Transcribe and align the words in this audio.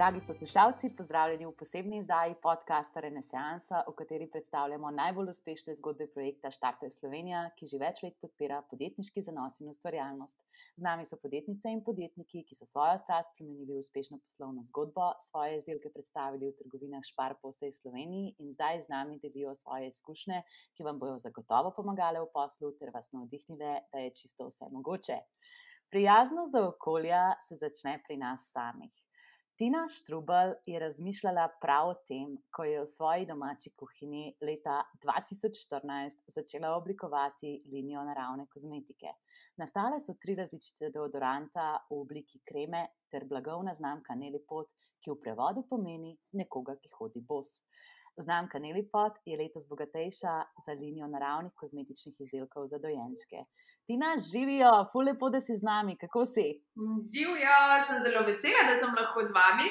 Dragi 0.00 0.20
poslušalci, 0.26 0.88
pozdravljeni 0.96 1.46
v 1.46 1.50
posebni 1.58 1.98
izdaji 2.00 2.34
podcasta 2.42 3.02
Renesansa, 3.04 3.82
v 3.88 3.92
kateri 3.98 4.28
predstavljamo 4.32 4.90
najbolj 4.96 5.28
uspešne 5.28 5.74
zgodbe 5.76 6.06
projekta 6.14 6.48
Štarte 6.56 6.88
Slovenija, 6.94 7.42
ki 7.58 7.66
že 7.68 7.80
več 7.82 7.98
let 8.06 8.14
podpira 8.24 8.62
podjetniški 8.70 9.20
zanos 9.26 9.58
in 9.60 9.68
ustvarjalnost. 9.68 10.38
Z 10.80 10.86
nami 10.86 11.04
so 11.04 11.18
podjetnice 11.20 11.74
in 11.76 11.82
podjetniki, 11.84 12.40
ki 12.48 12.56
so 12.56 12.64
svojo 12.70 12.94
strast 13.02 13.34
spremenili 13.34 13.76
v 13.76 13.82
uspešno 13.82 14.16
poslovno 14.22 14.64
zgodbo, 14.70 15.10
svoje 15.26 15.58
izdelke 15.58 15.92
predstavili 15.92 16.48
v 16.48 16.56
trgovinah 16.62 17.04
Špar 17.04 17.34
po 17.42 17.52
vsej 17.52 17.74
Sloveniji 17.82 18.38
in 18.38 18.54
zdaj 18.54 18.86
z 18.86 18.94
nami 18.94 19.18
delijo 19.20 19.52
svoje 19.58 19.90
izkušnje, 19.92 20.40
ki 20.78 20.86
vam 20.88 21.02
bodo 21.02 21.18
zagotovo 21.20 21.74
pomagale 21.76 22.24
v 22.24 22.30
poslu 22.32 22.72
ter 22.80 22.94
vas 22.96 23.12
navdihnile, 23.12 23.76
da 23.92 24.06
je 24.06 24.16
čisto 24.22 24.48
vse 24.48 24.72
mogoče. 24.72 25.20
Prijaznost 25.92 26.56
do 26.56 26.64
okolja 26.72 27.34
se 27.44 27.60
začne 27.60 27.98
pri 28.08 28.16
nas 28.16 28.48
samih. 28.48 28.96
Tina 29.60 29.88
Štrubel 29.88 30.54
je 30.66 30.78
razmišljala 30.80 31.42
prav 31.60 31.88
o 31.88 31.94
tem, 32.08 32.30
ko 32.56 32.64
je 32.64 32.78
v 32.80 32.86
svoji 32.88 33.26
domači 33.28 33.70
kuhinji 33.76 34.30
leta 34.40 34.78
2014 35.02 36.16
začela 36.34 36.70
oblikovati 36.78 37.50
linijo 37.72 38.04
naravne 38.08 38.46
kozmetike. 38.54 39.12
Nastale 39.60 39.98
so 40.00 40.14
tri 40.22 40.38
različice 40.38 40.88
deodoranta 40.94 41.66
v 41.90 41.98
obliki 42.00 42.40
kreme 42.40 42.86
ter 43.12 43.28
blagovna 43.28 43.74
znamka 43.76 44.16
Nelipot, 44.16 44.72
ki 44.96 45.12
v 45.12 45.20
prevodu 45.26 45.66
pomeni 45.68 46.16
nekoga, 46.40 46.78
ki 46.80 46.94
hodi 46.96 47.20
bos. 47.20 47.58
Znamka 48.20 48.58
Nelipot 48.58 49.14
je 49.24 49.36
letos 49.38 49.64
bogatejša 49.68 50.34
za 50.66 50.72
linijo 50.80 51.06
naravnih 51.06 51.52
kozmetičnih 51.60 52.20
izdelkov 52.20 52.66
za 52.66 52.78
dojenčke. 52.78 53.38
Tina, 53.86 54.10
živijo, 54.30 54.72
fulepo, 54.92 55.30
da 55.30 55.40
si 55.40 55.56
z 55.56 55.62
nami, 55.62 55.96
kako 56.02 56.26
si? 56.26 56.46
Živijo, 57.12 57.56
sem 57.86 57.98
zelo 58.06 58.22
vesela, 58.28 58.62
da 58.68 58.74
sem 58.80 58.94
lahko 59.00 59.24
z 59.24 59.32
vami. 59.40 59.68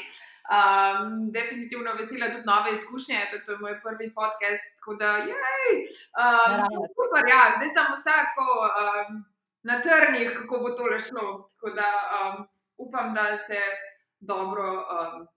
Um, 0.49 1.31
definitivno 1.37 1.93
vesela 1.99 2.31
tudi 2.33 2.49
nove 2.51 2.73
izkušnje, 2.73 3.19
to 3.45 3.51
je 3.51 3.57
moj 3.63 3.75
prvi 3.85 4.07
podcast. 4.19 4.63
Tako 4.77 4.93
da, 5.01 5.09
jej, 5.31 5.73
um, 6.23 6.61
super, 6.97 7.23
ja, 7.33 7.41
zdaj 7.55 7.69
sem 7.75 7.91
vsa 7.95 8.15
tako 8.29 8.47
um, 8.67 9.25
na 9.69 9.81
trnih, 9.85 10.29
kako 10.37 10.63
bo 10.63 10.69
to 10.77 10.85
šlo. 11.07 11.25
Tako 11.51 11.75
da 11.79 11.89
um, 12.19 12.47
upam, 12.85 13.13
da 13.13 13.37
se 13.37 13.59
dobro. 14.19 14.65
Um, 14.95 15.27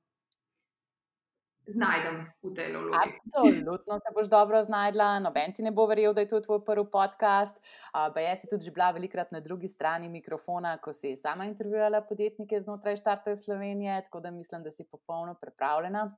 znajdem 1.66 2.26
v 2.42 2.54
tej 2.54 2.72
vlogi. 2.72 2.98
Absolutno 2.98 3.98
se 3.98 4.12
boš 4.14 4.26
dobro 4.26 4.62
znašla, 4.62 5.18
noben 5.18 5.52
ti 5.52 5.62
ne 5.62 5.70
bo 5.70 5.86
verjel, 5.86 6.14
da 6.14 6.20
je 6.20 6.28
to 6.28 6.40
tvoj 6.40 6.64
prvi 6.64 6.86
podcast. 6.90 7.56
Uh, 7.94 8.22
jaz 8.22 8.40
si 8.40 8.50
tudi 8.50 8.70
bila 8.70 8.90
velikrat 8.90 9.32
na 9.32 9.40
drugi 9.40 9.68
strani 9.68 10.08
mikrofona, 10.08 10.76
ko 10.78 10.92
si 10.92 11.16
sama 11.16 11.44
intervjuvala 11.44 12.02
podjetnike 12.08 12.60
znotraj 12.60 12.96
Štarte 12.96 13.36
Slovenije, 13.36 14.02
tako 14.02 14.20
da 14.20 14.30
mislim, 14.30 14.62
da 14.62 14.70
si 14.70 14.84
popolno 14.90 15.34
pripravljena. 15.34 16.16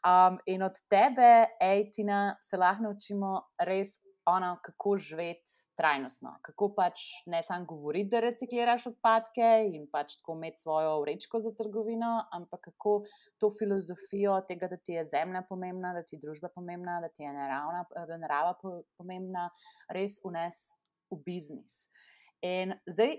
Um, 0.00 0.38
in 0.46 0.62
od 0.62 0.80
tebe, 0.88 1.44
Ejtina, 1.60 2.36
se 2.42 2.56
lahko 2.56 2.82
naučimo 2.82 3.40
res 3.58 4.00
ono, 4.30 4.56
kako 4.62 4.96
živeti 4.98 5.52
trajnostno, 5.76 6.34
kako 6.42 6.70
pač 6.76 7.00
ne 7.26 7.42
samo 7.42 7.66
govoriti, 7.66 8.10
da 8.10 8.20
recikliraš 8.24 8.86
odpadke 8.92 9.48
in 9.72 9.86
pač 9.92 10.16
tako 10.20 10.36
imeti 10.38 10.60
svojo 10.60 11.00
vrečko 11.00 11.40
za 11.40 11.54
trgovino, 11.58 12.12
ampak 12.32 12.60
kako 12.68 12.94
to 13.38 13.50
filozofijo 13.58 14.40
tega, 14.48 14.68
da 14.68 14.76
ti 14.76 14.98
je 14.98 15.04
zemlja 15.04 15.42
pomembna, 15.48 15.94
da 15.96 16.02
ti 16.02 16.16
je 16.16 16.24
družba 16.26 16.52
pomembna, 16.54 17.00
da 17.00 17.08
ti 17.08 17.22
je 17.22 17.32
naravna, 17.32 17.84
eh, 17.96 18.16
narava 18.18 18.54
pomembna, 18.98 19.48
res 19.88 20.20
unes 20.24 20.62
v 21.10 21.22
biznis. 21.26 21.82
In 22.42 22.78
zdaj. 22.86 23.18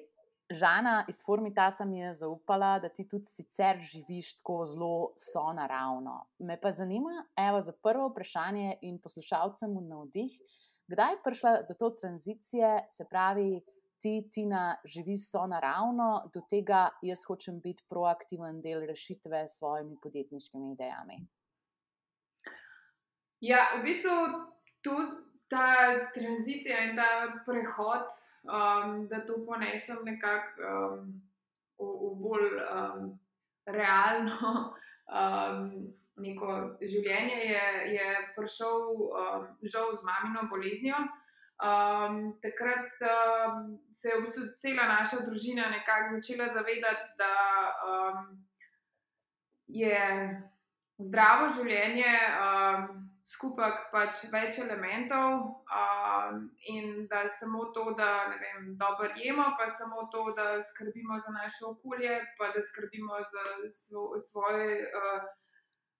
Žana 0.51 1.05
iz 1.07 1.21
Formitasa 1.25 1.85
mi 1.85 1.99
je 1.99 2.13
zaupala, 2.13 2.73
da 2.79 2.89
ti 2.89 3.05
tudi 3.07 3.25
sicer 3.25 3.79
živiš 3.79 4.33
tako 4.41 4.65
zelo 4.65 4.95
sonaravno. 5.15 6.17
Me 6.39 6.57
pa 6.61 6.71
zanima, 6.71 7.23
evo, 7.39 7.61
za 7.61 7.71
prvo 7.83 8.09
vprašanje 8.09 8.73
in 8.81 8.99
poslušalcem 8.99 9.77
v 9.77 9.83
navdih, 9.87 10.35
Kdaj 10.91 11.11
je 11.13 11.21
prišla 11.23 11.51
do 11.69 11.73
te 11.79 11.89
tranzicije, 12.01 12.69
se 12.89 13.05
pravi, 13.09 13.61
ti, 14.01 14.29
Tina, 14.33 14.75
živiš 14.85 15.29
so 15.31 15.45
naravno, 15.47 16.31
do 16.33 16.41
tega 16.49 16.89
jaz 17.01 17.23
hočem 17.27 17.61
biti 17.63 17.85
proaktiven 17.89 18.61
del 18.61 18.83
rešitve 18.89 19.45
s 19.47 19.59
svojimi 19.59 19.95
podjetniškimi 20.03 20.73
idejami? 20.73 21.19
Ja, 23.41 23.61
v 23.77 23.83
bistvu 23.85 24.17
tu 24.81 24.97
ta 25.49 26.09
tranzicija 26.13 26.83
in 26.89 26.95
ta 26.97 27.09
prehod, 27.45 28.11
um, 28.43 29.07
da 29.07 29.25
to 29.25 29.39
ponesem 29.45 30.03
nekako 30.03 30.61
um, 30.61 31.07
v, 31.79 31.87
v 31.87 32.13
bolj 32.25 32.47
um, 32.67 33.19
realno. 33.65 34.53
Um, 35.11 35.91
neko 36.17 36.77
življenje, 36.81 37.39
je, 37.53 37.65
je 37.95 38.07
prišel 38.35 38.77
um, 38.99 39.49
žal 39.63 39.95
z 39.95 40.03
mamino 40.07 40.47
boleznijo. 40.51 40.99
Um, 41.61 42.39
takrat 42.41 43.03
um, 43.05 43.77
se 43.93 44.09
je 44.09 44.17
v 44.17 44.23
bistvu 44.25 44.45
cela 44.57 44.87
naša 44.89 45.21
družina 45.25 45.69
nekako 45.69 46.15
začela 46.17 46.49
zavedati, 46.49 47.11
da 47.21 47.35
um, 47.85 48.31
je 49.67 49.99
zdravo 51.05 51.51
življenje 51.53 52.15
um, 52.41 52.87
skupaj 53.25 53.75
pač 53.91 54.23
več 54.33 54.57
elementov 54.63 55.37
um, 55.69 56.41
in 56.73 57.05
da 57.11 57.27
samo 57.29 57.67
to, 57.75 57.91
da 57.97 58.09
vem, 58.41 58.73
dobro 58.81 59.11
jemo, 59.21 59.51
pa 59.59 59.69
samo 59.69 60.07
to, 60.11 60.31
da 60.37 60.57
skrbimo 60.71 61.19
za 61.21 61.35
naše 61.35 61.65
okolje, 61.69 62.17
pa 62.39 62.49
da 62.55 62.65
skrbimo 62.71 63.21
za 63.35 63.45
svo, 63.69 64.17
svoje. 64.19 64.89
Uh, 64.97 65.29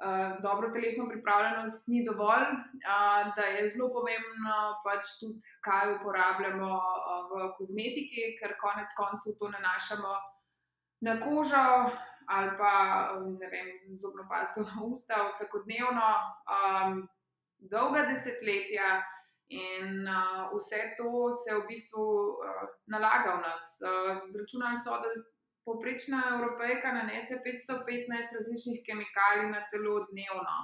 uh, 0.01 0.41
dobro 0.41 0.69
telesno 0.73 1.07
pripravljenost 1.09 1.88
ni 1.88 2.03
dovolj, 2.06 2.47
uh, 2.51 3.35
da 3.35 3.44
je 3.53 3.69
zelo 3.69 3.89
pomembno 3.94 4.57
pač 4.85 5.16
tudi, 5.19 5.45
kaj 5.62 5.95
uporabljamo 5.95 6.72
uh, 6.75 7.25
v 7.31 7.50
kozmetiki, 7.57 8.35
ker 8.39 8.57
konec 8.62 8.89
koncev 8.97 9.38
to 9.39 9.50
nanašamo 9.57 10.16
na 11.01 11.19
kožo 11.22 11.67
ali 12.31 12.51
pa 12.57 12.73
ne 13.39 13.47
vem, 13.50 13.67
zobno 13.95 14.25
pasto 14.29 14.63
v 14.63 14.84
usta 14.94 15.25
vsakodnevno, 15.28 16.09
um, 16.57 17.09
dolga 17.57 18.06
desetletja. 18.12 19.01
In 19.51 20.07
uh, 20.07 20.47
vse 20.56 20.95
to 20.95 21.28
se 21.35 21.51
v 21.51 21.66
bistvu 21.68 22.03
uh, 22.39 22.69
nalaga 22.88 23.35
v 23.35 23.41
nas. 23.44 23.66
Uh, 23.83 24.22
zračunali 24.31 24.79
so, 24.79 24.95
da 24.95 25.12
Poprečna 25.66 26.22
evropejka 26.34 26.92
nanese 26.94 27.38
515 27.46 28.34
različnih 28.38 28.82
kemikalij 28.86 29.50
na 29.52 29.62
telo 29.72 30.00
dnevno. 30.10 30.58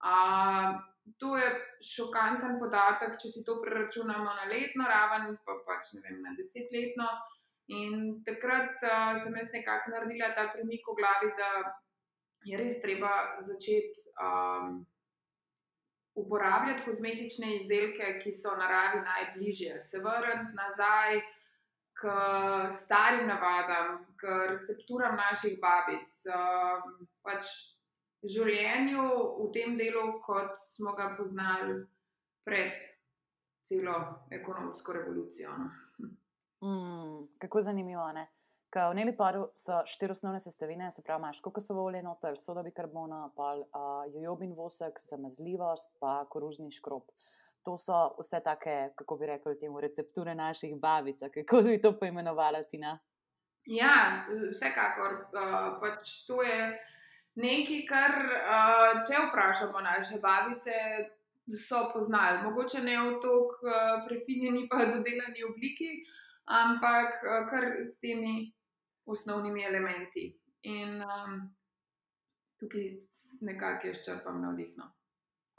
Uh, 0.00 0.78
to 1.18 1.36
je 1.36 1.48
šokanten 1.94 2.58
podatek, 2.62 3.16
če 3.20 3.32
si 3.32 3.42
to 3.44 3.58
preračunamo 3.64 4.30
na 4.38 4.46
letno 4.52 4.86
raven, 4.86 5.34
pa 5.44 5.56
pač 5.66 5.92
ne 5.96 6.04
vem, 6.04 6.20
na 6.22 6.36
desetletno. 6.38 7.08
In 7.74 8.22
takrat 8.26 8.78
uh, 8.86 9.18
sem 9.22 9.34
jaz 9.40 9.50
nekako 9.54 9.96
naredila 9.96 10.30
ta 10.38 10.46
premik 10.54 10.86
v 10.86 10.96
glavi, 11.00 11.32
da 11.40 11.50
je 12.46 12.58
res 12.58 12.78
treba 12.82 13.10
začeti 13.44 14.08
um, 14.14 14.80
uporabljati 16.14 16.86
kozmetične 16.86 17.54
izdelke, 17.56 18.14
ki 18.22 18.32
so 18.32 18.54
naravi 18.56 19.02
najbližje, 19.04 19.78
se 19.80 20.00
vrniti 20.06 20.56
nazaj 20.56 21.20
k 22.00 22.08
starim 22.72 23.28
navadam, 23.28 24.06
k 24.16 24.22
recepturam 24.48 25.16
naših 25.16 25.58
babic, 25.60 26.08
um, 26.32 27.06
pač 27.22 27.50
življenju 28.24 29.04
v 29.36 29.50
tem 29.52 29.76
delu, 29.76 30.20
kot 30.24 30.56
smo 30.60 30.94
ga 30.96 31.12
poznali 31.18 31.82
pred 32.44 32.80
celo 33.64 33.96
ekonomsko 34.32 34.96
revolucijo. 34.96 35.52
No. 35.60 35.70
Mm, 36.64 37.26
kako 37.40 37.62
zanimivo. 37.68 38.06
Ne? 38.16 38.26
V 38.70 38.94
Neliparu 38.94 39.48
so 39.58 39.80
štiri 39.88 40.14
osnovne 40.14 40.38
sestavine, 40.40 40.92
se 40.94 41.02
pravi, 41.02 41.18
imaš 41.20 41.40
kokosov 41.42 41.80
olje, 41.82 42.04
noter, 42.06 42.36
soda 42.38 42.62
bikarbona, 42.62 43.24
pa 43.36 43.54
uh, 43.58 44.04
jojobin 44.14 44.54
vosek, 44.54 45.00
zamazljivost, 45.02 45.90
pa 46.00 46.20
koruzni 46.30 46.70
škrob. 46.72 47.08
Uh, 47.10 47.49
to 47.64 47.76
so 47.78 48.16
vse 48.18 48.40
take, 48.44 48.90
kako 48.96 49.16
bi 49.16 49.26
rekli, 49.26 49.58
temu, 49.60 49.80
recepture 49.80 50.34
naših 50.34 50.76
babic. 50.80 51.16
Kako 51.20 51.62
bi 51.62 51.80
to 51.80 51.92
poimenovala, 51.98 52.62
Tina? 52.70 52.98
Ja, 53.66 54.24
vsekakor. 54.50 55.14
Uh, 55.36 55.76
pač 55.80 56.24
to 56.26 56.42
je 56.42 56.60
nekaj, 57.40 57.82
kar, 57.88 58.16
uh, 58.24 59.00
če 59.06 59.26
vprašamo 59.28 59.80
naše 59.84 60.20
babice, 60.22 60.76
so 61.58 61.90
poznali. 61.92 62.42
Mogoče 62.44 62.82
ne 62.82 62.96
v 62.98 63.18
tako 63.22 63.66
uh, 63.66 64.02
prefinjeni, 64.06 64.68
pa 64.70 64.84
dodelani 64.86 65.44
obliki, 65.48 65.90
ampak 66.46 67.20
uh, 67.24 67.44
kar 67.50 67.68
s 67.82 67.98
temi 68.00 68.52
osnovnimi 69.04 69.64
elementi. 69.64 70.30
In 70.62 71.02
um, 71.02 71.36
tukaj 72.60 72.88
nekako 73.40 73.88
jaz 73.88 74.04
črpam 74.04 74.42
navdihno. 74.42 74.90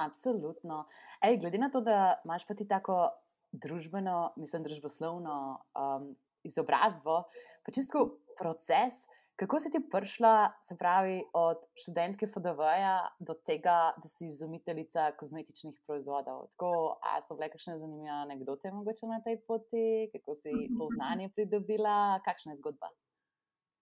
Absolutno. 0.05 0.85
Ej, 1.21 1.37
glede 1.43 1.61
na 1.61 1.69
to, 1.69 1.81
da 1.81 2.21
imaš 2.25 2.47
pa 2.47 2.57
ti 2.57 2.67
tako 2.67 3.09
družbeno, 3.51 4.33
mislim, 4.39 4.63
družboslovno 4.63 5.37
um, 5.75 6.13
izobrazbo, 6.43 7.23
pa 7.65 7.73
čisto 7.75 8.05
proces, 8.39 9.03
kako 9.35 9.59
si 9.59 9.71
ti 9.73 9.79
prišla, 9.91 10.53
se 10.61 10.77
pravi, 10.77 11.21
od 11.33 11.63
študentke 11.83 12.27
FDV-ja 12.27 12.97
do 13.19 13.33
tega, 13.33 13.93
da 13.97 14.09
si 14.09 14.27
izumiteljica 14.29 15.11
kozmetičnih 15.19 15.79
proizvodov. 15.85 16.47
Tako, 16.53 16.99
a 17.01 17.21
so 17.25 17.37
bile 17.37 17.49
kakšne 17.49 17.79
zanimive 17.79 18.13
anekdote 18.15 18.71
mogoče 18.71 19.09
na 19.09 19.21
tej 19.25 19.39
poti, 19.47 20.11
kako 20.13 20.35
si 20.35 20.53
to 20.77 20.89
znanje 20.95 21.31
pridobila, 21.35 22.21
kakšna 22.25 22.53
je 22.53 22.61
zgodba? 22.61 22.91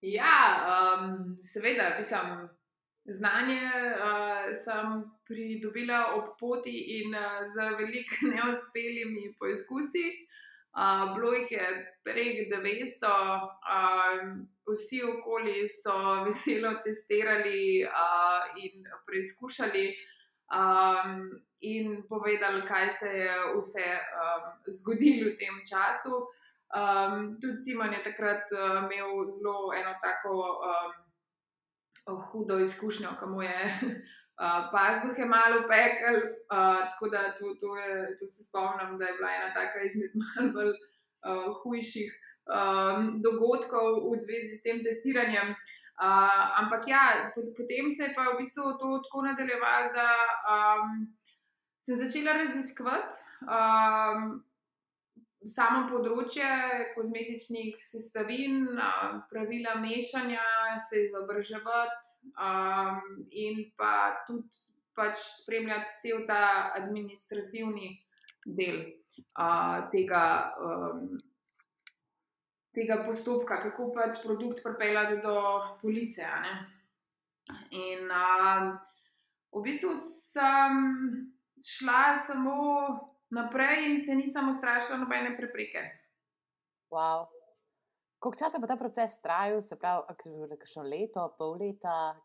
Ja, 0.02 0.40
um, 0.72 1.36
seveda, 1.44 1.92
mislim. 1.98 2.48
Znanje 3.10 3.62
uh, 3.66 4.56
sem 4.64 5.04
pridobila 5.26 6.14
ob 6.16 6.36
poti 6.40 6.76
in 7.00 7.16
uh, 7.16 7.48
z 7.54 7.70
veliko 7.80 8.16
neuspelimi 8.34 9.34
poizkusi. 9.40 10.06
Uh, 10.78 11.16
bilo 11.16 11.34
jih 11.34 11.52
je 11.52 11.70
prek 12.06 12.52
900, 12.52 13.10
uh, 13.10 14.22
vsi 14.70 15.02
okoli 15.04 15.66
so 15.70 15.96
veselo 16.26 16.76
testirali 16.86 17.84
uh, 17.84 18.46
in 18.62 18.86
preizkušali 19.06 19.86
um, 20.54 21.42
in 21.62 22.04
povedali, 22.10 22.62
kaj 22.68 22.90
se 22.90 23.10
je 23.10 23.34
vse 23.58 23.90
um, 23.98 24.48
zgodilo 24.68 25.32
v 25.32 25.38
tem 25.42 25.62
času. 25.66 26.22
Um, 26.70 27.38
tudi 27.42 27.58
Simon 27.58 27.94
je 27.94 28.04
takrat 28.04 28.46
uh, 28.54 28.86
imel 28.86 29.32
zelo 29.34 29.74
eno 29.74 29.98
tako. 30.04 30.62
Um, 30.62 31.09
hudo 32.32 32.60
izkušnjo, 32.60 33.10
ki 33.20 33.26
mu 33.30 33.42
je 33.42 33.60
uh, 34.44 34.70
pazduhe 34.72 35.26
malo 35.26 35.62
pekel. 35.68 36.18
Uh, 36.50 36.80
tako 36.92 37.10
da 37.10 37.22
to, 37.38 37.56
to, 37.62 37.76
je, 37.78 38.16
to 38.20 38.28
se 38.28 38.44
spomnim, 38.44 38.98
da 38.98 39.06
je 39.06 39.18
bila 39.18 39.32
ena 39.36 39.54
taka 39.54 39.80
izmed 39.88 40.12
malce 40.20 40.66
uh, 40.70 41.50
hujših 41.64 42.10
um, 42.50 43.22
dogodkov 43.22 44.10
v 44.12 44.18
zvezi 44.24 44.58
s 44.58 44.64
tem 44.64 44.84
testiranjem. 44.84 45.56
Uh, 46.00 46.60
ampak 46.64 46.88
ja, 46.88 47.32
potem 47.36 47.92
se 47.92 48.04
je 48.04 48.14
pa 48.16 48.32
v 48.32 48.38
bistvu 48.40 48.78
to 48.80 49.02
tako 49.04 49.26
nadaljevalo, 49.28 49.90
da 49.94 50.12
um, 50.56 51.10
sem 51.84 51.96
začela 51.96 52.38
raziskovati. 52.40 53.16
Um, 53.44 54.40
samo 55.48 55.86
področje 55.88 56.48
kozmetičnih 56.96 57.80
sestavin, 57.84 58.66
pravila 59.32 59.78
mešanja, 59.80 60.44
se 60.90 61.06
izobraževati 61.06 62.14
um, 62.36 63.00
in 63.32 63.64
pa 63.80 64.26
tudi 64.28 64.68
pač 65.00 65.16
spremljati 65.40 65.96
cel 66.04 66.26
ta 66.28 66.72
administrativni 66.76 67.94
del 68.44 68.82
uh, 69.40 69.88
tega, 69.94 70.24
um, 70.60 71.16
tega 72.76 73.00
postopka, 73.08 73.62
kako 73.64 73.94
pač 73.96 74.20
produkt 74.26 74.60
pripeljati 74.66 75.22
do 75.24 75.38
police. 75.80 76.28
In 77.72 78.12
um, 78.12 78.74
v 79.56 79.64
bistvu 79.64 79.96
sem 80.04 80.84
šla 81.64 82.18
samo 82.28 83.09
naprej 83.30 83.90
in 83.92 83.98
se 84.02 84.16
nisem 84.16 84.50
ustrašila 84.50 84.98
nobene 84.98 85.36
prepreke. 85.38 85.84
Wow. 86.92 87.28
Koliko 88.20 88.40
časa 88.40 88.60
bo 88.60 88.68
ta 88.68 88.76
proces 88.76 89.22
trajal, 89.22 89.62
se 89.62 89.78
pravi, 89.80 90.04
kakšno 90.60 90.84
leto, 90.84 91.36
pol 91.38 91.56
leta, 91.62 92.16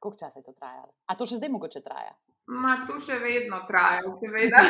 koliko 0.00 0.18
časa 0.18 0.38
je 0.38 0.44
to 0.44 0.52
trajalo? 0.52 0.94
A 1.06 1.16
to 1.18 1.26
še 1.26 1.36
zdaj 1.40 1.50
mogoče 1.52 1.82
traja? 1.84 2.14
Ma, 2.50 2.82
to 2.88 2.96
še 3.00 3.18
vedno 3.22 3.60
traja, 3.68 4.02
seveda. 4.18 4.62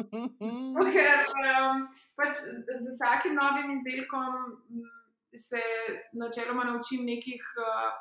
Ker 0.94 1.20
um, 1.52 1.84
pač 2.18 2.40
z 2.40 2.80
vsakim 2.88 3.36
novim 3.38 3.70
izdelkom 3.76 4.56
se 5.34 5.60
načeloma 6.18 6.64
naučim 6.68 7.04
nekih 7.06 7.44
uh, 7.62 7.92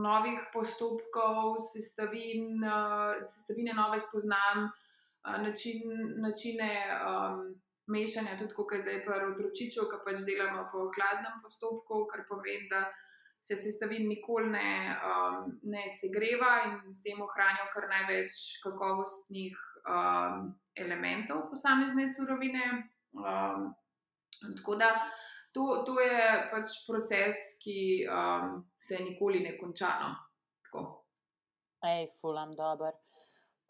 novih 0.00 0.46
postopkov, 0.54 1.60
sestavin, 1.74 2.62
uh, 2.64 3.20
sestavine 3.28 3.76
nove 3.76 4.00
spoznam 4.00 4.70
način, 5.24 5.82
načine 6.22 6.70
um, 6.96 7.54
mešanja, 7.86 8.38
tudi 8.38 8.54
kot 8.54 8.72
je 8.72 8.82
zdaj 8.82 9.00
pri 9.04 9.26
otročiču, 9.32 9.86
ki 9.90 10.02
pač 10.06 10.22
delamo 10.28 10.66
po 10.72 10.88
hladnem 10.96 11.40
postopku, 11.44 12.06
kar 12.12 12.24
pomeni, 12.28 12.68
da 12.70 12.86
se 13.42 13.56
sestavin 13.56 14.08
nikoli 14.08 14.50
ne, 14.52 14.96
um, 15.10 15.50
ne 15.62 15.84
segreva 16.00 16.52
in 16.68 16.92
s 16.92 17.02
tem 17.02 17.20
ohranijo 17.24 17.68
kar 17.74 17.88
največ 17.88 18.38
kakovostnih 18.64 19.56
um, 19.88 20.52
elementov 20.76 21.48
posamezne 21.50 22.08
surovine. 22.08 22.64
Um, 23.16 23.72
tako 24.56 24.76
da. 24.80 24.94
To, 25.50 25.82
to 25.82 25.96
je 25.98 26.26
pač 26.52 26.76
proces, 26.86 27.40
ki 27.58 28.06
um, 28.06 28.60
se 28.78 29.00
nikoli 29.02 29.42
ne 29.42 29.56
konča. 29.58 29.90
No? 29.98 30.12
Ej, 31.90 32.12
fulam, 32.20 32.54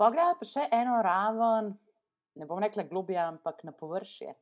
dobro. 0.01 0.17
Poglej 0.17 0.37
pa 0.39 0.47
še 0.49 0.69
eno 0.73 1.01
raven, 1.05 1.75
ne 2.41 2.47
bom 2.47 2.61
rekla 2.63 2.87
globje, 2.89 3.19
ampak 3.21 3.65
na 3.65 3.73
površje. 3.73 4.33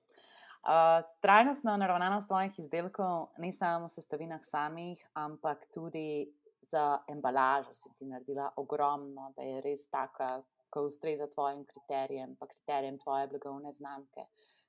Uh, 0.59 1.01
trajnostna 1.23 1.77
naravnanost 1.79 2.29
tvojih 2.29 2.59
izdelkov 2.59 3.31
ni 3.39 3.53
samo 3.53 3.87
v 3.87 3.93
sestavinah 3.95 4.43
samih, 4.45 5.01
ampak 5.15 5.67
tudi 5.75 6.29
za 6.63 6.99
embalažo 7.09 7.73
si 7.75 7.91
ti 7.95 8.07
naredila 8.07 8.51
ogromno, 8.59 9.33
da 9.37 9.47
je 9.47 9.61
res 9.63 9.87
taka, 9.91 10.43
ki 10.69 10.83
ustreza 10.85 11.29
tvojim 11.31 11.63
kriterijem, 11.65 12.35
pa 12.37 12.47
kriterijem 12.47 12.99
tvoje 12.99 13.29
blagovne 13.31 13.73
znamke. 13.73 14.27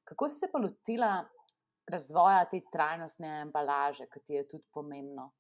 Kako 0.08 0.30
si 0.30 0.40
se 0.40 0.48
pa 0.52 0.62
lotila 0.62 1.18
razvoja 1.90 2.46
te 2.48 2.62
trajnostne 2.72 3.42
embalaže, 3.42 4.08
ki 4.08 4.22
ti 4.24 4.38
je 4.38 4.46
tudi 4.48 4.64
pomembno? 4.72 5.34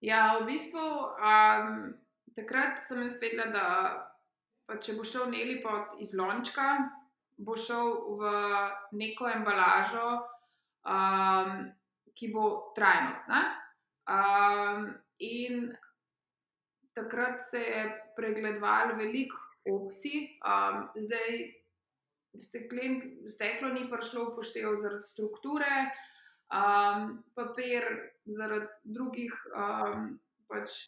Ja, 0.00 0.40
v 0.40 0.48
bistvu. 0.48 0.88
Um 1.20 2.05
takrat 2.36 2.80
sem 2.82 3.02
jaz 3.06 3.18
vedela, 3.22 3.46
da 4.68 4.78
če 4.82 4.96
bo 4.98 5.06
šel 5.06 5.30
Neli 5.32 5.60
pot 5.64 5.96
iz 6.02 6.12
lončka, 6.18 6.68
bo 7.38 7.56
šel 7.56 7.92
v 8.20 8.32
neko 9.00 9.28
embalažo, 9.30 10.08
um, 10.88 11.66
ki 12.16 12.30
bo 12.32 12.46
trajnostna. 12.76 13.42
Um, 14.06 14.88
in 15.20 15.68
takrat 16.96 17.42
se 17.44 17.60
je 17.60 17.84
pregledovalo 18.16 18.96
veliko 19.00 19.40
opcij, 19.72 20.38
um, 20.46 20.86
zdaj 20.94 21.40
steklen, 22.36 23.00
steklo 23.32 23.72
ni 23.72 23.88
prišlo 23.90 24.30
upoštevati 24.30 24.84
zaradi 24.84 25.08
strukture, 25.08 25.72
um, 26.52 27.18
papir 27.34 27.88
zaradi 28.28 28.70
drugih. 28.84 29.34
Um, 29.56 30.14
pač 30.46 30.86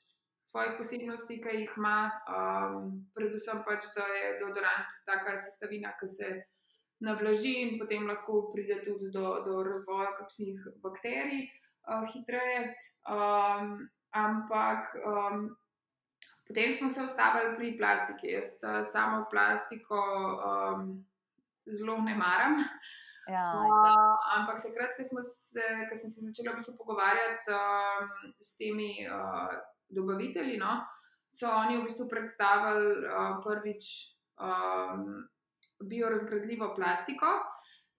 svojih 0.50 0.78
posebnosti, 0.78 1.40
ki 1.42 1.56
jih 1.60 1.74
ima, 1.76 2.10
um, 2.32 2.92
predvsem 3.14 3.60
pač, 3.66 3.90
da 3.96 4.06
je 4.08 4.30
deodorant 4.40 4.96
taka 5.06 5.36
sestavina, 5.36 5.92
ki 6.00 6.08
se 6.08 6.30
navlaži 7.04 7.54
in 7.62 7.76
potem 7.78 8.08
lahko 8.08 8.48
pride 8.54 8.80
tudi 8.86 9.10
do, 9.14 9.36
do 9.44 9.62
razvoja 9.66 10.14
kakšnih 10.18 10.66
bakterij 10.82 11.44
uh, 11.44 12.08
hitreje. 12.12 12.74
Um, 13.08 13.88
ampak 14.16 14.96
um, 15.04 15.48
potem 16.48 16.72
smo 16.72 16.88
se 16.90 17.04
ustavili 17.04 17.54
pri 17.56 17.76
plastiki. 17.78 18.32
Jaz 18.32 18.56
uh, 18.62 18.80
samo 18.88 19.26
plastiko 19.30 20.00
um, 20.00 20.90
zelo 21.66 22.00
ne 22.08 22.16
maram. 22.16 22.62
Ja, 23.28 23.52
uh, 23.52 24.28
ampak 24.38 24.62
takrat, 24.64 24.96
ko, 24.96 25.22
se, 25.22 25.64
sem 26.00 26.10
se 26.10 26.20
začela 26.24 26.56
pogovarjati 26.78 27.52
um, 27.52 28.32
s 28.40 28.56
temi 28.56 29.04
uh, 29.04 29.52
dobavitelji, 29.88 30.56
no, 30.58 30.80
so 31.32 31.50
oni 31.50 31.78
v 31.78 31.84
bistvu 31.88 32.08
predstavili 32.08 33.06
uh, 33.06 33.38
prvič 33.44 33.84
um, 34.40 35.28
biorazgradljivo 35.84 36.74
plastiko. 36.76 37.26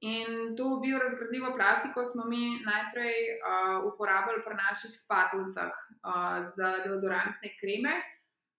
In 0.01 0.55
to 0.55 0.79
biorazgradljivo 0.79 1.55
plastiko 1.55 2.05
smo 2.05 2.25
mi 2.25 2.59
najprej 2.65 3.17
uh, 3.35 3.93
uporabljali 3.93 4.43
pri 4.45 4.55
naših 4.55 4.91
spatuljcah 4.95 5.71
uh, 5.71 6.39
za 6.55 6.77
deodorantne 6.85 7.51
kreme, 7.59 7.99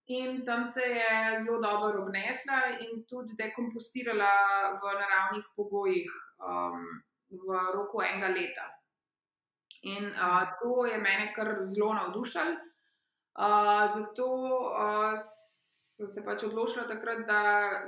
in 0.07 0.45
tam 0.45 0.67
se 0.67 0.81
je 0.81 1.45
zelo 1.45 1.61
dobro 1.61 2.03
obnesla 2.03 2.61
in 2.81 3.05
tudi 3.09 3.37
dekompostirala 3.39 4.33
v 4.83 4.95
naravnih 5.03 5.45
pogojih 5.57 6.11
um, 6.43 6.83
v 7.31 7.61
roku 7.75 8.03
enega 8.03 8.29
leta. 8.35 8.67
In 9.83 10.11
uh, 10.11 10.45
to 10.61 10.87
je 10.87 10.99
mene 10.99 11.33
kar 11.35 11.49
zelo 11.67 11.95
navdušilo 11.95 12.70
zato 13.95 14.27
uh, 14.75 15.21
so 16.01 16.07
se 16.07 16.25
pač 16.25 16.45
odločili 16.49 16.87
takrat, 16.89 17.27
da 17.27 17.43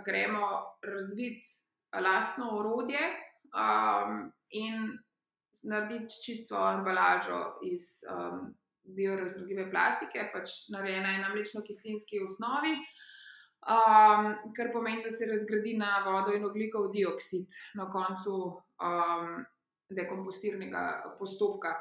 gremo 0.04 0.48
razviti 0.82 1.48
lastno 1.92 2.50
orodje 2.58 3.00
um, 3.56 4.32
in 4.50 4.98
narediti 5.62 6.14
čisto 6.24 6.58
embalažo 6.70 7.58
iz 7.62 8.02
um, 8.10 8.50
biorazgradljive 8.82 9.70
plastike, 9.70 10.26
pač 10.32 10.50
narejena 10.74 11.12
je 11.12 11.22
na 11.22 11.30
mlečno-kislinski 11.34 12.20
osnovi. 12.26 12.76
Um, 13.62 14.32
kar 14.56 14.72
pomeni, 14.74 15.04
da 15.04 15.10
se 15.10 15.28
razgradi 15.30 15.76
na 15.78 16.02
vodo 16.06 16.34
in 16.34 16.44
oglikov 16.44 16.90
dioksid 16.92 17.54
na 17.78 17.86
koncu 17.92 18.38
um, 18.82 19.44
dekompostirnega 19.94 21.16
postopka. 21.18 21.76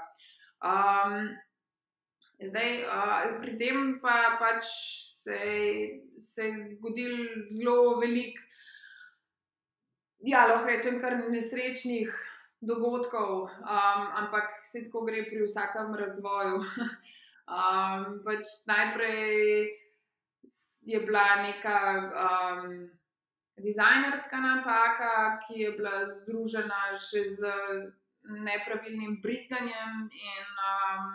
Um, 0.62 1.32
zdaj, 2.48 2.72
uh, 2.86 3.42
pri 3.42 3.58
tem 3.60 4.00
pa 4.02 4.38
pač 4.40 4.66
se, 5.24 5.40
se 6.20 6.48
je 6.48 6.64
zgodil 6.74 7.46
zelo 7.50 8.00
velik, 8.00 8.40
ja, 10.26 10.48
lahko 10.48 10.70
rečem, 10.70 11.00
kar 11.02 11.18
nesrečnih 11.30 12.10
dogodkov, 12.62 13.50
um, 13.62 14.02
ampak 14.22 14.62
vse 14.62 14.86
tako 14.86 15.06
gre 15.06 15.26
pri 15.30 15.46
vsakem 15.46 15.94
razvoju. 15.98 16.62
um, 17.58 18.18
pač 18.26 18.50
najprej 18.70 19.70
je 20.86 21.00
bila 21.06 21.28
neka. 21.46 21.78
Um, 22.26 22.90
Dizajnerska 23.62 24.38
napaka, 24.42 25.38
ki 25.44 25.60
je 25.60 25.72
bila 25.76 26.08
združena 26.10 26.96
še 26.98 27.28
z 27.36 27.50
nepravilnim 28.42 29.20
briskanjem, 29.22 30.08
in 30.10 30.62
um, 30.66 31.12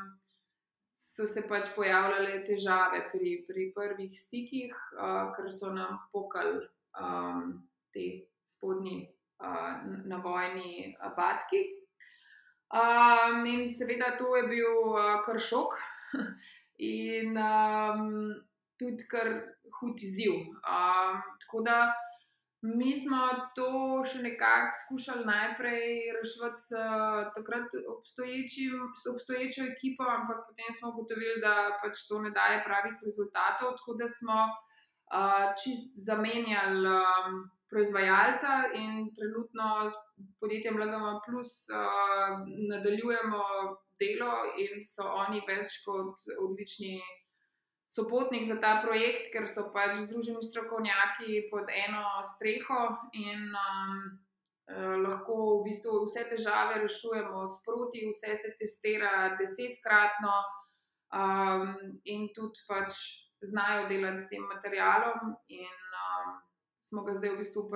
so 1.16 1.26
se 1.26 1.42
pač 1.48 1.70
pojavljale 1.76 2.42
težave 2.44 3.00
pri, 3.12 3.38
pri 3.48 3.70
prvih 3.76 4.12
stikih, 4.20 4.72
uh, 5.00 5.30
ker 5.36 5.48
so 5.52 5.72
nam 5.72 5.96
pokali 6.12 6.58
um, 7.00 7.54
te 7.94 8.04
spodnji 8.44 8.98
uh, 9.40 9.80
navojni 10.04 10.92
abatki. 11.08 11.62
Um, 12.76 13.46
in 13.46 13.68
seveda 13.70 14.16
to 14.18 14.34
je 14.36 14.48
bil 14.50 14.90
uh, 14.92 15.22
kar 15.24 15.40
šok 15.40 15.78
in 16.92 17.38
um, 17.38 18.34
tudi 18.76 19.08
kar 19.08 19.30
hud 19.80 20.02
izziv. 20.02 20.42
Um, 20.60 21.22
tako 21.46 21.64
da. 21.64 21.78
Mi 22.74 22.92
smo 22.98 23.18
to 23.54 23.70
še 24.10 24.22
nekako 24.24 24.78
skušali 24.82 25.24
najprej 25.28 25.84
rešiti 26.16 26.62
s 26.62 26.80
takrat 27.36 27.76
obstoječo 29.14 29.66
ekipo, 29.72 30.06
ampak 30.18 30.40
potem 30.48 30.74
smo 30.78 30.90
ugotovili, 30.90 31.40
da 31.44 31.78
pač 31.82 32.06
to 32.08 32.18
ne 32.24 32.32
daje 32.34 32.64
pravih 32.64 32.96
rezultatov. 33.04 33.76
Tako 33.78 33.94
da 34.00 34.08
smo 34.08 34.38
uh, 34.46 35.46
čist 35.62 35.94
zamenjali 36.08 36.90
um, 36.90 37.38
proizvajalca 37.70 38.56
in 38.74 39.14
trenutno 39.14 39.90
s 39.90 39.94
podjetjem 40.40 40.80
LGM 40.82 41.20
Plus 41.26 41.52
uh, 41.70 42.40
nadaljujemo 42.72 43.42
delo 44.00 44.34
in 44.62 44.82
so 44.84 45.06
oni 45.22 45.40
več 45.48 45.78
kot 45.86 46.26
odlični 46.42 46.98
sopotnik 47.86 48.46
za 48.46 48.58
ta 48.60 48.82
projekt, 48.82 49.30
ker 49.32 49.46
so 49.48 49.70
pač 49.74 49.96
združeni 50.04 50.42
strokovnjaki 50.42 51.46
pod 51.50 51.70
eno 51.70 52.04
streho 52.34 52.80
in 53.14 53.46
um, 53.54 54.00
eh, 54.66 54.96
lahko 55.06 55.60
v 55.60 55.70
bistvu 55.70 56.02
vse 56.06 56.26
težave 56.30 56.82
rešujemo 56.82 57.46
sproti, 57.58 58.08
vse 58.10 58.34
se 58.34 58.54
testira 58.58 59.36
desetkratno 59.38 60.34
um, 61.14 61.70
in 62.04 62.28
tudi 62.34 62.66
pač 62.68 62.98
znajo 63.46 63.86
delati 63.88 64.24
s 64.24 64.28
tem 64.32 64.42
materialom. 64.42 65.36
In 65.54 65.78
um, 66.02 66.34
smo 66.82 67.06
ga 67.06 67.14
zdaj 67.14 67.36
v 67.36 67.40
bistvu 67.44 67.70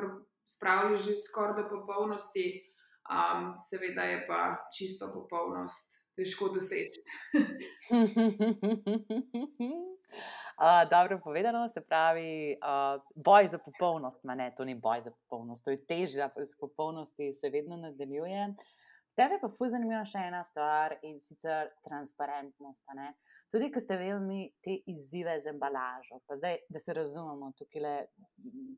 spravili 0.51 0.99
že 0.99 1.15
skoraj 1.23 1.63
do 1.63 1.71
popolnosti, 1.71 2.67
um, 3.07 3.55
seveda 3.63 4.11
je 4.11 4.27
pa 4.27 4.59
čisto 4.75 5.13
popolnost. 5.15 6.00
Težko 6.21 6.51
doseči. 6.53 7.01
Dobro 10.91 11.21
povedano, 11.25 11.69
se 11.69 11.81
pravi, 11.81 12.57
uh, 12.61 13.01
boj 13.15 13.49
za 13.49 13.59
popolnost, 13.59 14.25
ne, 14.25 14.53
to 14.57 14.65
ni 14.65 14.75
boj 14.75 15.01
za 15.01 15.11
popolnost, 15.11 15.65
to 15.65 15.71
je 15.71 15.87
težje, 15.87 16.21
da 16.21 16.45
se 16.45 16.57
popolnosti 16.61 17.33
se 17.33 17.51
vedno 17.51 17.77
nadaljuje. 17.77 18.49
Uh, 18.49 18.55
Tebe 19.19 19.39
pa 19.43 19.49
fu 19.53 19.67
zanimiva 19.69 20.01
še 20.07 20.23
ena 20.31 20.41
stvar 20.47 20.95
in 21.05 21.19
sicer 21.21 21.73
transparentnost. 21.85 22.87
Tudi, 23.51 23.69
ki 23.73 23.83
ste 23.83 23.99
vedeli 24.01 24.45
te 24.63 24.77
izzive 24.89 25.35
z 25.43 25.51
embalažo. 25.51 26.21
Pa 26.27 26.39
zdaj, 26.39 26.61
da 26.71 26.81
se 26.81 26.95
razumemo, 26.97 27.51
tukaj 27.59 27.83
le 27.85 27.95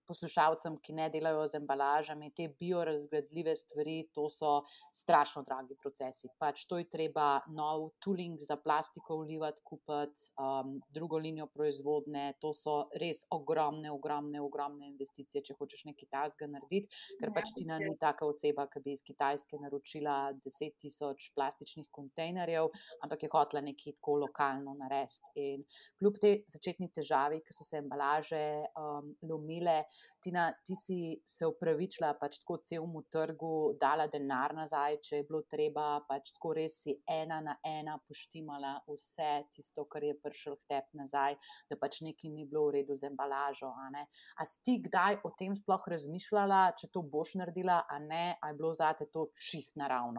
poslušalcem, 0.08 0.78
ki 0.82 0.96
ne 0.96 1.08
delajo 1.12 1.44
z 1.46 1.60
embalažami, 1.60 2.32
te 2.34 2.48
biorazgradljive 2.58 3.54
stvari, 3.56 3.96
to 4.14 4.26
so 4.32 4.54
strašno 4.94 5.44
dragi 5.46 5.76
procesi. 5.78 6.30
Pač 6.40 6.64
to 6.70 6.80
je 6.80 6.88
treba 6.90 7.28
nov 7.52 7.90
tooling 8.02 8.40
za 8.42 8.56
plastiko 8.56 9.20
vlivati, 9.22 9.62
kupiti 9.64 10.32
um, 10.40 10.74
drugo 10.90 11.20
linijo 11.22 11.46
proizvodne. 11.52 12.32
To 12.42 12.54
so 12.56 12.78
res 13.00 13.22
ogromne, 13.30 13.92
ogromne, 13.92 14.40
ogromne 14.42 14.88
investicije, 14.90 15.44
če 15.46 15.58
hočeš 15.60 15.86
nekaj 15.92 16.10
tasga 16.10 16.50
narediti, 16.50 16.90
ker 17.20 17.30
ja, 17.30 17.36
pač 17.36 17.54
ti 17.56 17.68
ni 17.68 17.94
taka 18.00 18.26
oseba, 18.26 18.66
ki 18.70 18.82
bi 18.82 18.96
iz 18.96 19.04
Kitajske 19.06 19.60
naročila 19.62 20.21
10 20.34 20.78
tisoč 20.82 21.30
plastičnih 21.36 21.88
kontejnerjev, 21.90 22.70
ampak 23.04 23.24
je 23.26 23.32
hotela 23.32 23.62
nekaj 23.64 23.96
tako 23.98 24.18
lokalno 24.24 24.74
narediti. 24.78 25.32
In 25.42 25.64
kljub 25.98 26.18
tej 26.22 26.38
začetni 26.52 26.90
težavi, 26.94 27.40
ki 27.44 27.54
so 27.54 27.66
se 27.66 27.80
embalaže 27.82 28.42
um, 28.78 29.12
lomile, 29.28 29.82
Tina, 30.22 30.48
ti 30.64 30.76
si 30.78 30.98
se 31.26 31.46
upravičila 31.48 32.12
pač 32.20 32.38
tako 32.42 32.58
celemu 32.62 33.02
trgu, 33.12 33.52
dala 33.80 34.06
denar 34.12 34.54
nazaj, 34.54 35.00
če 35.06 35.20
je 35.20 35.26
bilo 35.28 35.42
treba, 35.50 35.86
pač 36.08 36.34
tako 36.36 36.54
res 36.58 36.78
si 36.84 36.94
ena 37.08 37.40
na 37.44 37.56
ena 37.66 37.96
poštimala 38.06 38.74
vse 38.88 39.30
tisto, 39.52 39.86
kar 39.90 40.04
je 40.04 40.14
prišel 40.22 40.58
k 40.60 40.68
tebi 40.74 41.00
nazaj, 41.00 41.38
da 41.70 41.78
pač 41.80 42.02
nekaj 42.06 42.30
ni 42.30 42.46
bilo 42.48 42.68
v 42.68 42.78
redu 42.78 42.96
z 42.98 43.08
embalažo. 43.10 43.72
A, 43.72 44.04
a 44.38 44.46
si 44.48 44.60
ti 44.66 44.78
kdaj 44.84 45.22
o 45.26 45.32
tem 45.38 45.56
sploh 45.58 45.88
razmišljala, 45.94 46.62
če 46.78 46.92
to 46.94 47.02
boš 47.02 47.36
naredila, 47.40 47.82
a 47.88 47.98
ne, 48.02 48.24
a 48.38 48.52
je 48.52 48.58
bilo 48.58 48.74
zate 48.76 49.08
to 49.12 49.28
čist 49.38 49.78
naravno? 49.80 50.11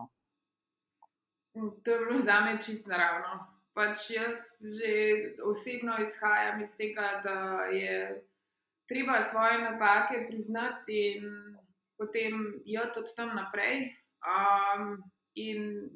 To 1.54 1.92
je 1.92 2.06
bilo 2.06 2.20
za 2.20 2.40
me 2.42 2.58
čisto 2.66 2.90
naravno. 2.90 3.40
Pač 3.74 4.10
jaz 4.10 4.36
že 4.62 4.94
osebno 5.46 5.98
izhajam 6.02 6.62
iz 6.62 6.76
tega, 6.78 7.22
da 7.24 7.66
je 7.74 8.24
treba 8.88 9.22
svoje 9.22 9.62
napake 9.62 10.26
priznati 10.28 11.18
in 11.18 11.58
potem 11.98 12.62
joti 12.66 13.00
od 13.00 13.16
tam 13.16 13.36
naprej. 13.36 13.94
Um, 14.24 15.04
in 15.36 15.90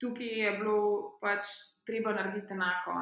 tukaj 0.00 0.26
je 0.26 0.52
bilo 0.58 1.18
pač 1.20 1.48
treba 1.86 2.12
narediti 2.12 2.52
enako. 2.52 2.94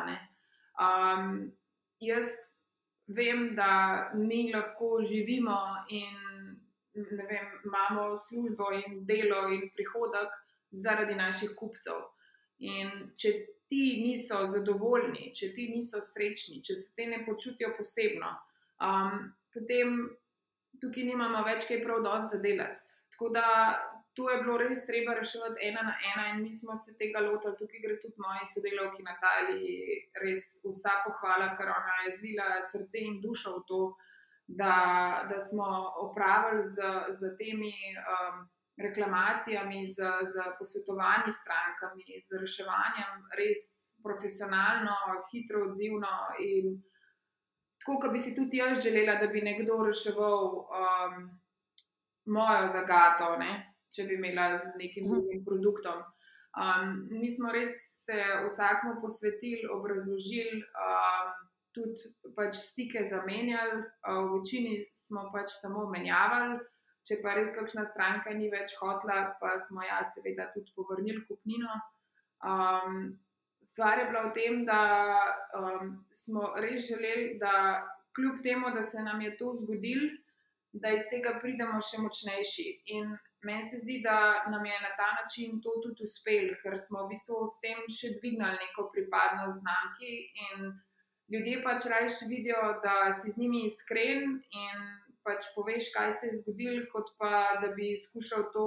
Um, 0.78 1.52
jaz 2.00 2.30
vem, 3.06 3.54
da 3.54 4.10
mi 4.14 4.52
lahko 4.54 5.02
živimo 5.02 5.58
in 5.90 6.16
vem, 6.94 7.46
imamo 7.64 8.18
službo 8.18 8.72
in 8.72 9.04
delo 9.06 9.48
in 9.52 9.70
prihodek 9.74 10.45
zaradi 10.70 11.14
naših 11.14 11.54
kupcev. 11.58 12.04
In 12.58 13.12
če 13.18 13.32
ti 13.68 13.82
niso 14.00 14.44
zadovoljni, 14.48 15.32
če 15.36 15.50
ti 15.54 15.68
niso 15.68 16.00
srečni, 16.00 16.62
če 16.64 16.76
se 16.78 16.94
ti 16.96 17.06
ne 17.10 17.20
počutijo 17.26 17.74
posebno, 17.76 18.30
um, 18.80 19.26
potem 19.52 19.98
tukaj 20.80 21.04
nimamo 21.10 21.42
več 21.44 21.66
kaj 21.68 21.82
prav 21.84 22.02
dosti 22.04 22.36
za 22.36 22.42
delati. 22.42 22.80
Tako 23.12 23.28
da 23.34 23.46
to 24.16 24.30
je 24.30 24.40
bilo 24.42 24.56
res 24.56 24.86
treba 24.86 25.14
reševati 25.14 25.60
ena 25.68 25.82
na 25.84 25.94
ena, 26.10 26.28
in 26.32 26.42
mi 26.42 26.52
smo 26.52 26.76
se 26.76 26.96
tega 26.96 27.20
lotili. 27.20 27.56
Tukaj 27.60 27.82
gre 27.84 27.96
tudi 28.00 28.22
moji 28.24 28.48
sodelavki 28.48 29.04
Nataliji, 29.04 29.98
res 30.22 30.48
vsa 30.64 30.94
pohvala, 31.04 31.50
ker 31.58 31.72
ona 31.72 31.96
je 32.06 32.14
zlila 32.20 32.46
srce 32.64 33.02
in 33.04 33.20
dušo 33.20 33.58
v 33.58 33.64
to, 33.68 33.80
da, 34.60 34.76
da 35.28 35.38
smo 35.42 35.68
opravili 36.06 36.64
z, 36.64 36.92
z 37.20 37.34
temi. 37.40 37.74
Um, 38.14 38.46
reklamacijami, 38.76 39.86
z, 39.88 39.96
z 40.32 40.34
posvetovanji 40.58 41.32
strankami, 41.32 42.20
z 42.24 42.40
reševanjem 42.40 43.24
res 43.38 43.62
profesionalno, 44.04 44.96
hitro, 45.30 45.64
odzivno. 45.68 46.12
In 46.44 46.76
tako, 47.80 48.00
kot 48.02 48.12
bi 48.12 48.20
si 48.20 48.34
tudi 48.36 48.60
jaz 48.60 48.82
želela, 48.84 49.16
da 49.20 49.30
bi 49.32 49.40
nekdo 49.40 49.80
reševal 49.86 50.44
um, 50.60 51.16
mojo 52.26 52.68
zagato, 52.68 53.36
ne? 53.40 53.72
če 53.96 54.04
bi 54.04 54.18
imela 54.18 54.58
z 54.58 54.76
nekim 54.76 55.06
mhm. 55.06 55.12
drugim 55.14 55.44
produktom. 55.46 56.04
Um, 56.56 57.02
mi 57.20 57.28
smo 57.32 57.52
res 57.52 57.76
se 58.04 58.16
vsakmu 58.46 58.96
posvetili, 59.00 59.64
obrazložili, 59.72 60.62
um, 60.84 61.32
tudi 61.76 62.12
pač 62.36 62.56
stike 62.60 63.04
zamenjali, 63.08 63.80
uh, 63.80 64.22
v 64.24 64.38
večini 64.38 64.78
smo 64.92 65.28
pač 65.32 65.52
samo 65.60 65.88
menjavali. 65.92 66.60
Če 67.06 67.20
pa 67.22 67.36
res 67.38 67.52
kakšna 67.54 67.84
stranka 67.86 68.32
ni 68.34 68.48
več 68.50 68.74
hotla, 68.80 69.36
pa 69.40 69.54
smo 69.62 69.84
ja, 69.86 70.00
seveda 70.14 70.48
tudi 70.54 70.72
povrnili 70.74 71.22
kupnino. 71.28 71.76
Um, 72.42 73.12
stvar 73.62 74.00
je 74.00 74.08
bila 74.10 74.22
v 74.26 74.32
tem, 74.34 74.64
da 74.66 74.80
um, 75.54 75.92
smo 76.10 76.50
res 76.62 76.88
želeli, 76.88 77.36
da 77.38 77.86
kljub 78.16 78.42
temu, 78.42 78.72
da 78.74 78.82
se 78.82 79.02
nam 79.02 79.20
je 79.20 79.36
to 79.36 79.52
zgodilo, 79.60 80.10
da 80.72 80.90
iz 80.92 81.06
tega 81.10 81.36
pridemo 81.40 81.78
še 81.80 82.02
močnejši. 82.02 82.66
In 82.98 83.14
meni 83.46 83.64
se 83.64 83.80
zdi, 83.84 84.00
da 84.04 84.18
nam 84.50 84.66
je 84.66 84.82
na 84.82 84.92
ta 84.98 85.08
način 85.20 85.60
to 85.62 85.78
tudi 85.84 86.04
uspelo, 86.04 86.58
ker 86.62 86.76
smo 86.80 87.04
v 87.04 87.14
bistvu 87.14 87.46
s 87.46 87.62
tem 87.62 87.86
še 87.98 88.16
dvignili 88.18 88.58
neko 88.64 88.90
pripadnost 88.92 89.62
znamki. 89.62 90.12
Ljudje 91.32 91.62
pač 91.62 91.86
rajš 91.90 92.24
vidijo, 92.30 92.60
da 92.82 93.12
si 93.14 93.30
z 93.30 93.42
njimi 93.42 93.64
iskren 93.70 94.36
in 94.64 94.84
pač 95.26 95.50
poveš, 95.56 95.90
kaj 95.96 96.12
se 96.18 96.30
je 96.30 96.40
zgodilo, 96.42 96.86
kot 96.92 97.12
pa 97.18 97.58
da 97.62 97.72
bi 97.76 97.92
skušal 98.06 98.48
to 98.54 98.66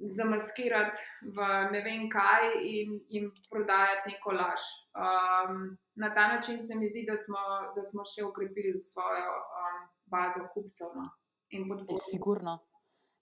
zamaskirati 0.00 0.98
v 1.36 1.48
ne 1.72 1.80
vem 1.84 2.08
kaj 2.12 2.56
in 2.64 2.96
jim 3.08 3.28
prodajati 3.50 4.12
neko 4.12 4.32
laž. 4.32 4.64
Um, 4.96 5.76
na 5.94 6.14
ta 6.14 6.28
način 6.34 6.62
se 6.66 6.74
mi 6.74 6.88
zdi, 6.88 7.04
da 7.08 7.16
smo, 7.16 7.42
da 7.76 7.84
smo 7.84 8.04
še 8.04 8.24
ukrepili 8.24 8.80
svojo 8.80 9.36
um, 9.36 9.78
bazo 10.10 10.46
kupcev 10.54 10.96
no, 10.96 11.06
in 11.50 11.68
podpornikov. 11.68 12.08
Sigurno. 12.08 12.58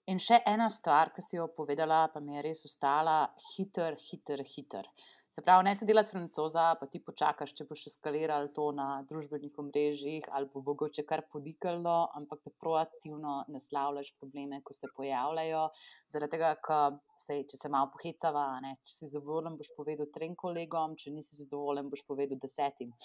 In 0.09 0.17
še 0.17 0.39
ena 0.47 0.69
stvar, 0.73 1.11
ki 1.13 1.21
si 1.21 1.35
jo 1.37 1.49
povedala, 1.53 2.07
pa 2.13 2.21
mi 2.23 2.39
je 2.39 2.45
res 2.47 2.63
ostala, 2.65 3.17
hiter, 3.51 3.97
hiter, 4.07 4.41
hiter. 4.55 4.87
Se 5.29 5.41
pravi, 5.45 5.63
ne 5.63 5.75
se 5.75 5.85
delati 5.85 6.09
francoza, 6.09 6.63
pa 6.79 6.87
ti 6.89 6.99
počakaš, 7.05 7.51
če 7.57 7.65
boš 7.69 7.83
eskaliral 7.91 8.47
to 8.53 8.71
na 8.73 8.87
družbenih 9.09 9.59
omrežjih 9.61 10.25
ali 10.33 10.49
bo 10.49 10.63
mogoče 10.65 11.03
kar 11.11 11.21
podikalno, 11.29 11.97
ampak 12.17 12.41
da 12.47 12.53
proaktivno 12.63 13.35
naslavljaš 13.53 14.09
probleme, 14.17 14.57
ko 14.65 14.73
se 14.73 14.89
pojavljajo. 14.97 15.67
Zaradi 16.09 16.33
tega, 16.33 16.49
ker 16.65 16.97
se, 17.21 17.37
če 17.51 17.59
se 17.61 17.69
malo 17.69 17.91
pohecava, 17.93 18.47
ne, 18.65 18.73
če 18.81 18.95
si 18.95 19.11
zadovoljen, 19.11 19.59
boš 19.59 19.69
povedal 19.77 20.09
trem 20.15 20.33
kolegom, 20.39 20.97
če 20.97 21.13
nisi 21.13 21.37
zadovoljen, 21.43 21.93
boš 21.93 22.01
povedal 22.09 22.41
desetim. 22.41 22.95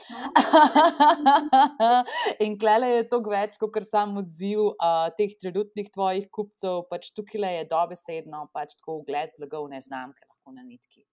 In 2.46 2.56
klele 2.56 2.88
je 2.94 3.08
to 3.12 3.20
več, 3.28 3.60
kot 3.60 3.76
sam 3.90 4.16
odziv 4.22 4.70
uh, 4.70 5.10
teh 5.18 5.36
trenutnih 5.44 5.92
tvojih 5.92 6.30
kupcev, 6.32 6.86
pač 6.88 7.12
tukaj 7.12 7.60
je 7.60 7.68
dobesedno, 7.68 8.46
pač 8.56 8.78
tako 8.80 9.02
ugled 9.02 9.36
blagovne 9.36 9.84
znamke 9.84 10.24
lahko 10.24 10.56
na 10.56 10.64
nitki. 10.64 11.04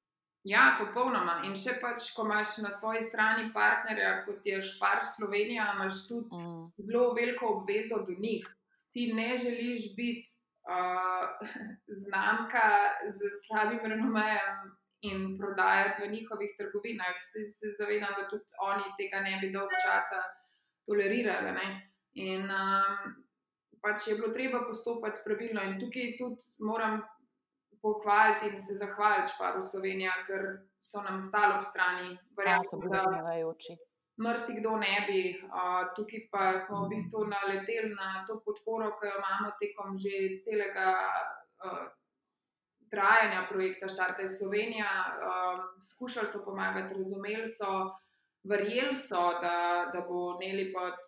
Ja, 0.44 0.62
popolnoma. 0.80 1.42
In 1.46 1.54
še 1.54 1.76
pač, 1.82 2.08
ko 2.16 2.26
imaš 2.26 2.56
na 2.64 2.72
svoji 2.74 3.04
strani 3.06 3.52
partnerja, 3.54 4.24
kot 4.26 4.46
je 4.48 4.58
Špar 4.66 5.04
Slovenija, 5.06 5.68
imaš 5.76 6.08
tudi 6.10 6.34
mm. 6.34 6.64
zelo 6.90 7.12
veliko 7.14 7.52
obvezo 7.60 8.02
do 8.08 8.16
njih. 8.18 8.48
Ti 8.92 9.12
ne 9.14 9.38
želiš 9.38 9.92
biti 9.96 10.26
uh, 10.66 11.46
znamka 12.02 12.66
z 13.14 13.30
slabim 13.46 13.86
renomejem 13.94 14.74
in 15.02 15.38
prodajati 15.38 16.02
v 16.02 16.12
njihovih 16.16 16.58
trgovinah. 16.58 17.22
Se, 17.22 17.46
se 17.46 17.76
zavedam, 17.78 18.18
da 18.18 18.28
tudi 18.28 18.58
oni 18.66 18.90
tega 18.98 19.22
ne 19.22 19.38
bi 19.42 19.54
dolgo 19.54 19.78
časa 19.86 20.26
tolerirali. 20.90 21.54
Ne? 21.54 21.70
In 22.18 22.50
um, 22.50 23.14
pač 23.82 24.10
je 24.10 24.18
bilo 24.18 24.34
treba 24.34 24.66
postopati 24.66 25.22
pravilno. 25.26 25.62
In 25.70 25.78
tukaj 25.82 26.16
tudi 26.18 26.50
moram 26.66 27.02
pohvaliti 27.82 28.48
in 28.48 28.60
se 28.60 28.74
zahvaliti 28.78 29.32
Šparu 29.36 29.62
Slovenija, 29.62 30.12
ker 30.28 30.44
so 30.80 31.02
nam 31.02 31.22
stali 31.22 31.56
ob 31.58 31.64
strani. 31.64 32.18
Ja, 32.46 32.60
so 32.64 32.78
bili 32.82 33.00
zmajajoči. 33.04 33.78
Mrsi 34.22 34.60
kdo 34.60 34.76
ne 34.78 34.98
bi, 35.08 35.22
uh, 35.48 35.94
tukaj 35.96 36.28
pa 36.32 36.52
smo 36.60 36.84
v 36.86 36.92
bistvu 36.94 37.24
naleteli 37.32 37.96
na 37.96 38.26
to 38.28 38.38
podporo, 38.46 38.92
ki 39.00 39.08
jo 39.08 39.16
imamo 39.18 39.54
tekom 39.62 39.98
že 39.98 40.38
celega 40.44 40.94
uh, 41.66 41.88
trajanja 42.92 43.48
projekta 43.50 43.90
Štarte 43.90 44.28
Slovenija. 44.30 44.92
Uh, 45.16 45.64
skušali 45.92 46.28
so 46.28 46.44
pomagati, 46.46 46.94
razumeli 46.98 47.48
so, 47.48 47.72
verjeli 48.44 48.96
so, 48.96 49.24
da, 49.42 49.90
da 49.94 50.06
bo 50.10 50.38
Neli 50.42 50.74
pod. 50.74 51.00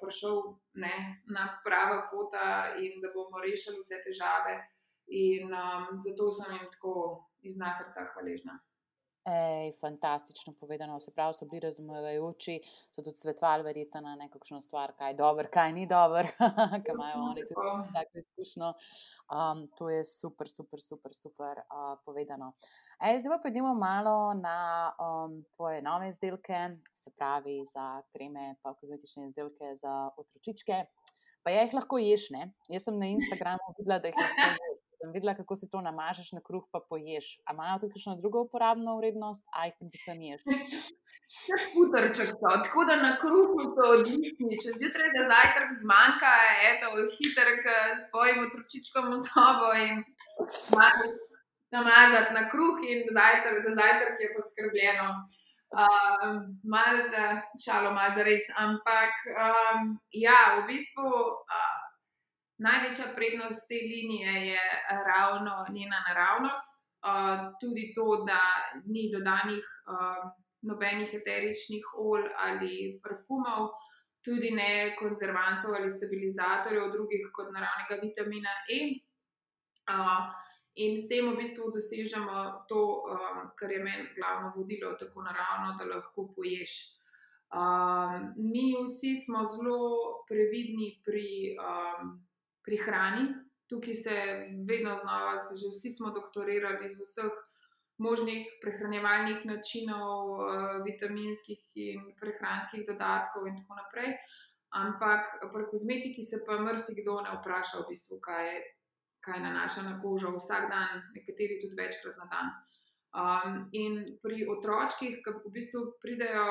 Prišel 0.00 0.36
ne, 0.78 0.96
na 1.34 1.48
prava 1.64 2.04
pota, 2.10 2.78
in 2.78 3.00
da 3.02 3.08
bomo 3.10 3.40
rešili 3.42 3.80
vse 3.82 3.98
težave. 4.04 4.52
In 5.08 5.52
um, 5.52 5.98
zato 6.04 6.30
sem 6.30 6.52
jim 6.52 6.66
tako 6.72 6.94
iz 7.42 7.56
nas 7.56 7.78
srca 7.80 8.04
hvaležna. 8.12 8.58
Ej, 9.28 9.72
fantastično 9.80 10.54
povedano, 10.60 11.00
se 11.00 11.12
pravi, 11.14 11.34
so 11.34 11.44
bili 11.44 11.60
razumevajoči, 11.60 12.54
so 12.94 13.02
tudi 13.02 13.18
svetovali, 13.18 13.64
verjetno 13.66 14.00
na 14.00 14.14
nekakšno 14.16 14.60
stvar, 14.60 14.94
kaj 14.96 15.10
je 15.10 15.16
dobro, 15.18 15.48
kaj 15.52 15.72
ni 15.72 15.84
dobro, 15.86 16.22
kaj 16.86 16.94
imajo 16.94 17.24
oni 17.30 17.44
tudi 17.50 17.92
tako 17.92 18.22
izkušnjo. 18.22 18.70
Um, 19.36 19.66
to 19.76 19.90
je 19.90 20.04
super, 20.04 20.48
super, 20.48 20.80
super, 20.80 21.14
super 21.14 21.60
uh, 21.60 21.98
povedano. 22.06 22.54
Ej, 23.04 23.20
zdaj 23.20 23.36
pa 23.36 23.42
pojdimo 23.42 23.74
malo 23.74 24.32
na 24.40 24.56
um, 24.96 25.44
tvoje 25.56 25.82
nove 25.82 26.08
izdelke, 26.08 26.62
se 26.94 27.12
pravi 27.18 27.58
za 27.74 28.02
kreme, 28.12 28.54
pa 28.62 28.74
kozmetične 28.74 29.28
izdelke 29.28 29.76
za 29.76 30.10
otročičke. 30.16 30.84
Pa 31.42 31.50
ja 31.50 31.68
jih 31.68 31.74
lahko 31.74 32.00
ješ, 32.00 32.30
ne? 32.30 32.52
Jaz 32.68 32.88
sem 32.88 32.96
na 32.98 33.12
Instagramu 33.12 33.76
videla, 33.76 34.00
da 34.00 34.08
jih 34.08 34.24
lahko 34.24 34.48
ješ 34.70 34.77
sem 34.98 35.12
videla, 35.14 35.34
kako 35.34 35.56
si 35.56 35.70
to 35.70 35.80
namažeš 35.80 36.32
na 36.36 36.40
kruh, 36.44 36.64
pa 36.72 36.80
poješ. 36.90 37.38
A 37.46 37.54
imajo 37.54 37.78
tudi 37.82 37.94
kakšno 37.94 38.16
drugo 38.20 38.42
uporabno 38.46 38.96
vrednost, 38.98 39.44
aj 39.62 39.74
predvsem 39.78 40.22
ješ. 40.26 40.42
Putrček 41.74 42.30
so, 42.40 42.52
tako 42.66 42.84
da 42.88 42.96
na 42.96 43.12
kruhu 43.22 43.58
so 43.62 43.88
odlični. 43.94 44.60
Če 44.64 44.76
zjutraj 44.80 45.10
za 45.16 45.24
zajtrk 45.32 45.74
zmanjka, 45.82 46.34
je 46.64 46.70
to 46.82 46.92
hiter 47.16 47.50
s 48.00 48.08
svojim 48.10 48.44
otročičkom 48.46 49.10
v 49.14 49.20
sobo 49.26 49.72
in 49.86 50.04
namazati 51.74 52.34
na 52.34 52.46
kruh 52.50 52.80
in 52.82 53.04
zajtrk, 53.18 53.60
za 53.66 53.74
zajtrk 53.80 54.24
je 54.24 54.32
poskrbljeno. 54.36 55.10
Um, 55.68 56.36
malo 56.64 57.00
za 57.12 57.24
šalo, 57.60 57.92
malo 57.92 58.16
za 58.16 58.24
res. 58.24 58.46
Ampak 58.56 59.12
um, 59.28 59.98
ja, 60.16 60.40
v 60.58 60.64
bistvu. 60.72 61.06
Uh, 61.06 61.67
Največja 62.58 63.12
prednost 63.14 63.68
te 63.70 63.78
linije 63.90 64.32
je 64.50 64.62
ravno 65.06 65.54
njena 65.70 66.00
naravnost, 66.08 66.72
uh, 67.06 67.54
tudi 67.60 67.92
to, 67.94 68.24
da 68.26 68.40
ni 68.86 69.10
dodanih 69.12 69.64
uh, 69.86 70.24
nobenih 70.62 71.14
eteričnih 71.14 71.84
olj 71.94 72.26
ali 72.46 73.00
parfumov, 73.02 73.70
tudi 74.24 74.50
ne 74.50 74.96
konzervansov 74.98 75.74
ali 75.74 75.90
stabilizatorjev, 75.90 76.90
drugih 76.92 77.30
kot 77.32 77.52
naravnega 77.54 78.00
vitamina 78.02 78.54
E. 78.74 78.80
In 80.78 80.94
s 80.98 81.08
tem 81.10 81.26
v 81.26 81.38
bistvu 81.38 81.72
dosežemo 81.74 82.66
to, 82.70 82.82
kar 83.58 83.70
je 83.72 83.78
meni 83.82 84.04
glavno 84.14 84.52
vodilo, 84.56 84.92
tako 85.00 85.24
naravno, 85.26 85.74
da 85.78 85.88
lahko 85.94 86.28
poješ. 86.36 86.74
Um, 87.48 88.34
mi 88.36 88.74
vsi 88.76 89.16
smo 89.16 89.46
zelo 89.54 89.78
previdni 90.28 91.00
pri. 91.04 91.56
Um, 91.58 92.27
pri 92.68 92.76
hrani. 92.84 93.28
Tukaj 93.68 93.94
se 93.94 94.16
vedno 94.68 94.96
znova, 95.02 95.36
že 95.60 95.72
vsi 95.72 95.90
smo 95.96 96.12
doktorirali 96.12 96.88
iz 96.88 97.00
vseh 97.00 97.32
možnih 97.98 98.46
prehranjevalnih 98.62 99.44
načinov, 99.44 100.24
eh, 100.40 100.82
vitaminskih 100.88 101.60
in 101.74 102.12
prehranskih 102.20 102.86
dodatkov, 102.86 103.48
in 103.48 103.56
tako 103.60 103.74
naprej. 103.80 104.14
Ampak 104.70 105.20
pri 105.52 105.64
kozmetiki 105.70 106.22
se 106.22 106.44
pa 106.46 106.58
marsikdo 106.60 107.20
ne 107.24 107.30
vpraša, 107.36 107.80
v 107.80 107.88
bistvu, 107.88 108.20
kaj, 108.20 108.46
kaj 109.24 109.38
nanaša 109.40 109.82
na 109.82 109.94
kožo 110.02 110.32
vsak 110.36 110.68
dan, 110.68 111.02
nekateri 111.16 111.60
tudi 111.60 111.76
večkrat 111.82 112.16
na 112.20 112.26
dan. 112.32 112.46
Um, 113.18 113.52
in 113.72 114.18
pri 114.22 114.44
otročkih, 114.54 115.24
ki 115.24 115.30
v 115.44 115.52
bistvu 115.56 115.80
pridejo 116.04 116.44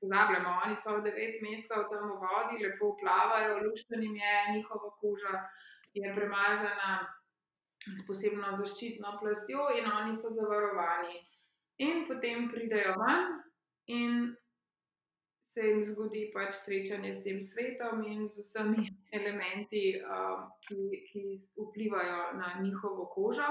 pozabljamo, 0.00 0.60
oni 0.64 0.76
so 0.76 0.90
9 0.90 1.42
mesecev 1.42 1.86
tam 1.90 2.08
v 2.10 2.16
vodi, 2.22 2.62
lepo 2.64 2.96
plavajo, 3.00 3.60
luštenim 3.64 4.16
je 4.16 4.34
njihova 4.54 4.90
koža, 5.00 5.34
je 5.94 6.14
premazana 6.14 7.06
s 7.86 8.06
posebno 8.06 8.56
zaščitno 8.56 9.18
plastjo 9.20 9.68
in 9.78 9.86
oni 9.92 10.16
so 10.16 10.32
zavarovani. 10.34 11.20
In 11.78 12.04
potem 12.08 12.50
pridejo 12.52 12.96
ven 13.00 13.40
in 13.86 14.34
se 15.40 15.64
jim 15.68 15.84
zgodi 15.88 16.26
pač 16.34 16.56
srečanje 16.58 17.14
s 17.14 17.22
tem 17.24 17.40
svetom 17.40 18.02
in 18.04 18.26
z 18.28 18.42
vsemi 18.44 18.84
elementi, 19.18 19.84
um, 20.02 20.50
ki, 20.66 21.04
ki 21.08 21.22
vplivajo 21.68 22.34
na 22.40 22.56
njihovo 22.60 23.06
kožo. 23.14 23.48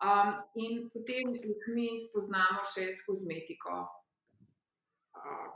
Um, 0.00 0.34
in 0.56 0.88
potem 0.92 1.34
jih 1.36 1.64
mi 1.76 1.88
spoznamo 2.00 2.64
še 2.74 2.88
s 2.92 3.04
kozmetiko 3.04 3.84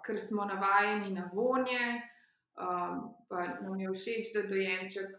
ker 0.07 0.21
smo 0.21 0.45
navajeni 0.45 1.15
na 1.15 1.31
vonje, 1.33 2.03
um, 2.61 3.15
pa 3.29 3.47
nam 3.61 3.81
je 3.81 3.93
všeč, 3.93 4.33
da 4.35 4.43
dojenček, 4.49 5.17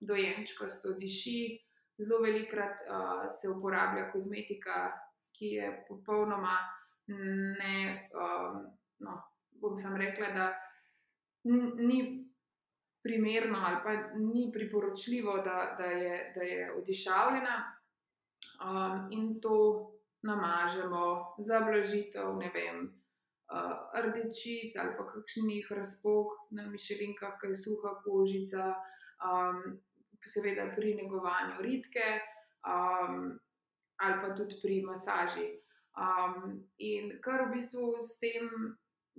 dojenčka 0.00 0.68
sto 0.68 0.94
diši. 0.98 1.58
Zelo 1.98 2.22
velikrat 2.22 2.80
uh, 2.86 3.26
se 3.30 3.50
uporablja 3.50 4.10
kozmetika, 4.12 4.90
ki 5.32 5.54
je 5.58 5.84
popolnoma 5.88 6.56
ne. 7.08 8.08
Um, 8.14 8.62
no, 8.98 9.18
bom 9.60 9.78
sam 9.78 9.96
rekla, 9.96 10.30
da 10.34 10.52
ni 11.44 12.28
primerno 13.02 13.58
ali 13.66 13.76
pa 13.84 14.16
ni 14.18 14.50
priporočljivo, 14.54 15.36
da, 15.36 15.74
da, 15.78 15.84
je, 15.84 16.32
da 16.34 16.42
je 16.42 16.72
odišavljena. 16.74 17.78
Um, 18.62 19.08
in 19.10 19.40
to 19.40 19.88
namažemo 20.22 21.34
za 21.38 21.60
blažitev, 21.60 22.36
ne 22.36 22.50
vem, 22.54 23.01
uh, 23.52 24.02
rdečic 24.04 24.76
ali 24.80 24.96
pa 24.96 25.06
kakšnih 25.12 25.70
razpok 25.70 26.26
na 26.50 26.66
mišelinkah, 26.66 27.38
kaj 27.40 27.50
je 27.50 27.62
suha 27.64 27.94
kožica, 28.04 28.74
um, 29.20 29.78
seveda 30.26 30.70
pri 30.76 30.94
negovanju 31.02 31.60
ritke 31.60 32.20
um, 32.66 33.38
ali 34.02 34.16
pa 34.22 34.34
tudi 34.34 34.56
pri 34.62 34.82
masaži. 34.82 35.48
Um, 35.92 36.64
in 36.78 37.18
kar 37.20 37.46
v 37.46 37.58
bistvu 37.58 38.00
s 38.00 38.16
tem 38.18 38.48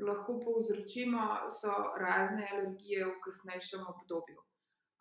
lahko 0.02 0.40
povzročimo, 0.42 1.52
so 1.54 1.94
razne 2.02 2.48
alergije 2.52 3.06
v 3.06 3.20
kasnejšem 3.22 3.86
obdobju. 3.88 4.42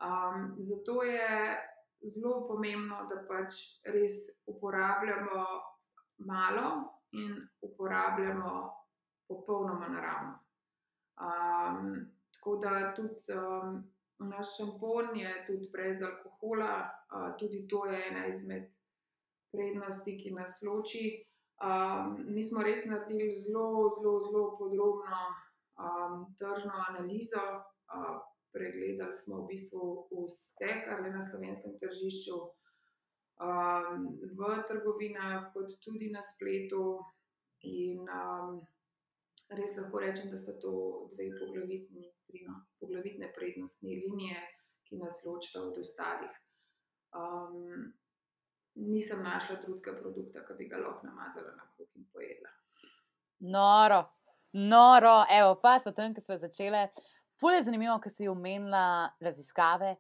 Um, 0.03 0.55
zato 0.59 1.03
je 1.03 1.57
zelo 2.13 2.49
pomembno, 2.49 3.07
da 3.09 3.23
pač 3.29 3.81
res 3.95 4.13
uporabljamo 4.47 5.47
malo 6.29 6.69
in 7.13 7.39
uporabljamo 7.63 8.82
popolnoma 9.35 9.89
naravno. 9.89 10.39
Um, 11.23 12.07
tako 12.35 12.57
da 12.57 12.95
tudi 12.95 13.33
um, 13.37 13.83
naš 14.19 14.57
šampon 14.57 15.17
je 15.17 15.45
tudi 15.47 15.69
brez 15.73 16.03
alkohola, 16.03 16.91
uh, 17.15 17.37
tudi 17.39 17.67
to 17.69 17.87
je 17.87 18.09
ena 18.11 18.27
izmed 18.27 18.71
prednosti, 19.53 20.19
ki 20.19 20.31
nas 20.31 20.63
loči. 20.63 21.25
Um, 21.63 22.17
mi 22.35 22.43
smo 22.43 22.63
res 22.63 22.85
naredili 22.85 23.35
zelo, 23.37 23.95
zelo, 24.01 24.19
zelo 24.27 24.45
podrobno 24.59 25.23
um, 25.79 26.27
tržno 26.39 26.73
analizo. 26.89 27.45
Uh, 27.93 28.19
pregledali 28.53 29.15
smo 29.15 29.43
v 29.43 29.47
bistvu 29.47 30.09
vse, 30.11 30.71
kar 30.85 31.01
je 31.05 31.13
na 31.13 31.23
slovenskem 31.23 31.73
tržišču, 31.81 32.37
um, 33.41 34.09
v 34.37 34.41
trgovinah, 34.69 35.53
kot 35.55 35.73
tudi 35.85 36.11
na 36.13 36.23
spletu. 36.23 37.01
In 37.63 38.03
um, 38.11 38.61
res 39.59 39.77
lahko 39.79 40.01
rečem, 40.03 40.31
da 40.31 40.39
so 40.39 40.55
to 40.63 40.75
dve 41.13 41.29
poglavitni, 41.41 42.07
tri, 42.29 42.45
no, 42.49 42.61
poglavitne 42.81 43.33
prednostne 43.37 43.97
linije, 44.03 44.39
ki 44.89 45.01
nas 45.01 45.23
ločijo 45.27 45.69
od 45.71 45.79
ostalih. 45.83 46.35
Um, 47.17 47.93
nisem 48.75 49.23
našla 49.23 49.59
drugega 49.65 49.97
produkta, 50.01 50.45
ki 50.47 50.59
bi 50.59 50.69
ga 50.69 50.81
lahko 50.81 51.07
namazala 51.07 51.55
na 51.57 51.69
kruh 51.75 51.89
in 51.97 52.07
pojedla. 52.13 52.53
Noro, 53.55 54.01
noro, 54.53 55.17
evo, 55.39 55.59
pa 55.63 55.79
smo 55.83 55.93
tam, 55.97 56.15
ki 56.15 56.25
smo 56.25 56.39
začele. 56.39 56.87
Pule 57.41 57.59
je 57.59 57.67
zanimivo, 57.69 57.99
ker 58.01 58.13
si 58.15 58.29
omenila 58.31 59.11
raziskave. 59.21 59.97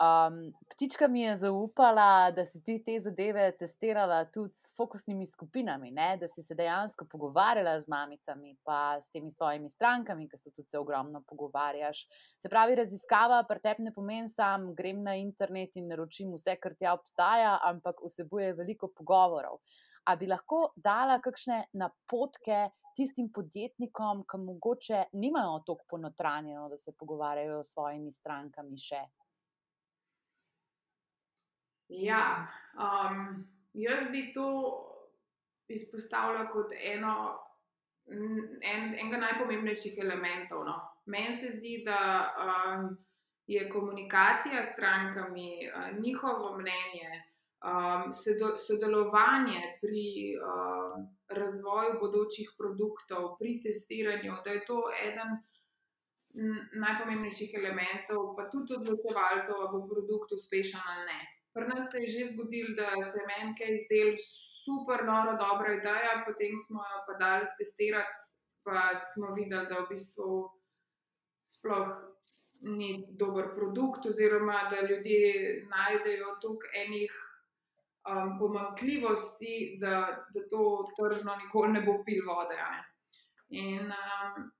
Um, 0.00 0.52
ptička 0.68 1.08
mi 1.08 1.22
je 1.22 1.34
zaupala, 1.36 2.30
da 2.30 2.46
si 2.46 2.62
ti 2.64 2.78
te 2.84 2.94
zadeve 3.00 3.50
testirala 3.58 4.22
tudi 4.32 4.56
s 4.56 4.72
fokusnimi 4.76 5.26
skupinami, 5.26 5.90
ne? 5.90 6.16
da 6.16 6.28
si 6.28 6.42
se 6.42 6.54
dejansko 6.56 7.04
pogovarjala 7.04 7.74
z 7.80 7.88
mamicami, 7.88 8.54
pa 8.64 8.96
s 9.00 9.12
temi 9.12 9.30
svojimi 9.30 9.68
strankami, 9.68 10.24
ki 10.28 10.40
se 10.40 10.54
tudi 10.56 10.72
se 10.72 10.78
ogromno 10.78 11.20
pogovarjaš. 11.28 12.06
Se 12.40 12.48
pravi, 12.48 12.78
raziskava 12.80 13.42
pri 13.44 13.60
tebi 13.60 13.90
ne 13.90 13.92
pomeni 13.92 14.32
samo, 14.32 14.72
grem 14.72 15.04
na 15.04 15.18
internet 15.20 15.76
in 15.76 15.92
naročim 15.92 16.32
vse, 16.32 16.56
kar 16.56 16.78
ti 16.80 16.88
obstaja, 16.88 17.58
ampak 17.68 18.00
vsebuje 18.00 18.54
veliko 18.56 18.88
pogovorov. 18.88 19.60
A 20.08 20.16
bi 20.16 20.32
lahko 20.32 20.70
dala 20.80 21.20
kakšne 21.20 21.66
napotke 21.76 22.70
tistim 22.96 23.28
podjetnikom, 23.28 24.24
ki 24.24 24.44
mogoče 24.48 25.06
nimajo 25.12 25.60
tako 25.66 25.92
ponotranjeno, 25.92 26.70
da 26.72 26.80
se 26.80 26.96
pogovarjajo 26.96 27.60
s 27.60 27.76
svojimi 27.76 28.10
strankami 28.10 28.80
še? 28.80 29.04
Ja, 31.90 32.46
um, 32.74 33.46
jaz 33.72 34.10
bi 34.10 34.32
to 34.34 34.46
izpostavila 35.68 36.46
kot 36.50 36.72
eno, 36.78 37.14
en, 38.06 38.94
enega 38.94 39.18
najpomembnejših 39.24 39.98
elementov. 39.98 40.64
No. 40.68 40.76
Meni 41.10 41.34
se 41.34 41.50
zdi, 41.56 41.80
da 41.84 41.98
um, 42.44 42.92
je 43.46 43.68
komunikacija 43.70 44.62
s 44.62 44.72
strankami, 44.72 45.50
uh, 45.66 45.98
njihovo 45.98 46.52
mnenje, 46.58 47.10
um, 47.66 48.12
sodelovanje 48.66 49.62
pri 49.82 50.06
um, 50.38 51.08
razvoju 51.28 51.98
bodočih 52.00 52.54
produktov, 52.58 53.34
pri 53.38 53.58
testiranju, 53.66 54.38
da 54.44 54.50
je 54.50 54.64
to 54.64 54.82
eden. 55.02 55.40
Najpomembnejših 56.78 57.56
elementov, 57.58 58.36
pa 58.36 58.44
tudi 58.50 58.76
odločevalcev, 58.76 59.56
ali 59.58 59.70
bo 59.72 59.80
produkt 59.90 60.32
uspešen 60.36 60.78
ali 60.86 61.06
ne. 61.08 61.39
Pri 61.54 61.66
nas 61.68 61.90
se 61.90 61.98
je 61.98 62.08
že 62.08 62.28
zgodilo, 62.32 62.76
da 62.76 63.02
se 63.04 63.18
je 63.18 63.26
meni 63.26 63.54
kaj 63.58 63.78
zdel 63.84 64.14
super, 64.64 65.04
noro, 65.04 65.36
dobra 65.36 65.74
ideja, 65.74 66.22
potem 66.26 66.58
smo 66.66 66.84
jo 66.90 67.00
pa 67.06 67.16
dali 67.18 67.44
testirati, 67.58 68.28
pa 68.64 68.94
smo 68.96 69.34
videli, 69.34 69.66
da 69.66 69.80
v 69.80 69.88
bistvu 69.90 70.30
sploh 71.42 71.88
ni 72.60 73.06
dober 73.10 73.50
produkt, 73.54 74.06
oziroma 74.06 74.68
da 74.70 74.86
ljudje 74.86 75.66
najdejo 75.70 76.36
toliko 76.42 76.66
enih 76.84 77.12
um, 78.10 78.38
pomankljivosti, 78.38 79.78
da, 79.80 80.24
da 80.34 80.48
to 80.48 80.62
tržno 80.96 81.36
nikoli 81.36 81.72
ne 81.72 81.82
bo 81.82 82.02
pil 82.04 82.22
vode. 82.26 82.56
Ne? 82.56 82.84
In 83.48 83.90
um, 83.90 84.50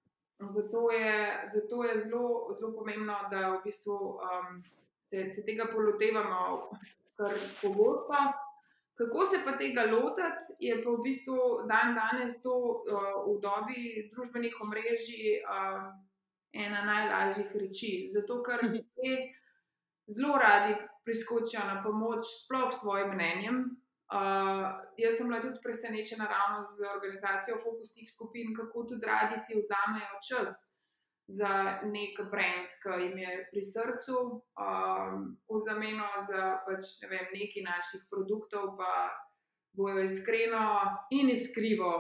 zato 0.49 0.91
je, 0.91 1.49
zato 1.53 1.85
je 1.85 1.99
zelo, 1.99 2.55
zelo 2.59 2.73
pomembno, 2.75 3.19
da 3.31 3.49
v 3.51 3.63
bistvu. 3.65 3.99
Um, 4.19 4.63
se, 5.11 5.31
se 5.31 5.45
tega 5.47 5.67
polotevamo 5.73 6.71
kar 7.17 7.35
pogosto. 7.63 8.15
Kako 8.95 9.27
se 9.27 9.39
pa 9.45 9.53
tega 9.57 9.83
lotiti, 9.89 10.55
je 10.61 10.77
pa 10.85 10.91
v 10.91 11.03
bistvu 11.05 11.37
dan 11.69 11.95
danes 11.97 12.43
to 12.45 12.53
uh, 12.53 13.25
v 13.25 13.39
dobi 13.41 13.83
družbenih 14.13 14.57
omrežij 14.61 15.41
uh, 15.41 15.89
ena 16.53 16.83
najlažjih 16.85 17.55
reči. 17.63 17.93
Zato, 18.13 18.43
ker 18.45 18.61
ljudje 18.67 19.15
zelo 20.07 20.37
radi 20.37 20.77
priskočijo 21.05 21.65
na 21.65 21.81
pomoč, 21.83 22.29
sploh 22.45 22.69
svojim 22.77 23.15
mnenjem. 23.15 23.63
Uh, 24.11 24.69
jaz 25.01 25.17
sem 25.17 25.31
bila 25.31 25.41
tudi 25.41 25.63
presenečena 25.65 26.29
ravno 26.29 26.69
z 26.69 26.85
organizacijo 26.93 27.57
fokusnih 27.63 28.11
skupin, 28.11 28.53
kako 28.53 28.85
tudi 28.91 29.07
radi 29.07 29.41
si 29.41 29.57
vzamejo 29.57 30.21
čas 30.29 30.70
za 31.31 31.81
nek 31.83 32.19
brand, 32.31 32.71
ki 32.83 32.97
jim 33.03 33.19
je 33.19 33.35
pri 33.51 33.63
srcu, 33.63 34.17
um, 34.59 35.27
v 35.49 35.61
zameno 35.67 36.09
za 36.27 36.57
pač, 36.67 36.97
ne 37.03 37.11
vem, 37.13 37.27
nekaj 37.35 37.67
naših 37.67 38.07
produktov, 38.11 38.75
pa 38.79 39.11
bojo 39.79 40.03
iskreno 40.03 40.65
in 41.11 41.31
iskrivo 41.31 41.93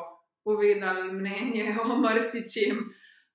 povedali 0.44 1.12
mnenje 1.12 1.76
o 1.84 1.96
marsičem. 1.96 2.78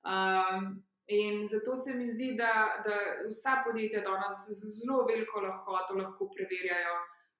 Um, 0.05 0.83
in 1.07 1.47
zato 1.47 1.75
se 1.75 1.93
mi 1.93 2.07
zdi, 2.11 2.33
da, 2.37 2.81
da 2.85 2.95
vsa 3.29 3.61
podjetja 3.65 4.01
danes 4.01 4.45
z 4.49 4.73
zelo 4.79 5.05
veliko 5.05 5.41
lahkoto 5.41 5.95
lahko 6.01 6.29
preverjajo, 6.33 6.97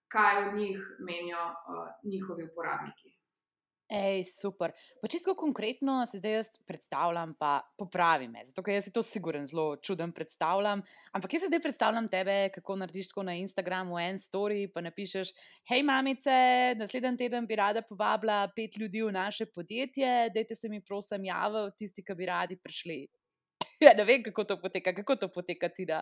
kaj 0.07 0.47
o 0.47 0.51
njih 0.55 0.79
menijo 0.99 1.43
uh, 1.43 1.87
njihovi 2.03 2.47
uporabniki. 2.51 3.14
Ej, 3.89 4.23
super. 4.25 4.71
Pa 5.01 5.07
čisto 5.07 5.35
konkretno 5.37 6.05
se 6.05 6.17
zdaj 6.17 6.31
jaz 6.33 6.47
predstavljam, 6.65 7.35
pa 7.37 7.61
popravi 7.77 8.27
me, 8.27 8.41
zato 8.45 8.63
ker 8.65 8.73
jaz 8.73 8.87
si 8.87 8.93
to 8.93 9.03
siguren, 9.05 9.45
zelo 9.45 9.75
čuden 9.77 10.09
predstavljam. 10.11 10.81
Ampak 11.13 11.33
jaz 11.33 11.45
se 11.45 11.49
zdaj 11.51 11.61
predstavljam 11.61 12.07
tebe, 12.09 12.49
kako 12.55 12.79
narediš 12.81 13.11
tako 13.11 13.27
na 13.29 13.35
Instagramu 13.37 13.99
en 14.01 14.17
story, 14.17 14.65
pa 14.73 14.81
napišeš: 14.81 15.29
Hej, 15.69 15.83
mamice, 15.85 16.33
naslednji 16.81 17.17
teden 17.17 17.45
bi 17.45 17.61
rada 17.61 17.85
povabila 17.85 18.47
pet 18.55 18.77
ljudi 18.77 19.05
v 19.05 19.11
naše 19.13 19.45
podjetje, 19.45 20.31
dajte 20.33 20.55
se 20.55 20.69
mi 20.69 20.81
prosim 20.81 21.25
javiti, 21.25 21.77
tisti, 21.77 22.03
ki 22.03 22.17
bi 22.17 22.25
radi 22.25 22.57
prišli. 22.57 22.99
ja, 23.85 23.93
ne 23.93 24.03
vem, 24.03 24.23
kako 24.23 24.43
to 24.43 24.61
poteka, 24.61 24.95
kako 24.97 25.15
to 25.15 25.29
poteka 25.29 25.69
ti 25.69 25.85
da. 25.85 26.01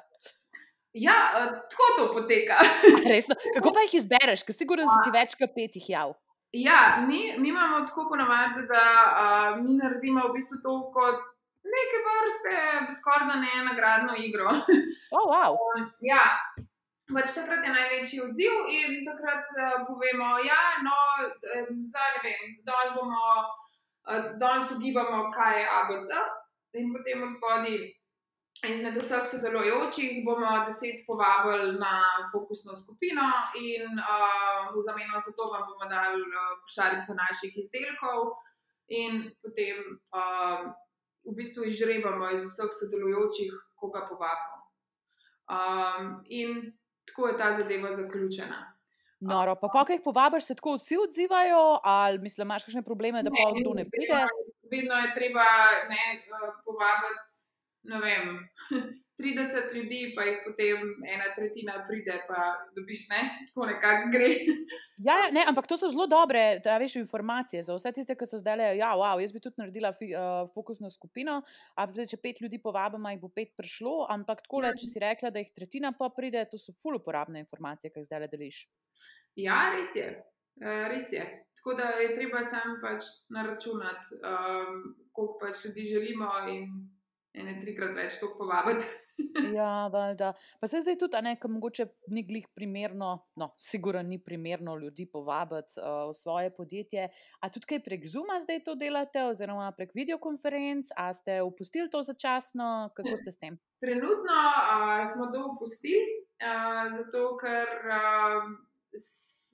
Ja, 0.93 1.19
uh, 1.35 1.51
tako 1.67 1.87
to 1.97 2.11
poteka. 2.13 2.63
Resno, 3.09 3.35
kako 3.57 3.75
pa 3.75 3.83
jih 3.89 3.99
izbereš, 3.99 4.47
ker 4.47 4.55
siguren 4.55 4.87
si 4.87 4.99
ti 5.03 5.17
več 5.19 5.35
kot 5.35 5.51
pet 5.51 5.75
jih 5.75 5.89
jav. 5.97 6.13
Ja, 6.53 7.05
mi, 7.07 7.33
mi 7.37 7.49
imamo 7.49 7.85
tako 7.85 8.09
ponovadi, 8.09 8.67
da 8.67 8.83
uh, 9.09 9.63
mi 9.63 9.77
naredimo 9.77 10.27
v 10.27 10.33
bistvu 10.33 10.57
to 10.63 10.73
kot 10.93 11.19
neke 11.75 11.97
vrste, 12.05 12.53
skoraj 12.99 13.27
da 13.27 13.35
ne 13.41 13.49
ena 13.55 13.71
nagradna 13.71 14.13
igra. 14.17 14.51
Oh, 15.17 15.25
wow. 15.33 15.57
um, 15.65 15.87
ja, 16.11 16.25
pač 17.13 17.33
takrat 17.37 17.65
je 17.65 17.73
največji 17.73 18.21
odziv 18.27 18.53
in 18.77 19.01
takrat 19.09 19.49
uh, 19.57 19.81
povemo, 19.87 20.29
da 20.37 20.45
ja, 20.45 20.61
no, 20.85 20.97
za 21.95 22.05
ne 22.13 22.21
vem, 22.27 22.45
danes 22.69 22.93
bomo, 22.99 23.25
uh, 24.11 24.29
danes 24.37 24.77
ugibamo, 24.77 25.31
kaj 25.33 25.59
je 25.59 25.67
ABC 25.79 26.09
in 26.77 26.93
potem 26.93 27.25
od 27.29 27.33
spodaj. 27.37 27.81
Izmed 28.63 28.95
vseh 28.95 29.25
sodelujočih 29.27 30.21
bomo 30.25 30.51
deset 30.67 31.01
povabili 31.07 31.73
na 31.79 31.95
fokusno 32.31 32.77
skupino, 32.79 33.27
in 33.59 33.99
uh, 33.99 34.69
v 34.71 34.83
zameno 34.87 35.19
za 35.25 35.31
to 35.35 35.49
vam 35.51 35.65
bomo 35.67 35.89
dali 35.89 36.21
uh, 36.21 36.53
košarico 36.63 37.11
naših 37.17 37.57
izdelkov, 37.59 38.37
in 38.87 39.25
potem 39.43 39.81
uh, 40.15 40.71
v 41.27 41.35
bistvu 41.35 41.67
izžrebamo 41.67 42.29
iz 42.37 42.47
vseh 42.47 42.71
sodelujočih, 42.79 43.51
koga 43.75 44.05
povabimo. 44.07 44.61
Um, 45.51 46.23
in 46.29 46.71
tako 47.03 47.27
je 47.27 47.37
ta 47.37 47.51
zadeva 47.59 47.91
zaključena. 47.91 48.61
Noro, 49.19 49.55
pa, 49.55 49.67
pa 49.73 49.83
kaj 49.87 49.99
jih 49.99 50.07
povabiš, 50.07 50.47
se 50.47 50.55
tako 50.55 50.77
vsi 50.79 50.97
odzivajo, 51.03 51.79
ali 51.83 52.19
misliš, 52.19 52.43
imaš 52.43 52.63
kakšne 52.63 52.83
probleme, 52.83 53.23
da 53.23 53.31
pa 53.31 53.51
kdo 53.59 53.75
ne 53.75 53.85
pride? 53.91 54.23
vedno 54.73 54.95
je 55.03 55.09
treba 55.17 55.47
ne, 55.93 56.03
povabiti, 56.65 57.32
ne 57.89 58.03
vem. 58.03 58.37
30 59.23 59.73
ljudi, 59.75 60.13
pa 60.15 60.23
jih 60.25 60.39
potem 60.45 60.87
ena 61.05 61.27
tretjina 61.35 61.75
pride, 61.87 62.15
pa 62.27 62.55
dobiš 62.75 63.05
ne, 63.11 63.21
tako 63.47 63.67
nekako 63.69 64.09
gre. 64.15 64.29
Ja, 65.07 65.17
ja, 65.19 65.29
ne, 65.35 65.43
ampak 65.47 65.67
to 65.67 65.77
so 65.77 65.89
zelo 65.91 66.05
dobre, 66.07 66.59
da 66.63 66.77
veš 66.79 66.95
informacije 66.95 67.63
za 67.63 67.75
vse 67.75 67.91
tiste, 67.91 68.15
ki 68.15 68.27
so 68.29 68.39
zdaj 68.39 68.57
le. 68.57 68.67
Ja, 68.79 68.93
wow, 68.97 69.19
jaz 69.21 69.33
bi 69.35 69.41
tudi 69.43 69.59
naredila 69.59 69.91
fi, 69.93 70.13
uh, 70.15 70.47
fokusno 70.55 70.89
skupino. 70.93 71.41
Zdaj, 71.75 72.07
če 72.13 72.21
pet 72.23 72.41
ljudi 72.41 72.61
povabimo, 72.63 73.11
jih 73.11 73.21
bo 73.21 73.29
pet 73.29 73.51
prišlo. 73.59 74.07
Ampak 74.15 74.45
tako, 74.45 74.63
le, 74.63 74.73
če 74.79 74.89
si 74.89 75.03
rekla, 75.03 75.33
da 75.33 75.43
jih 75.43 75.51
tretjina 75.55 75.91
pa 75.97 76.09
pride, 76.15 76.45
to 76.49 76.61
so 76.61 76.73
ful 76.79 76.97
uporabne 76.97 77.43
informacije, 77.43 77.91
ki 77.91 78.01
jih 78.01 78.09
zdaj 78.09 78.23
le 78.23 78.31
deliš. 78.31 78.63
Ja, 79.43 79.59
res 79.75 79.93
je. 79.99 80.07
Uh, 80.63 80.87
res 80.93 81.11
je. 81.13 81.27
Tako 81.59 81.77
da 81.79 81.93
je 81.99 82.13
treba 82.15 82.41
sam 82.47 82.79
pač 82.81 83.05
naračunati, 83.33 84.19
um, 84.23 84.81
koliko 85.11 85.39
pač 85.43 85.65
ljudi 85.67 85.89
želimo, 85.93 86.31
in 86.51 86.71
ene 87.33 87.55
trikrat 87.61 87.95
več 87.97 88.19
to 88.21 88.33
povabiti. 88.37 88.85
Ja, 89.53 89.87
valjda. 89.93 90.31
Pa 90.61 90.67
se 90.67 90.79
zdaj 90.81 90.95
tudi, 90.97 91.11
da 91.21 91.47
mogoče 91.47 91.85
ni 92.07 92.23
glih 92.25 92.47
primerno, 92.55 93.27
no, 93.35 93.49
sigurno 93.57 94.01
ni 94.01 94.17
primerno 94.23 94.75
ljudi 94.75 95.05
povabiti 95.05 95.77
uh, 95.77 96.09
v 96.09 96.13
svoje 96.17 96.49
podjetje. 96.55 97.07
A 97.39 97.49
tudi 97.49 97.69
kaj 97.69 97.83
prek 97.85 98.07
Zuma 98.09 98.39
zdaj 98.41 98.63
to 98.65 98.75
delate, 98.75 99.23
oziroma 99.29 99.71
prek 99.77 99.93
videokonferenc, 99.93 100.89
a 100.97 101.13
ste 101.13 101.41
opustili 101.41 101.89
to 101.89 102.01
začasno, 102.03 102.89
kako 102.97 103.17
ste 103.21 103.31
s 103.31 103.37
tem? 103.37 103.57
Trenutno 103.85 104.41
uh, 104.49 105.05
smo 105.13 105.29
to 105.33 105.45
opustili, 105.53 106.25
uh, 106.41 106.89
zato 106.97 107.37
ker 107.37 107.69
uh, 107.85 108.49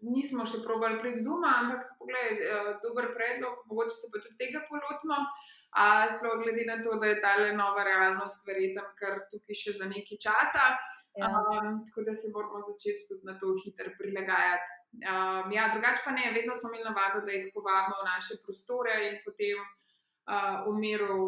nismo 0.08 0.48
še 0.48 0.64
probali 0.64 1.00
prek 1.04 1.20
Zuma, 1.20 1.56
ampak 1.64 1.96
pogled, 2.00 2.44
uh, 2.48 2.74
dober 2.84 3.12
predlog, 3.16 3.64
mogoče 3.72 3.96
se 3.96 4.12
pa 4.12 4.24
tudi 4.24 4.40
tega 4.40 4.64
polotimo. 4.72 5.24
A 5.78 6.08
sploh 6.10 6.42
glede 6.42 6.66
na 6.66 6.80
to, 6.84 6.96
da 7.00 7.12
je 7.12 7.20
ta 7.22 7.36
le 7.38 7.54
nova 7.54 7.84
realnost, 7.84 8.42
verjetno, 8.48 8.88
kar 8.98 9.22
tukaj 9.30 9.56
še 9.56 9.76
za 9.78 9.90
nekaj 9.90 10.18
časa. 10.18 10.72
Ja. 11.20 11.30
Um, 11.30 11.84
tako 11.86 12.06
da 12.08 12.16
se 12.16 12.32
moramo 12.34 12.64
začeti 12.72 13.06
tudi 13.10 13.28
na 13.30 13.36
to 13.40 13.54
hitro 13.64 13.92
prilagajati. 13.98 14.70
Um, 15.06 15.52
ja, 15.54 15.70
drugače 15.74 16.02
pa 16.06 16.12
ne, 16.12 16.32
vedno 16.34 16.56
smo 16.56 16.70
imeli 16.70 16.88
navado, 16.90 17.22
da 17.26 17.32
jih 17.32 17.52
povabimo 17.54 18.02
v 18.02 18.08
naše 18.10 18.40
prostore 18.46 18.96
in 19.10 19.20
potem 19.26 19.62
uh, 19.62 20.66
v 20.66 20.74
miru, 20.82 21.20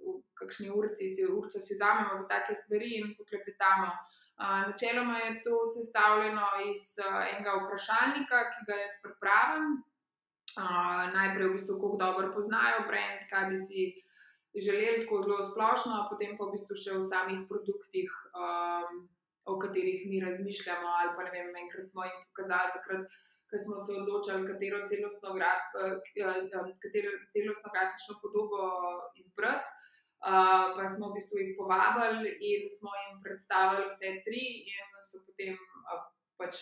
v 0.00 0.16
kakšni 0.40 0.70
urci, 0.72 1.10
si, 1.12 1.26
urco 1.28 1.60
si 1.60 1.76
vzamemo 1.76 2.16
za 2.16 2.24
take 2.30 2.56
stvari 2.56 2.94
in 3.00 3.12
poklepetamo. 3.18 3.90
Uh, 4.40 4.60
načeloma 4.70 5.18
je 5.18 5.42
to 5.44 5.60
sestavljeno 5.74 6.46
iz 6.72 6.96
uh, 7.04 7.20
enega 7.28 7.58
vprašalnika, 7.60 8.44
ki 8.52 8.60
ga 8.68 8.80
jaz 8.80 8.96
pripravim, 9.04 9.66
najprej 11.14 11.48
v 11.48 11.52
bistvu, 11.54 11.78
kako 11.78 11.96
dobro 12.00 12.32
poznajo 12.34 12.86
brand, 12.88 13.26
kaj 13.30 13.50
bi 13.50 13.58
si 13.58 13.80
želeli, 14.54 15.04
tako 15.04 15.22
zelo 15.22 15.44
splošno, 15.50 16.06
potem 16.10 16.36
pa 16.38 16.46
v 16.46 16.54
bistvu 16.56 16.76
še 16.76 16.98
v 16.98 17.06
samih 17.06 17.40
produktih, 17.50 18.10
um, 18.34 19.08
o 19.46 19.58
katerih 19.58 20.06
mi 20.10 20.22
razmišljamo. 20.24 20.86
Ali 21.00 21.14
pa 21.16 21.26
ne 21.26 21.34
vem, 21.34 21.50
enkrat 21.64 21.86
smo 21.90 22.06
jim 22.06 22.18
pokazali, 22.30 22.74
takrat, 22.76 23.18
ko 23.50 23.58
smo 23.58 23.76
se 23.82 23.94
odločili, 24.00 24.46
katero 24.46 24.82
celostno, 24.90 25.34
graf, 25.38 25.70
uh, 25.78 26.00
katero 26.82 27.14
celostno 27.34 27.70
grafično 27.74 28.18
podobo 28.22 28.66
izbrati. 29.22 29.66
Uh, 30.20 30.76
pa 30.76 30.84
smo 30.84 31.08
v 31.08 31.16
bistvu 31.16 31.38
jih 31.40 31.54
povabili 31.56 32.34
in 32.44 32.66
smo 32.68 32.92
jim 32.92 33.22
predstavili 33.24 33.86
vse 33.88 34.18
tri, 34.26 34.42
in 34.68 34.98
so 35.00 35.22
potem 35.24 35.56
uh, 35.56 36.02
pač 36.36 36.58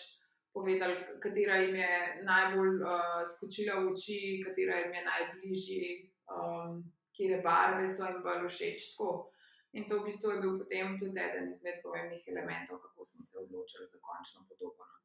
povedali, 0.59 0.95
katera 1.23 1.57
jim 1.63 1.75
je 1.79 1.95
najbolj 2.27 2.83
uh, 2.83 3.23
skočila 3.33 3.79
v 3.79 3.91
oči, 3.93 4.19
katera 4.43 4.83
jim 4.83 4.93
je 4.99 5.03
najbližji, 5.07 5.89
um, 6.35 6.79
kje 7.15 7.41
barve 7.45 7.87
so 7.87 8.07
jim 8.07 8.21
bolj 8.25 8.47
všeč. 8.51 8.93
Tako. 8.93 9.31
In 9.77 9.85
to 9.85 9.99
v 9.99 10.09
bistvu 10.09 10.31
je 10.33 10.41
bil 10.41 10.55
potem 10.57 10.95
tudi 10.97 11.21
eden 11.21 11.49
izmed 11.49 11.77
pomembnih 11.83 12.23
elementov, 12.31 12.81
kako 12.81 13.05
smo 13.05 13.23
se 13.23 13.37
odločili 13.37 13.85
za 13.85 13.99
končno 14.01 14.41
podobo. 14.49 14.81
No. 14.81 14.97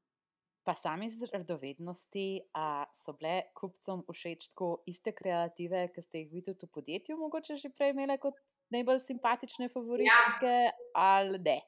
Pa 0.64 0.72
sami 0.72 1.10
z 1.12 1.28
radovednosti, 1.28 2.48
a 2.56 2.88
so 2.96 3.12
bile 3.12 3.52
kupcem 3.52 4.00
všeč 4.08 4.48
tako 4.54 4.80
iste 4.88 5.12
kreative, 5.12 5.90
ki 5.92 6.00
ste 6.00 6.22
jih 6.24 6.30
videli 6.32 6.56
v 6.56 6.72
podjetju, 6.72 7.20
mogoče 7.20 7.60
že 7.60 7.68
prej 7.76 7.92
imeli 7.92 8.16
kot 8.16 8.40
najbolj 8.72 9.04
simpatične 9.04 9.68
favoritke 9.68 10.54
ja. 10.64 10.72
ali 10.96 11.38
ne? 11.44 11.58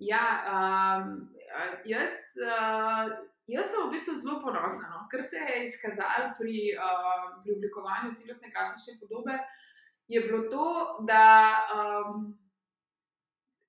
Ja, 0.00 0.24
um, 0.48 1.28
jaz, 1.84 2.10
uh, 2.40 3.10
jaz 3.46 3.66
sem 3.68 3.82
v 3.84 3.90
bistvu 3.92 4.14
zelo 4.16 4.38
ponosna, 4.40 4.88
no? 4.94 5.00
ker 5.12 5.20
se 5.20 5.36
je 5.36 5.64
izkazalo 5.66 6.30
pri, 6.38 6.72
uh, 6.80 7.26
pri 7.42 7.52
oblikovanju 7.58 8.14
celostne 8.16 8.48
grafične 8.48 8.96
podobe. 9.00 9.36
Je 10.08 10.22
bilo 10.24 10.48
to, 10.48 10.64
da 11.04 11.26
um, 11.76 12.32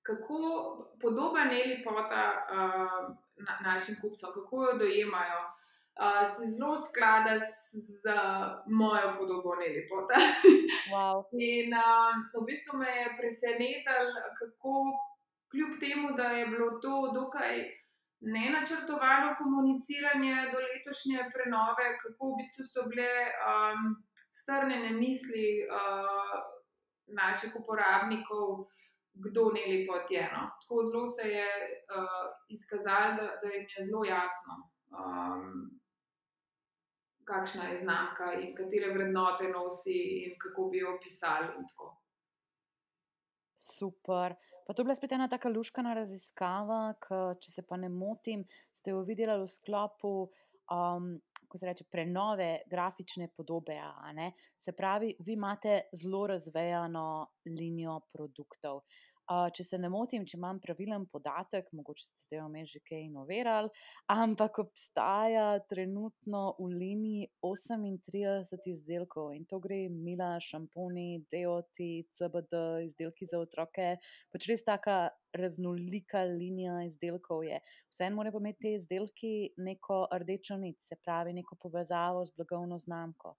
kako 0.02 0.40
podoba 1.02 1.44
Neli 1.44 1.82
Pota 1.84 2.24
uh, 2.48 3.12
na, 3.36 3.58
našim 3.72 4.00
kupcem, 4.00 4.32
kako 4.32 4.64
jo 4.64 4.78
dojemajo, 4.78 5.44
uh, 5.44 6.24
se 6.32 6.48
zelo 6.56 6.80
sklada 6.80 7.36
z, 7.38 7.76
z 8.00 8.16
mojo 8.66 9.14
podobo 9.20 9.54
Neli 9.60 9.84
Pota. 9.84 10.16
Wow. 10.92 11.28
In 11.36 11.76
uh, 11.76 12.16
v 12.32 12.44
bistvu 12.48 12.80
me 12.80 12.88
je 12.88 13.16
presenetilo, 13.20 14.16
kako 14.40 14.72
kljub 15.52 15.78
temu, 15.84 16.16
da 16.16 16.22
je 16.22 16.46
bilo 16.46 16.70
to 16.84 17.12
dokaj 17.14 17.54
nenačrtovano 18.22 19.34
komuniciranje 19.38 20.34
do 20.52 20.58
letošnje 20.68 21.20
prenove, 21.34 21.86
kako 22.02 22.30
v 22.30 22.36
bistvu 22.40 22.64
so 22.72 22.82
bile 22.90 23.12
um, 23.50 23.96
strnjene 24.40 24.90
misli 24.90 25.46
uh, 25.66 26.36
naših 27.20 27.56
uporabnikov, 27.60 28.66
kdo 29.24 29.42
ne 29.56 29.64
lepo 29.70 29.96
je. 30.10 30.24
No. 30.34 30.42
Tako 30.60 30.82
zelo 30.90 31.06
se 31.16 31.28
je 31.28 31.48
uh, 31.98 32.26
izkazalo, 32.48 33.14
da, 33.18 33.26
da 33.42 33.48
jim 33.54 33.66
je 33.76 33.84
zelo 33.88 34.04
jasno. 34.04 34.52
Um, 34.98 35.78
Kakšna 37.24 37.64
je 37.68 37.78
znamka 37.82 38.32
in 38.34 38.54
katere 38.54 38.94
vrednote 38.94 39.48
nosi, 39.48 39.98
in 40.24 40.32
kako 40.42 40.68
bi 40.70 40.78
jo 40.78 40.94
opisali. 40.96 41.48
Super. 43.82 44.34
Pa 44.66 44.72
to 44.72 44.82
je 44.82 44.84
bila 44.84 44.94
spet 44.94 45.12
ena 45.12 45.26
tako 45.28 45.50
luškana 45.56 45.94
raziskava, 45.98 46.94
ki, 47.02 47.20
če 47.42 47.50
se 47.50 47.64
pa 47.66 47.78
ne 47.82 47.88
motim, 47.90 48.44
ste 48.70 48.94
jo 48.94 49.00
videli 49.08 49.34
v 49.40 49.48
sklopu, 49.50 50.12
um, 50.70 51.08
ko 51.50 51.58
se 51.58 51.66
reče, 51.66 51.88
prenove 51.90 52.46
grafične 52.70 53.26
podobe. 53.34 53.80
Se 54.62 54.72
pravi, 54.72 55.16
vi 55.18 55.34
imate 55.34 55.80
zelo 55.98 56.28
razvejano 56.30 57.06
linijo 57.50 57.98
produktov. 58.14 58.84
Če 59.54 59.64
se 59.64 59.78
ne 59.80 59.88
motim, 59.92 60.24
če 60.28 60.36
imam 60.38 60.58
pravilen 60.62 61.06
podatek, 61.12 61.70
mogoče 61.76 62.06
ste 62.06 62.24
zdaj 62.26 62.44
omenili 62.44 62.70
že 62.72 62.80
kaj 62.86 63.00
inovirali, 63.06 63.70
ampak 64.14 64.60
obstaja 64.62 65.46
trenutno 65.68 66.42
v 66.58 66.68
liniji 66.70 67.28
38 67.44 68.68
izdelkov 68.72 69.32
in 69.36 69.46
to 69.48 69.58
gre 69.62 69.80
mila, 69.92 70.34
šamponi, 70.42 71.24
deoti, 71.32 72.04
CBD, 72.10 72.62
izdelki 72.86 73.28
za 73.28 73.40
otroke. 73.42 73.96
Pač 74.32 74.48
res 74.50 74.64
taka 74.66 75.10
raznolika 75.32 76.24
linija 76.28 76.82
izdelkov 76.86 77.44
je. 77.44 77.60
Vseeno 77.90 78.20
morajo 78.20 78.40
imeti 78.42 78.66
te 78.66 78.74
izdelki 78.76 79.34
neko 79.64 80.04
rdečo 80.12 80.58
nit, 80.60 80.80
se 80.82 80.98
pravi 81.00 81.32
neko 81.32 81.56
povezavo 81.60 82.24
z 82.24 82.36
blagovno 82.36 82.78
znamko. 82.78 83.36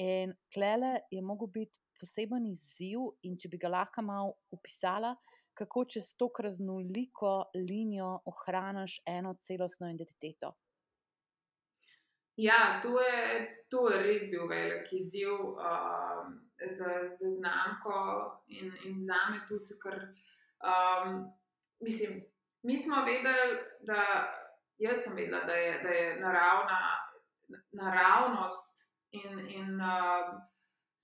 In 0.00 0.32
klele 0.54 1.00
je 1.10 1.22
mogel 1.22 1.50
biti 1.52 1.79
poseben 2.00 2.46
izziv, 2.50 3.10
in 3.22 3.36
če 3.38 3.52
bi 3.52 3.60
ga 3.60 3.70
lahko 3.72 4.02
malo 4.02 4.34
upisala, 4.56 5.14
kako 5.54 5.84
čez 5.84 6.14
to 6.16 6.30
raznoliko 6.38 7.50
linijo 7.54 8.20
ohraniš 8.24 9.00
eno 9.06 9.34
celostno 9.44 9.90
identiteto. 9.90 10.54
Ja, 12.36 12.80
to 12.82 13.00
je, 13.00 13.64
to 13.68 13.90
je 13.90 14.02
res 14.02 14.22
bil 14.30 14.46
velik 14.48 14.88
izziv 14.92 15.32
um, 15.32 16.28
za, 16.70 16.92
za 17.18 17.30
znamko 17.36 17.96
in, 18.48 18.72
in 18.84 19.02
za 19.04 19.18
me 19.30 19.42
tudi, 19.48 19.76
ker 19.82 19.98
um, 20.64 21.26
mislim, 21.80 22.22
mi 22.62 22.78
smo 22.78 23.04
vedeli, 23.04 23.58
da, 23.80 24.00
jaz 24.78 25.02
sem 25.04 25.16
vedela, 25.16 25.44
da 25.44 25.52
je, 25.52 25.82
da 25.82 25.88
je 25.88 26.20
naravna, 26.20 26.80
naravnost 27.72 28.86
in, 29.10 29.38
in 29.48 29.80
uh, 29.80 30.40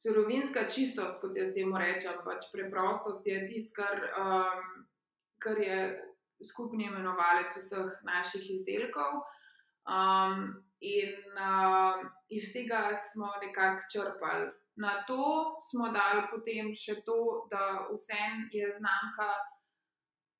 surovinska 0.03 0.67
čistost, 0.69 1.21
kot 1.21 1.37
jaz 1.37 1.55
temu 1.55 1.79
rečem, 1.81 2.19
pač 2.25 2.51
preprostost 2.53 3.27
je 3.27 3.39
tisto, 3.49 3.75
kar, 3.81 4.03
um, 4.21 4.85
kar 5.43 5.59
je 5.61 5.79
skupni 6.45 6.87
imenovalec 6.91 7.57
vseh 7.57 7.97
naših 8.05 8.51
izdelkov. 8.59 9.23
Um, 9.87 10.65
in 10.81 11.15
uh, 11.39 12.03
iz 12.29 12.51
tega 12.53 12.91
smo 12.95 13.31
nekako 13.43 13.87
črpali. 13.93 14.51
Na 14.77 15.01
to 15.09 15.57
smo 15.71 15.89
dali 15.89 16.27
potem 16.29 16.75
še 16.77 17.01
to, 17.07 17.47
da 17.49 17.87
vsem 17.89 18.45
je 18.53 18.69
znamka 18.77 19.31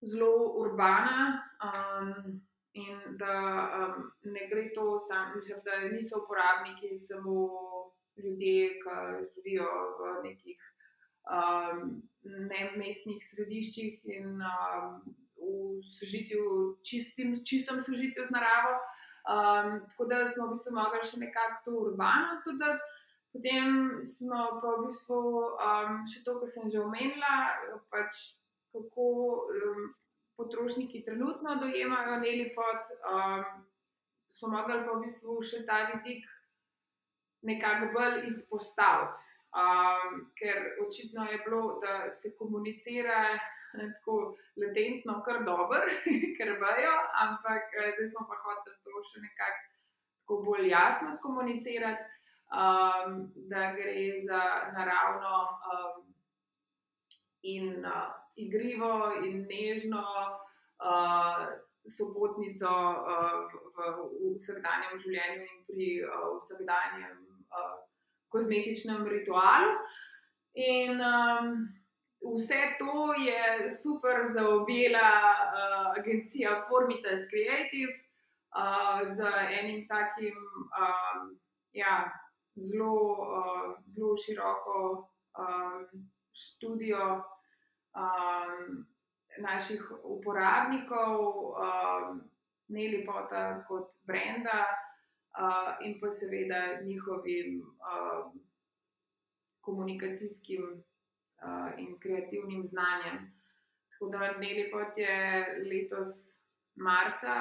zelo 0.05 0.53
urbana. 0.61 1.41
Um, 1.65 2.43
In 2.77 3.17
da 3.17 3.37
um, 3.73 4.01
ne 4.29 4.49
gre 4.51 4.67
to 4.75 4.99
samo, 5.01 5.41
da 5.65 5.79
niso 5.89 6.19
uporabniki 6.21 6.99
samo 7.01 7.37
ljudje, 8.23 8.81
ki 8.83 8.97
živijo 9.35 9.69
v 9.99 10.13
nekih 10.25 10.61
um, 11.31 12.03
nemestnih 12.25 13.23
središčih 13.23 14.05
in 14.17 14.41
um, 14.41 15.01
v 15.37 15.83
sožitju, 15.99 16.77
čistim, 16.83 17.37
čistem 17.45 17.83
sožitju 17.83 18.27
z 18.27 18.35
naravo. 18.35 18.79
Um, 19.27 19.81
tako 19.91 20.05
da 20.05 20.27
smo 20.27 20.47
v 20.47 20.55
bistvu 20.55 20.73
mogli 20.75 21.03
še 21.03 21.21
nekako 21.21 21.63
to 21.65 21.77
urbanost 21.91 22.47
dodati. 22.47 23.03
Potem 23.35 24.01
smo 24.07 24.43
pa 24.63 24.75
v 24.79 24.87
bistvu 24.87 25.21
um, 25.45 26.03
še 26.09 26.23
to, 26.25 26.39
kar 26.41 26.49
sem 26.49 26.71
že 26.73 26.81
omenila, 26.81 27.35
pač 27.93 28.39
kako 28.73 29.09
um, 29.51 29.89
potrošniki 30.39 31.03
trenutno 31.05 31.59
dojemajo 31.61 32.21
neli 32.23 32.53
pod. 32.57 32.93
Um, 33.03 33.67
smo 34.31 34.53
mogli 34.53 34.79
pa 34.85 34.95
v 34.95 35.03
bistvu 35.05 35.37
še 35.43 35.65
ta 35.69 35.85
vidik 35.91 36.25
nekako 37.47 37.93
bolj 37.95 38.27
izpostaviti. 38.31 39.25
Um, 39.57 40.17
ker 40.37 40.59
očitno 40.85 41.23
je 41.31 41.39
bilo, 41.45 41.79
da 41.81 42.13
se 42.13 42.35
komunicira 42.39 43.21
tako 43.73 44.37
latentno, 44.61 45.23
kar 45.25 45.45
dobro, 45.45 45.81
ker 46.37 46.51
vejo, 46.63 46.97
ampak 47.25 47.63
eh, 47.81 47.93
zdaj 47.97 48.09
smo 48.11 48.27
pa 48.29 48.37
hoteli 48.45 48.77
to 48.85 49.03
še 49.11 49.23
nekako 49.27 50.41
bolj 50.47 50.69
jasno 50.71 51.13
skomunicirati, 51.19 52.05
um, 52.53 53.19
da 53.51 53.71
gre 53.77 53.95
za 54.29 54.43
naravno 54.77 55.35
um, 55.73 56.03
in 57.43 57.85
uh, 57.85 58.11
igrivo 58.37 59.13
in 59.25 59.47
nežno. 59.51 60.05
Uh, 60.77 61.47
Sopotnico 61.87 62.67
uh, 62.67 63.47
v, 63.47 63.59
v, 63.77 63.91
v 64.19 64.31
vsakdanjem 64.35 64.97
življenju 65.05 65.45
in 65.45 65.61
pri 65.69 65.91
uh, 66.03 66.33
vsakdanjem 66.35 67.21
uh, 67.51 67.77
kozmetičnem 68.29 69.07
ritualu. 69.07 69.73
In 70.55 71.01
um, 71.01 71.69
vse 72.37 72.77
to 72.79 73.15
je 73.15 73.71
super 73.71 74.25
zaobjela 74.35 75.11
uh, 75.35 76.01
agencija 76.01 76.65
Formitas 76.69 77.29
Creative 77.31 77.93
uh, 78.57 79.05
z 79.17 79.19
enim 79.61 79.87
takim 79.89 80.37
um, 80.81 81.39
ja, 81.73 82.11
zelo, 82.57 83.13
uh, 83.13 83.77
zelo 83.95 84.17
široko 84.17 85.09
um, 85.39 85.87
študijo 86.33 87.23
um, 87.97 88.87
naših 89.39 89.93
uporabnikov, 90.05 91.21
um, 91.53 92.21
ne 92.69 92.89
lepota 92.97 93.65
kot 93.69 93.93
brenda. 94.07 94.65
Uh, 95.37 95.77
in 95.85 95.99
pa 96.01 96.09
seveda 96.11 96.81
njihovim 96.83 97.61
um, 97.61 98.41
komunikacijskim 99.61 100.63
uh, 101.45 101.79
in 101.79 101.99
kreativnim 102.01 102.65
znanjem. 102.67 103.33
Tako 103.91 104.09
da 104.09 104.33
Nelipot 104.39 104.99
je 104.99 105.47
letos 105.71 106.41
marca 106.75 107.35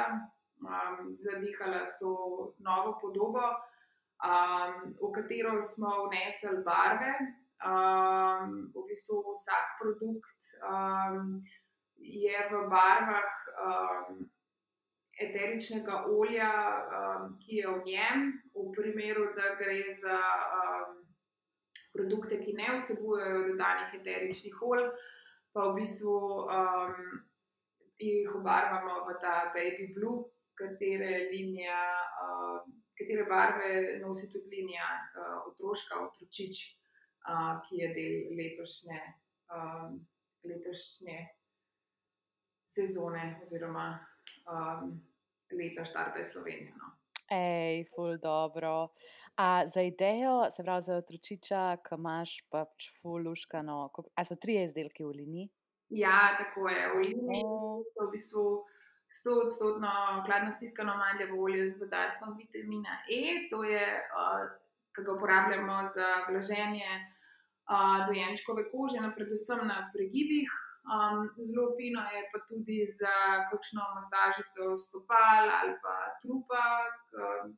um, 0.60 1.16
zadihala 1.16 1.86
s 1.86 2.00
to 2.00 2.12
novo 2.60 2.98
podobo, 3.02 3.46
um, 4.24 4.96
v 5.00 5.12
katero 5.16 5.62
smo 5.62 6.08
vnesli 6.08 6.64
barve. 6.66 7.16
Um, 7.66 8.72
v 8.76 8.84
bistvu 8.88 9.24
vsak 9.32 9.80
produkt 9.80 10.42
um, 10.60 11.40
je 11.96 12.38
v 12.52 12.54
barvah 12.70 13.32
um, 13.64 14.30
eteričnega 15.22 16.06
olja, 16.12 16.52
um, 17.00 17.36
ki 17.40 17.62
je 17.62 17.72
v 17.72 17.82
njem, 17.86 18.28
v 18.56 18.70
primeru, 18.76 19.32
da 19.36 19.56
gre 19.60 19.82
za. 20.02 20.20
Um, 20.60 21.06
produkte, 21.96 22.42
ki 22.44 22.54
ne 22.60 22.76
vsebujejo 22.76 23.44
dodanih 23.50 23.94
eteričnih 24.00 24.62
olj, 24.70 24.90
pa 25.56 25.70
v 25.70 25.76
bistvu 25.80 26.16
um, 26.44 26.98
jih 28.02 28.34
obarvamo 28.36 29.06
v 29.08 29.16
ta 29.24 29.36
baby 29.56 29.94
blue, 29.96 30.26
katere, 30.60 31.30
linija, 31.32 31.80
uh, 32.24 32.66
katere 33.00 33.28
barve 33.30 34.00
nosi 34.02 34.28
tudi 34.32 34.52
linija 34.58 34.88
uh, 34.88 35.38
otroška, 35.52 36.02
otročič, 36.08 36.60
uh, 37.30 37.56
ki 37.64 37.80
je 37.84 37.94
del 37.96 38.36
letošnje, 38.40 39.00
um, 39.56 39.96
letošnje 40.44 41.18
sezone 42.76 43.38
oziroma 43.44 43.88
um, 44.50 45.02
leta 45.52 45.86
Štarta 45.86 46.20
iz 46.20 46.28
Slovenije. 46.28 46.74
No. 46.78 46.94
Ej, 47.32 47.86
ful 47.96 48.18
dobro. 48.22 48.90
A 49.36 49.68
za 49.68 49.82
idejo, 49.82 50.46
se 50.52 50.64
pravi 50.64 50.84
za 50.84 50.98
otročiča, 51.02 51.78
ki 51.82 51.98
imaš 51.98 52.38
pač 52.54 52.92
fuluškano, 53.02 53.90
a 54.16 54.26
so 54.26 54.38
tri 54.38 54.60
izdelke 54.64 55.06
v 55.06 55.16
liniji? 55.22 55.50
Ja, 55.90 56.36
tako 56.38 56.70
je. 56.70 56.84
V 56.94 57.02
liniji 57.02 57.42
je 57.42 58.06
v 58.06 58.12
bistvu 58.14 58.46
100 59.10 59.34
odstotno 59.46 59.90
hladno 60.26 60.52
stiskano 60.52 60.98
mandljevo 60.98 61.42
olje 61.44 61.70
z 61.70 61.80
dodatkom 61.80 62.38
vitamina 62.38 63.02
E, 63.10 63.50
to 63.50 63.64
je, 63.64 63.86
uh, 64.22 64.46
ki 64.96 65.04
ga 65.04 65.14
uporabljamo 65.14 65.90
za 65.96 66.08
vlaženje 66.30 66.90
uh, 67.02 68.06
dojenčkove 68.08 68.70
kože, 68.70 69.02
na 69.02 69.12
predvsem 69.16 69.68
na 69.68 69.90
pregibih. 69.94 70.50
Um, 70.86 71.26
zelo 71.42 71.74
fino 71.78 72.02
je 72.14 72.22
pa 72.32 72.40
tudi 72.50 72.86
za 73.00 73.16
kakšno 73.50 73.84
masažico 73.98 74.78
stopal 74.78 75.50
ali 75.60 75.74
pa 75.84 75.96
trupa, 76.22 76.66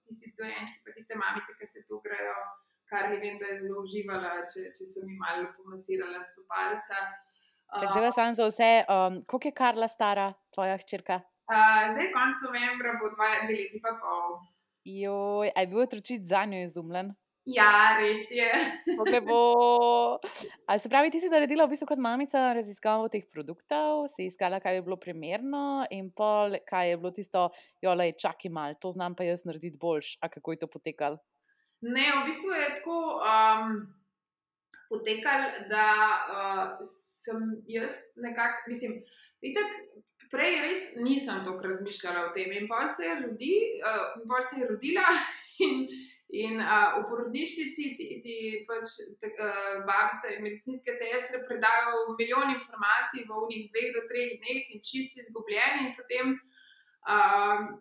tisti 0.08 0.32
dojenčki, 0.38 0.80
pa 0.86 0.96
tiste 0.96 1.14
mamice, 1.22 1.52
ki 1.60 1.68
se 1.68 1.84
to 1.90 2.00
grejo, 2.06 2.38
kar 2.90 3.12
je 3.12 3.20
vem, 3.24 3.36
da 3.42 3.52
je 3.52 3.60
zelo 3.64 3.84
uživala, 3.84 4.32
če, 4.48 4.70
če 4.76 4.88
sem 4.94 5.12
jim 5.12 5.20
malo 5.20 5.52
pomasirala 5.58 6.24
stopalca. 6.24 7.04
Če 7.76 7.92
gre 7.92 8.14
samo 8.16 8.40
za 8.40 8.48
vse, 8.48 8.72
um, 8.96 9.20
koliko 9.28 9.52
je 9.52 9.58
Karla 9.60 9.92
stara, 9.92 10.30
tvoja 10.56 10.80
hčerka? 10.80 11.20
Uh, 11.52 11.92
zdaj, 11.92 12.14
konec 12.16 12.40
novembra 12.48 12.96
bo 13.02 13.12
dva 13.12 13.34
leti 13.44 13.84
pa 13.84 13.92
pol. 14.00 14.40
Joj, 14.88 15.52
je 15.52 15.68
bil 15.68 15.84
otročič 15.84 16.24
za 16.32 16.46
njo 16.48 16.64
izumljen? 16.64 17.12
Ja, 17.48 17.96
res 17.96 18.28
je. 18.28 18.48
Bo... 19.24 20.20
Se 20.76 20.90
pravi, 20.92 21.12
ti 21.14 21.22
si 21.24 21.30
naredila 21.32 21.64
v 21.64 21.72
bistvu 21.72 21.88
kot 21.88 22.02
mamica 22.04 22.50
raziskavo 22.58 23.08
teh 23.12 23.24
produktov, 23.32 24.10
si 24.12 24.28
iskala, 24.28 24.60
kaj 24.60 24.80
je 24.80 24.84
bilo 24.84 24.98
primerno, 25.00 25.86
in 25.96 26.10
pol, 26.12 26.58
kaj 26.68 26.92
je 26.92 26.98
bilo 27.00 27.14
tisto, 27.16 27.46
jole, 27.84 28.10
čakaj 28.20 28.52
mal, 28.52 28.76
to 28.82 28.92
znam 28.92 29.16
pa 29.16 29.24
jaz 29.24 29.46
narediti 29.48 29.80
boljš. 29.80 30.18
A 30.20 30.28
kako 30.34 30.54
je 30.56 30.60
to 30.66 30.68
potekalo? 30.74 31.22
Ne, 31.88 32.10
v 32.20 32.26
bistvu 32.28 32.52
je 32.52 32.68
tako 32.82 32.98
um, 33.22 33.80
potekalo, 34.92 35.48
da 35.72 35.88
uh, 36.28 36.84
sem 37.24 37.48
jaz 37.72 37.96
nekako, 38.20 38.68
mislim, 38.68 39.00
itak, 39.40 39.72
prej 40.36 40.60
res 40.66 40.84
nisem 41.00 41.46
tako 41.48 41.64
razmišljala 41.64 42.28
o 42.28 42.36
tem. 42.36 42.52
In 42.60 42.68
pa 42.68 42.84
se 42.92 43.08
je, 43.08 43.16
rodi, 43.24 43.56
uh, 43.80 44.44
se 44.50 44.60
je 44.60 44.68
rodila. 44.68 45.08
In, 45.66 45.88
In 46.36 46.60
uh, 46.60 47.00
v 47.00 47.08
porodnišnici 47.08 47.84
ti, 47.96 48.06
ti 48.20 48.38
pač 48.68 48.98
uh, 49.00 49.80
babice 49.88 50.34
in 50.36 50.44
medicinske 50.44 50.92
sestre 50.92 51.40
predajo 51.48 52.18
milijon 52.20 52.52
informacij 52.52 53.24
v 53.24 53.32
unih 53.32 53.70
dveh 53.72 53.94
do 53.96 54.02
treh 54.12 54.36
dneh 54.42 54.74
in 54.76 54.84
čisti 54.84 55.24
izgubljeni, 55.24 55.88
in 55.88 55.94
potem 55.96 56.36
uh, 57.08 57.80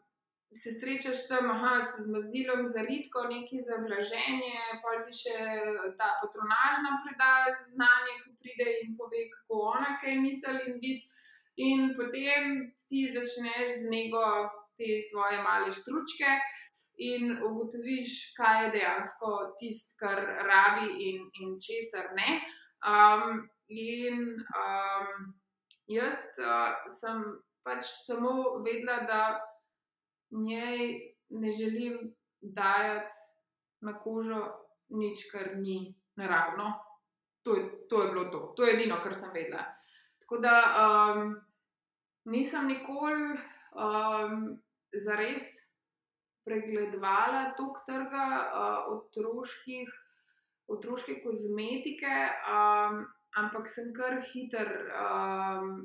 se 0.55 0.71
srečaš 0.79 1.27
tam 1.27 1.51
aha, 1.51 1.81
z 1.83 2.07
mazilom 2.07 2.69
za 2.71 2.87
ritko, 2.87 3.27
neki 3.35 3.59
za 3.67 3.81
vlaženje, 3.83 4.79
pa 4.83 4.95
ti 5.03 5.19
še 5.23 5.37
ta 5.99 6.15
patronažna 6.23 7.03
predaja 7.03 7.57
znanje, 7.75 8.15
ki 8.23 8.31
pride 8.39 8.69
in 8.85 8.95
pove, 8.95 9.27
kako 9.35 9.63
ona 9.75 9.97
kaj 9.99 10.21
misli 10.23 10.55
in 10.71 10.79
vidi. 10.79 11.03
In 11.67 11.91
potem 11.99 12.71
ti 12.87 13.09
začneš 13.11 13.83
z 13.83 13.91
nego 13.91 14.23
te 14.79 15.01
svoje 15.11 15.43
male 15.43 15.73
štručke 15.73 16.31
in 16.97 17.39
ugotoviš, 17.45 18.35
kaj 18.37 18.65
je 18.65 18.71
dejansko 18.71 19.33
tisto, 19.61 19.97
kar 20.01 20.23
rabi 20.49 20.89
in, 21.09 21.27
in 21.43 21.57
česar 21.61 22.13
ne. 22.17 22.41
Um, 22.87 23.49
in 23.69 24.23
um, 24.57 25.35
jaz 25.91 26.23
uh, 26.41 26.73
sem 27.01 27.23
pač 27.67 27.85
samo 28.07 28.63
vedela, 28.65 29.01
da 29.07 29.23
njej 30.31 31.13
ne 31.29 31.53
želim 31.53 32.15
dajati 32.41 33.21
na 33.81 33.99
kožo 34.01 34.47
nič, 34.89 35.27
kar 35.33 35.57
ni 35.57 35.95
naravno. 36.17 36.73
To 37.43 37.55
je, 37.55 37.89
to 37.89 38.03
je 38.03 38.13
bilo 38.13 38.25
to, 38.31 38.53
to 38.57 38.65
je 38.65 38.75
edino, 38.75 38.99
kar 39.03 39.15
sem 39.15 39.31
vedela. 39.35 39.65
Tako 40.19 40.39
da 40.39 40.55
um, 40.83 41.37
nisem 42.25 42.67
nikoli 42.67 43.37
um, 43.75 44.59
zares 45.05 45.66
pregledovala 46.47 47.57
tok 47.59 47.83
trga 47.87 48.27
uh, 48.47 48.93
otroških, 48.95 49.91
otroške 50.71 51.19
kozmetike, 51.25 52.15
um, 52.53 53.03
ampak 53.37 53.69
sem 53.71 53.91
kar 53.97 54.21
hiter 54.31 54.71
um, 54.95 55.85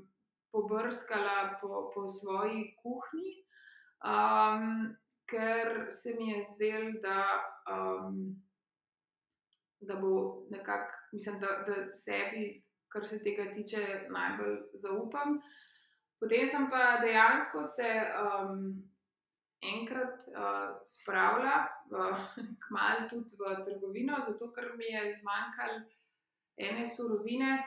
pobrskala 0.53 1.57
po, 1.61 1.89
po 1.95 2.05
svoji 2.07 2.69
kuhinji, 2.81 3.35
um, 4.05 4.93
ker 5.25 5.87
se 5.89 6.13
mi 6.19 6.31
je 6.31 6.45
zdelo, 6.53 6.93
da 7.03 7.25
um, 7.71 8.23
da 9.81 9.95
bo 9.95 10.45
nekako, 10.49 10.93
mislim, 11.11 11.39
da, 11.39 11.47
da 11.47 11.95
sebi, 11.95 12.63
kar 12.87 13.07
se 13.07 13.23
tega 13.23 13.53
tiče, 13.53 14.07
najbolj 14.09 14.57
zaupam. 14.73 15.39
Potem 16.19 16.47
sem 16.47 16.69
pa 16.69 16.99
dejansko 17.01 17.65
se 17.65 17.89
um, 18.21 18.90
enkrat 19.61 20.27
uh, 20.27 20.81
spravila, 20.81 21.67
uh, 21.91 22.17
kmalo 22.67 23.09
tudi 23.09 23.37
v 23.37 23.55
trgovino, 23.65 24.17
zato 24.27 24.51
ker 24.51 24.73
mi 24.77 24.89
je 24.89 25.15
zmanjkalo 25.21 25.81
ene 26.57 26.87
surovine. 26.87 27.61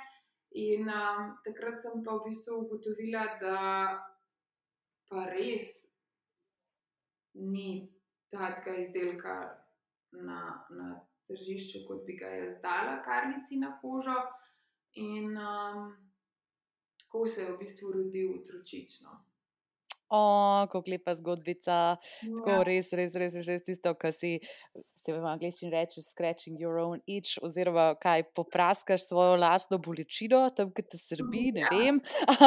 In 0.54 0.86
um, 0.86 1.34
takrat 1.42 1.80
sem 1.82 2.02
pa 2.06 2.14
v 2.14 2.30
bistvu 2.30 2.60
ugotovila, 2.62 3.24
da 3.40 3.58
pa 5.10 5.24
res 5.26 5.90
ni 7.34 7.90
takega 8.30 8.78
izdelka 8.78 9.34
na, 10.14 10.62
na 10.70 10.94
tržišču, 11.26 11.82
kot 11.88 12.06
bi 12.06 12.14
ga 12.20 12.30
jaz 12.30 12.54
dala, 12.62 13.00
karnici 13.02 13.58
na 13.58 13.74
kožo. 13.82 14.14
In 15.02 15.34
um, 15.34 15.90
tako 17.02 17.26
se 17.26 17.42
je 17.42 17.52
v 17.52 17.58
bistvu 17.58 17.92
rodil 17.92 18.30
utročično. 18.38 19.10
O, 20.14 20.66
kako 20.70 20.84
lepa 20.90 21.14
zgodbica. 21.18 21.76
Ja. 22.22 22.34
Tako 22.38 22.62
res, 22.66 22.92
res, 22.94 23.14
res, 23.18 23.34
res 23.46 23.64
tisto, 23.66 23.94
kar 23.98 24.14
si 24.14 24.36
se 25.04 25.12
v 25.12 25.24
angliščini 25.28 25.72
reče, 25.72 26.02
scratching 26.04 26.60
your 26.60 26.78
own 26.80 27.00
itch, 27.10 27.40
oziroma 27.44 27.90
kaj 28.00 28.22
popraskaš 28.36 29.08
svojo 29.08 29.34
lastno 29.40 29.80
bolečino, 29.82 30.44
tam, 30.56 30.70
ki 30.74 30.84
te 30.86 31.00
srbi, 31.00 31.42
ne 31.56 31.64
ja. 31.64 31.72
vem. 31.72 32.00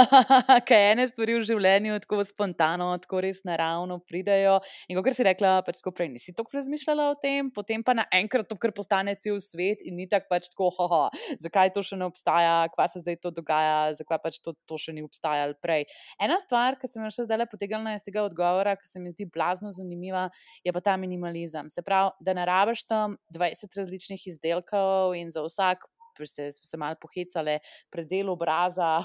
kaj 0.69 0.85
ene 0.93 1.07
stvari 1.09 1.37
v 1.37 1.43
življenju 1.49 1.99
tako 2.05 2.23
spontano, 2.27 2.89
tako 3.03 3.21
res 3.25 3.43
naravno 3.47 3.99
pridejo. 4.07 4.57
In 4.87 5.01
kot 5.01 5.17
si 5.17 5.27
rekla, 5.27 5.57
pač 5.67 5.81
tako 5.81 5.93
prej 5.97 6.11
nisi 6.15 6.35
tako 6.37 6.57
razmišljala 6.57 7.09
o 7.11 7.17
tem, 7.19 7.51
potem 7.53 7.83
pa 7.85 7.97
naenkrat 7.97 8.49
to, 8.49 8.57
kar 8.61 8.73
postane 8.75 9.17
cel 9.23 9.41
svet 9.43 9.83
in 9.85 9.99
ni 9.99 10.07
tako 10.09 10.31
pač 10.31 10.49
tako, 10.53 10.71
haha, 10.79 11.03
zakaj 11.43 11.73
to 11.75 11.83
še 11.85 11.99
ne 11.99 12.07
obstaja, 12.07 12.55
kva 12.73 12.87
se 12.91 13.03
zdaj 13.03 13.19
to 13.25 13.33
dogaja, 13.35 13.93
zakaj 13.99 14.21
pač 14.23 14.39
to, 14.45 14.55
to 14.69 14.79
še 14.81 14.95
ni 14.95 15.03
obstajalo 15.05 15.57
prej. 15.61 15.85
Ena 16.23 16.39
stvar, 16.41 16.79
ki 16.79 16.89
sem 16.89 17.03
jo 17.05 17.11
še 17.13 17.27
zdaj 17.27 17.43
potegnila 17.57 17.95
iz 17.97 18.05
tega 18.05 18.23
odgovora, 18.23 18.75
ki 18.77 18.85
se 18.87 19.01
mi 19.01 19.11
zdi 19.11 19.25
blazno 19.33 19.71
zanimiva, 19.73 20.27
je 20.63 20.73
pa 20.73 20.81
ta 20.81 20.97
minimalizem. 20.97 21.71
Se 21.73 21.81
pravi, 21.81 22.13
da 22.21 22.37
ne 22.37 22.45
rabiš 22.45 22.85
tam 22.85 23.17
20 23.33 23.77
različnih 23.81 24.27
izdelkov 24.29 25.15
in 25.17 25.31
za 25.33 25.45
vsak. 25.45 25.89
Se 26.17 26.47
so 26.49 26.79
malo 26.81 26.97
pohecale, 26.97 27.59
predel 27.93 28.31
obraza, 28.31 29.03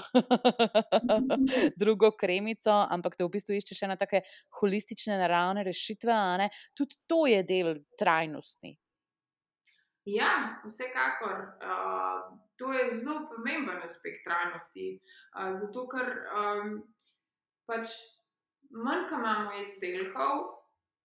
drugo 1.81 2.09
kremico, 2.17 2.73
ampak 2.89 3.13
te 3.13 3.21
v 3.21 3.29
bistvu 3.35 3.53
iščeš 3.53 3.83
ena 3.85 3.99
tako 4.01 4.23
holistične, 4.57 5.19
naravne 5.21 5.61
rešitve. 5.67 6.49
Tudi 6.73 6.97
to 7.05 7.27
je 7.29 7.43
del 7.45 7.75
trajnosti. 8.01 8.73
Ja, 10.09 10.59
vsekakor. 10.65 11.53
Uh, 11.61 12.39
to 12.57 12.73
je 12.73 12.99
zelo 12.99 13.27
pomemben 13.29 13.77
aspekt 13.85 14.25
trajnosti. 14.25 14.97
Uh, 15.37 15.53
zato, 15.53 15.85
ker 15.87 16.09
um, 16.33 16.81
pač 17.69 17.93
manj 18.73 19.05
imamo 19.11 19.51
izdelkov, 19.61 20.45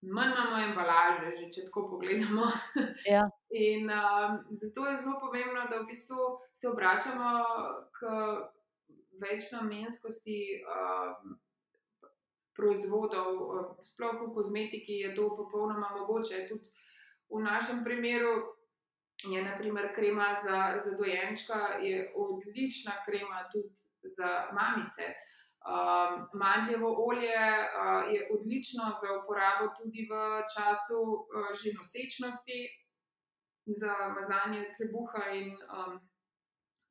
manj 0.03 0.33
imamo 0.33 0.61
embalaže, 0.69 1.33
že 1.37 1.51
če 1.53 1.67
tako 1.69 1.89
pogledamo. 1.95 2.47
Ja. 3.13 3.25
In 3.51 3.91
um, 3.91 4.41
zato 4.51 4.87
je 4.87 4.97
zelo 4.97 5.21
pomembno, 5.21 5.67
da 5.71 5.79
v 5.81 5.87
bistvu 5.89 6.17
se 6.53 6.69
obračamo 6.69 7.31
k 7.97 8.11
večnamenskosti 9.21 10.39
um, 10.65 11.39
proizvodov, 12.57 13.39
sploh 13.87 14.19
v 14.21 14.33
kozmetiki 14.35 15.01
je 15.05 15.15
to 15.15 15.31
popolnoma 15.37 15.95
mogoče. 15.97 16.49
Tudi 16.51 16.69
v 17.31 17.43
našem 17.45 17.85
primeru. 17.85 18.55
Je 19.19 19.43
naprimer 19.43 19.89
krema 19.95 20.37
za, 20.39 20.79
za 20.79 20.93
dojenčka, 20.95 21.83
je 21.83 22.13
odlična 22.15 22.93
krema 23.07 23.49
tudi 23.53 23.75
za 24.03 24.47
mamice. 24.55 25.03
Um, 25.69 26.29
mandljevo 26.33 26.89
olje 27.09 27.41
uh, 27.61 28.15
je 28.15 28.29
odlično 28.35 28.85
za 29.01 29.09
uporabo 29.19 29.65
tudi 29.79 30.09
v 30.11 30.13
času 30.55 31.01
uh, 31.13 31.51
že 31.59 31.77
nosečnosti, 31.79 32.61
za 33.81 33.95
mazanje 34.17 34.75
trebuha 34.77 35.25
in 35.41 35.51
um, 35.53 36.01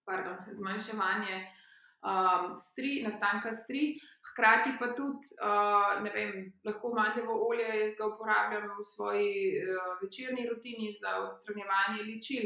pardon, 0.06 0.38
zmanjševanje 0.60 1.36
um, 1.42 2.54
stri, 2.56 3.02
nastanka 3.04 3.52
stri. 3.52 3.98
Hkrati 4.28 4.72
pa 4.80 4.88
tudi, 4.94 5.26
uh, 5.42 6.04
ne 6.04 6.12
vem, 6.14 6.34
lahko 6.66 6.94
mandljevo 6.94 7.34
olje 7.50 7.68
jaz 7.82 7.94
ga 7.98 8.06
uporabljam 8.14 8.70
v 8.78 8.86
svoji 8.94 9.34
uh, 9.58 9.98
večerni 10.02 10.50
rutini 10.50 10.94
za 11.02 11.18
odstranjevanje 11.26 12.06
ličil. 12.10 12.46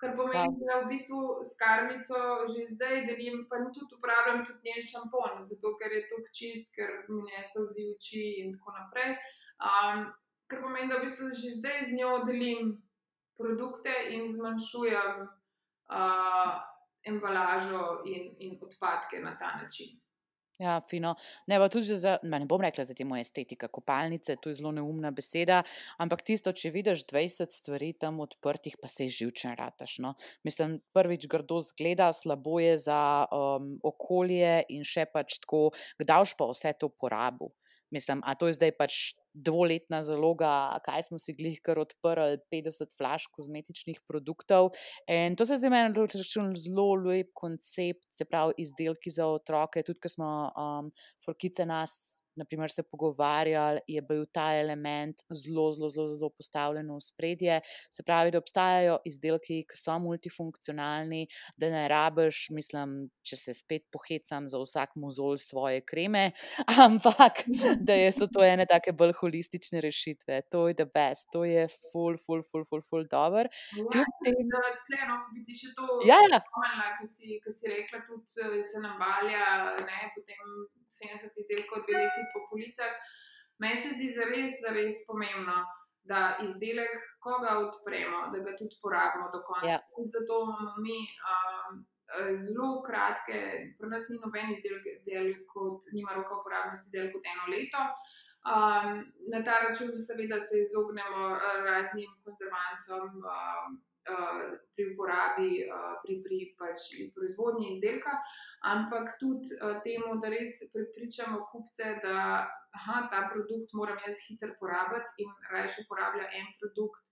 Kar 0.00 0.14
pomeni, 0.16 0.64
da 0.64 0.78
v 0.80 0.88
bistvu 0.88 1.44
s 1.44 1.58
karnico 1.60 2.16
že 2.48 2.70
zdaj 2.72 3.04
delim, 3.04 3.44
pa 3.50 3.58
tudi 3.74 3.92
uporabljam 3.96 4.46
tudi 4.46 4.70
njen 4.70 4.86
šampon, 4.92 5.42
zato 5.44 5.74
ker 5.76 5.92
je 5.92 6.06
to 6.08 6.20
čist, 6.38 6.72
ker 6.76 7.04
mi 7.08 7.20
ne 7.26 7.44
so 7.44 7.66
vzi 7.68 7.84
oči 7.94 8.24
in 8.40 8.54
tako 8.56 8.72
naprej. 8.78 9.12
Um, 9.60 10.08
kar 10.48 10.62
pomeni, 10.64 10.88
da 10.88 11.02
v 11.02 11.04
bistvu 11.04 11.28
že 11.36 11.52
zdaj 11.60 11.84
z 11.90 12.00
njo 12.00 12.14
delim 12.24 12.72
produkte 13.36 13.92
in 14.16 14.32
zmanjšujem 14.32 15.20
uh, 15.20 16.52
embalažo 17.04 18.00
in, 18.08 18.32
in 18.38 18.58
odpadke 18.62 19.20
na 19.20 19.36
ta 19.36 19.56
način. 19.60 19.99
Ja, 20.60 20.74
fino. 20.90 21.14
Ne, 21.48 21.56
tudi 21.72 21.96
za, 21.96 22.18
ne 22.22 22.44
bom 22.44 22.60
rekla 22.60 22.84
za 22.84 22.92
te 22.94 23.04
moje 23.08 23.22
estetika, 23.24 23.70
kopalnice, 23.72 24.36
to 24.36 24.50
je 24.50 24.58
zelo 24.58 24.74
neumna 24.76 25.08
beseda, 25.16 25.62
ampak 26.04 26.20
tisto, 26.28 26.52
če 26.52 26.72
vidiš 26.74 27.06
20 27.08 27.54
stvari 27.54 27.94
tam 27.96 28.20
odprtih, 28.20 28.76
pa 28.76 28.90
se 28.92 29.08
živčen 29.08 29.56
rataš. 29.56 29.96
No. 30.04 30.12
Mislim, 30.44 30.76
prvič 30.92 31.24
grdo 31.32 31.62
zgleda, 31.64 32.10
slabo 32.12 32.58
je 32.60 32.76
za 32.84 33.00
um, 33.32 33.72
okolje 33.80 34.52
in 34.76 34.84
še 34.84 35.06
pač 35.08 35.38
tako, 35.40 35.70
kdaj 36.02 36.36
pa 36.36 36.50
vse 36.52 36.74
to 36.76 36.92
porabo. 36.92 37.54
Mislim, 37.90 38.22
a 38.24 38.34
to 38.38 38.46
je 38.46 38.54
zdaj 38.54 38.72
pač 38.78 38.98
dvoletna 39.34 40.02
zaloga, 40.06 40.78
kaj 40.84 41.08
smo 41.08 41.18
si 41.22 41.34
glih 41.38 41.58
kar 41.62 41.78
odprli, 41.82 42.38
50 42.52 42.96
flash 42.98 43.30
kozmetičnih 43.34 44.00
produktov. 44.06 44.72
In 45.10 45.36
to 45.38 45.46
se 45.46 45.58
zdi 45.58 45.70
meni 45.70 45.94
zelo 46.58 46.94
lep 46.94 47.32
koncept, 47.34 48.06
se 48.14 48.26
pravi, 48.26 48.58
izdelki 48.62 49.10
za 49.10 49.26
otroke, 49.26 49.82
tudi 49.86 50.00
ko 50.02 50.08
smo 50.10 50.30
um, 50.54 50.90
forkice 51.26 51.66
nas 51.66 52.20
naprimer, 52.40 52.72
se 52.72 52.84
pogovarjali, 52.86 53.84
je 53.88 54.02
bil 54.02 54.24
ta 54.32 54.50
element 54.58 55.22
zelo, 55.30 55.70
zelo, 55.76 55.90
zelo, 55.92 56.16
zelo 56.16 56.30
postavljen 56.36 56.90
v 56.90 56.98
spredje. 57.04 57.60
Se 57.92 58.04
pravi, 58.06 58.32
da 58.34 58.40
obstajajo 58.40 58.98
izdelki, 59.08 59.62
ki 59.68 59.78
so 59.78 59.96
multifunkcionalni, 60.02 61.26
da 61.60 61.70
ne 61.72 61.84
rabiš, 61.90 62.46
mislim, 62.56 62.96
če 63.26 63.38
se 63.38 63.54
spet 63.56 63.86
pohecam 63.92 64.48
za 64.50 64.60
vsak 64.62 64.96
mozol 65.00 65.36
svoje 65.40 65.82
kreme, 65.86 66.30
ampak 66.86 67.44
da 67.80 67.96
je, 67.98 68.12
so 68.16 68.28
to 68.30 68.44
ene 68.44 68.66
take 68.70 68.94
bolj 68.96 69.14
holistične 69.20 69.82
rešitve. 69.84 70.42
To 70.50 70.66
je 70.68 70.76
the 70.78 70.88
best, 70.88 71.28
to 71.32 71.44
je 71.44 71.68
full, 71.90 72.18
full, 72.26 72.42
full, 72.50 72.64
full, 72.68 72.82
full 72.88 73.06
dobro. 73.10 73.48
Ja, 73.94 74.04
tleno, 74.24 75.16
biti 75.34 75.56
še 75.58 75.72
to, 75.76 76.00
ja, 76.08 76.18
ja. 76.30 76.40
ki 76.98 77.08
si, 77.08 77.38
si 77.54 77.70
rekla, 77.70 78.02
tudi 78.08 78.46
eh, 78.46 78.60
se 78.66 78.82
nam 78.82 78.98
valja, 79.00 79.76
ne, 79.86 80.10
potem 80.16 80.54
70 80.98 81.42
izdelkov, 81.42 81.84
dve 81.86 81.98
leti 82.00 82.24
po 82.32 82.46
policah. 82.50 82.92
Meni 83.60 83.76
se 83.82 83.92
zdi 83.96 84.08
zares, 84.16 84.56
zares 84.64 85.02
pomembno, 85.08 85.58
da 86.10 86.20
izdelek, 86.46 86.94
ko 87.24 87.38
ga 87.44 87.58
odpremo, 87.64 88.20
da 88.32 88.38
ga 88.44 88.56
tudi 88.58 88.76
porabimo 88.82 89.28
do 89.34 89.42
konca. 89.48 89.68
Ja. 89.68 89.80
Zato 90.14 90.34
imamo 90.46 90.74
mi 90.86 90.98
um, 91.32 91.84
zelo 92.44 92.70
kratke, 92.86 93.40
pri 93.78 93.90
nas 93.92 94.08
ni 94.08 94.16
noben 94.22 94.54
izdelek, 94.56 94.88
del 95.08 95.28
kot, 95.52 95.92
nima 95.96 96.16
roka 96.16 96.40
uporabnosti, 96.40 96.90
del 96.94 97.12
kot 97.12 97.30
eno 97.34 97.52
leto. 97.54 97.84
Um, 98.40 99.04
na 99.32 99.44
ta 99.44 99.60
račun, 99.66 99.92
seveda, 100.08 100.40
se 100.40 100.64
izognemo 100.64 101.36
raznim 101.68 102.10
konzervancem. 102.24 103.20
Um, 103.20 103.28
uh, 103.36 103.89
pri 104.74 104.84
uporabi, 104.92 105.50
uh, 105.68 105.98
pri, 106.02 106.16
pri 106.24 106.38
pač 106.58 106.86
proizvodnji 107.14 107.74
izdelka, 107.74 108.16
ampak 108.64 109.16
tudi 109.20 109.52
uh, 109.58 109.78
temu, 109.84 110.16
da 110.22 110.32
res 110.32 110.62
pripričamo 110.72 111.44
kupce, 111.52 111.98
da 112.04 112.48
aha, 112.70 113.08
ta 113.12 113.28
produkt 113.32 113.74
moram 113.74 113.98
jaz 114.06 114.22
hitro 114.28 114.54
porabiti 114.60 115.24
in 115.24 115.30
raje 115.52 115.84
uporablja 115.84 116.26
en 116.40 116.50
produkt 116.60 117.02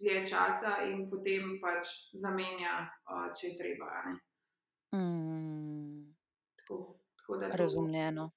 dlje 0.00 0.26
časa 0.26 0.80
in 0.88 1.08
potem 1.10 1.58
pač 1.60 1.90
zamenja, 2.16 2.88
če 3.36 3.50
je 3.50 3.56
treba. 3.58 3.88
Mm. 4.96 6.14
Tako, 6.62 6.78
tako 7.20 7.40
da 7.42 7.50
Razumljeno. 7.56 8.30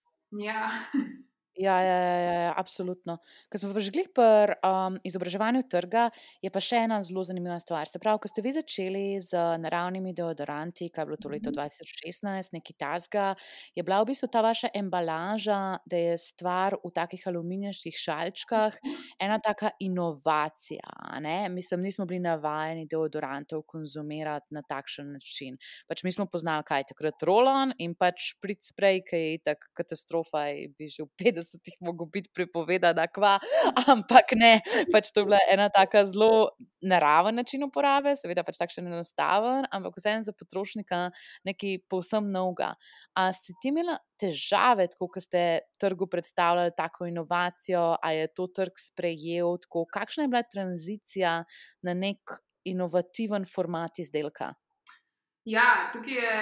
Ja. 0.44 0.68
Ja, 1.54 1.82
ja, 1.82 1.98
ja, 1.98 2.18
ja, 2.18 2.34
ja, 2.34 2.54
absolutno. 2.58 3.20
Ko 3.46 3.60
smo 3.62 3.76
pa 3.78 3.82
že 3.86 3.94
glih 3.94 4.08
pri 4.10 4.58
um, 4.66 4.96
izobraževanju 5.06 5.62
trga, 5.70 6.08
je 6.42 6.50
pa 6.50 6.58
še 6.58 6.80
ena 6.88 6.98
zelo 7.06 7.22
zanimiva 7.22 7.60
stvar. 7.62 7.86
Se 7.86 8.02
pravi, 8.02 8.24
ko 8.24 8.32
ste 8.32 8.42
vi 8.42 8.56
začeli 8.56 9.22
z 9.22 9.38
naravnimi 9.62 10.16
deodoranti, 10.18 10.90
kaj 10.90 11.06
je 11.06 11.10
bilo 11.12 11.20
to 11.22 11.30
leto 11.30 11.54
2016, 11.54 12.26
mhm. 12.26 12.58
neki 12.58 12.74
tasga, 12.74 13.36
je 13.78 13.86
bila 13.86 14.02
v 14.02 14.10
bistvu 14.10 14.32
ta 14.34 14.42
vaša 14.42 14.72
embalaža, 14.74 15.78
da 15.86 16.00
je 16.02 16.16
stvar 16.18 16.74
v 16.82 16.90
takih 16.90 17.22
aluminijaških 17.30 18.02
šalčkah 18.02 18.82
ena 19.22 19.38
taka 19.38 19.76
inovacija. 19.78 20.90
Ne? 21.22 21.54
Mislim, 21.54 21.86
nismo 21.86 22.10
bili 22.10 22.26
navajeni 22.26 22.88
deodorantov 22.90 23.62
konzumirati 23.70 24.58
na 24.58 24.66
takšen 24.66 25.14
način. 25.14 25.62
Pač 25.86 26.02
mi 26.02 26.10
smo 26.10 26.26
poznali, 26.26 26.66
kaj 26.66 26.82
je 26.82 26.90
takrat 26.96 27.30
rolon 27.30 27.78
in 27.78 27.94
pač 27.94 28.34
prid 28.42 28.66
sprej, 28.66 29.04
ki 29.06 29.22
je 29.22 29.40
tako 29.54 29.70
katastrofa, 29.78 30.48
in 30.58 30.74
bi 30.74 30.90
že 30.90 31.06
v 31.06 31.14
50 31.22 31.43
50-ih 31.44 31.78
mogel 31.84 32.08
biti 32.14 32.32
prepovedana, 32.34 33.08
kva, 33.12 33.36
ampak 33.92 34.34
ne, 34.40 34.54
pač 34.92 35.12
to 35.12 35.24
je 35.24 35.30
bila 35.30 35.40
ena 35.52 35.70
tako 35.74 36.06
zelo 36.10 36.32
naraven 36.84 37.36
način 37.40 37.64
uporabe, 37.68 38.16
seveda 38.20 38.46
pač 38.48 38.60
takšen 38.62 38.88
enostaven, 38.88 39.68
ampak 39.72 40.00
vseeno 40.00 40.28
za 40.28 40.36
potrošnika 40.38 41.04
nekaj 41.48 41.78
povsem 41.92 42.32
novega. 42.32 42.74
A 43.20 43.30
si 43.36 43.56
ti 43.62 43.74
imela 43.74 43.98
težave, 44.20 44.88
ko 44.98 45.10
ste 45.22 45.64
trgu 45.82 46.08
predstavljali 46.08 46.74
tako 46.78 47.08
inovacijo, 47.12 47.86
a 48.02 48.14
je 48.16 48.32
to 48.34 48.48
trg 48.48 48.80
sprejel, 48.80 49.58
tako, 49.64 49.86
kakšna 49.92 50.28
je 50.28 50.34
bila 50.34 50.44
tranzicija 50.48 51.38
na 51.84 51.94
nek 51.98 52.40
inovativen 52.64 53.46
format 53.50 54.00
izdelka? 54.00 54.54
Ja, 55.46 55.90
tukaj 55.94 56.14
je 56.14 56.36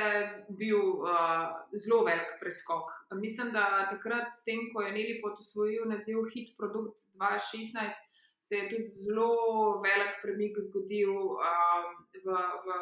bil 0.49 0.77
uh, 0.77 1.47
zelo 1.73 2.03
velik 2.05 2.35
preskok. 2.39 2.91
Mislim, 3.17 3.49
da 3.51 3.87
takrat, 3.89 4.35
s 4.37 4.45
tem, 4.45 4.67
ko 4.73 4.83
je 4.85 4.91
Neli 4.93 5.15
pot 5.23 5.39
usvojil 5.41 5.87
naziv 5.89 6.19
Hit 6.33 6.53
Produkt 6.57 7.01
2016, 7.17 7.97
se 8.39 8.55
je 8.55 8.69
tudi 8.69 8.89
zelo 9.05 9.81
velik 9.81 10.21
premik 10.21 10.61
zgodil 10.67 11.17
uh, 11.33 11.89
v, 12.13 12.37
v 12.67 12.77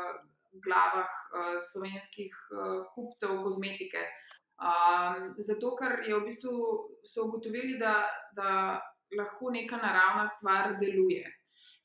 glavah 0.65 1.07
uh, 1.07 1.55
slovenskih 1.71 2.35
uh, 2.51 2.83
kupcev 2.95 3.39
kozmetike. 3.45 4.03
Um, 4.59 5.33
zato, 5.39 5.71
ker 5.79 6.01
je 6.03 6.19
v 6.19 6.25
bistvu 6.27 6.53
so 7.07 7.29
ugotovili, 7.29 7.79
da, 7.79 8.03
da 8.35 8.51
lahko 9.15 9.55
neka 9.55 9.79
naravna 9.79 10.27
stvar 10.27 10.75
deluje. 10.83 11.23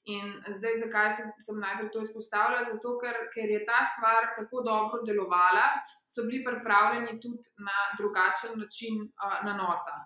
In 0.05 0.35
zdaj, 0.53 0.75
zakaj 0.83 1.11
sem, 1.17 1.29
sem 1.41 1.61
najprej 1.61 1.89
to 1.93 2.03
izpostavila? 2.05 2.61
Zato, 2.69 2.99
ker, 3.01 3.17
ker 3.33 3.49
je 3.49 3.61
ta 3.65 3.81
stvar 3.89 4.35
tako 4.37 4.61
dobro 4.67 5.01
delovala, 5.09 5.71
so 6.05 6.27
bili 6.29 6.43
pripravljeni 6.45 7.17
tudi 7.23 7.49
na 7.65 7.77
drugačen 7.99 8.59
način 8.61 9.01
uh, 9.01 9.39
nanosa. 9.47 9.97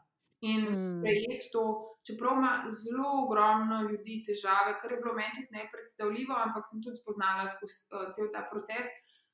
In 0.47 0.69
mm. 0.71 1.01
prejeti 1.03 1.51
to, 1.53 1.65
čeprav 2.07 2.39
ima 2.39 2.53
zelo 2.83 3.11
ogromno 3.25 3.81
ljudi 3.89 4.21
težave, 4.29 4.77
kar 4.81 4.95
je 4.95 5.01
bilo 5.03 5.17
meni 5.19 5.35
tudi 5.35 5.59
nepredstavljivo, 5.59 6.39
ampak 6.45 6.71
sem 6.71 6.85
tudi 6.85 7.03
spoznala 7.03 7.49
skozi 7.57 7.81
uh, 7.91 8.07
cel 8.15 8.31
ta 8.37 8.45
proces. 8.53 8.87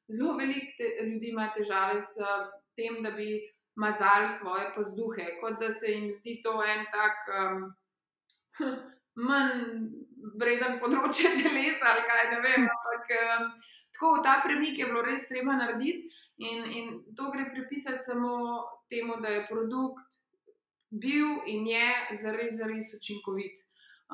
Zelo 0.09 0.33
veliko 0.41 0.89
ljudi 1.11 1.35
ima 1.35 1.51
težave 1.59 2.01
s 2.01 2.17
uh, 2.25 2.49
tem, 2.81 3.03
da 3.05 3.13
bi 3.13 3.29
mazali 3.77 4.33
svoje 4.39 4.73
pazduhe, 4.73 5.29
kot 5.45 5.61
da 5.61 5.69
se 5.71 5.93
jim 5.93 6.09
zdi 6.17 6.41
to 6.41 6.57
en 6.73 6.89
tak. 6.97 7.33
Um, 7.37 7.65
manj 9.15 9.61
vreden 10.41 10.79
področje 10.83 11.33
telesa 11.43 11.93
ali 11.93 12.07
kaj 12.09 12.25
ne 12.33 12.41
vem. 12.45 12.69
Ampak 12.77 13.13
um, 13.19 13.51
tako 13.95 14.15
ta 14.27 14.39
premik 14.45 14.79
je 14.81 14.89
bilo 14.91 15.05
res 15.07 15.29
treba 15.29 15.57
narediti 15.59 16.09
in, 16.43 16.65
in 16.65 16.91
to 17.17 17.31
gre 17.35 17.51
pripisati 17.53 18.07
samo 18.07 18.33
temu, 18.91 19.21
da 19.23 19.29
je 19.37 19.47
produkt 19.51 20.21
bil 20.91 21.45
in 21.51 21.67
je 21.67 21.87
zares, 22.23 22.57
zares 22.59 22.93
učinkovit. 22.97 23.63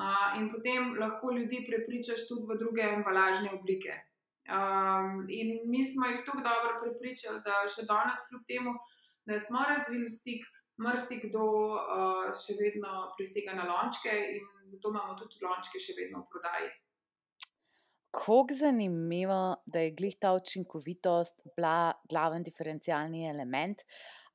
Uh, 0.01 0.39
in 0.39 0.47
potem 0.53 0.95
lahko 0.97 1.33
ljudi 1.35 1.65
prepričaš 1.67 2.25
tudi 2.29 2.47
v 2.49 2.57
druge 2.61 2.85
embalažne 2.87 3.51
oblike. 3.53 3.97
Um, 4.49 5.27
in 5.29 5.59
mi 5.69 5.83
smo 5.85 6.07
jih 6.07 6.23
tako 6.25 6.41
dobro 6.47 6.79
prepričali, 6.81 7.43
da 7.45 7.61
še 7.69 7.85
danes, 7.89 8.23
kljub 8.29 8.41
temu, 8.47 8.73
da 9.29 9.37
smo 9.39 9.61
razvili 9.67 10.09
stik, 10.09 10.47
marsikdo 10.77 11.43
uh, 11.75 12.29
še 12.35 12.55
vedno 12.59 13.11
prisega 13.17 13.53
na 13.57 13.65
lončke 13.67 14.13
in 14.37 14.47
zato 14.71 14.89
imamo 14.89 15.17
tudi 15.19 15.43
lončke 15.43 15.79
še 15.79 15.97
vedno 15.97 16.23
v 16.23 16.31
prodaji. 16.31 16.71
Kako 18.11 18.55
zanimivo, 18.59 19.63
da 19.65 19.79
je 19.79 19.93
glih 19.95 20.17
ta 20.19 20.33
učinkovitost 20.35 21.45
bila 21.55 21.93
glaven 22.09 22.43
diferencialni 22.43 23.23
element. 23.29 23.85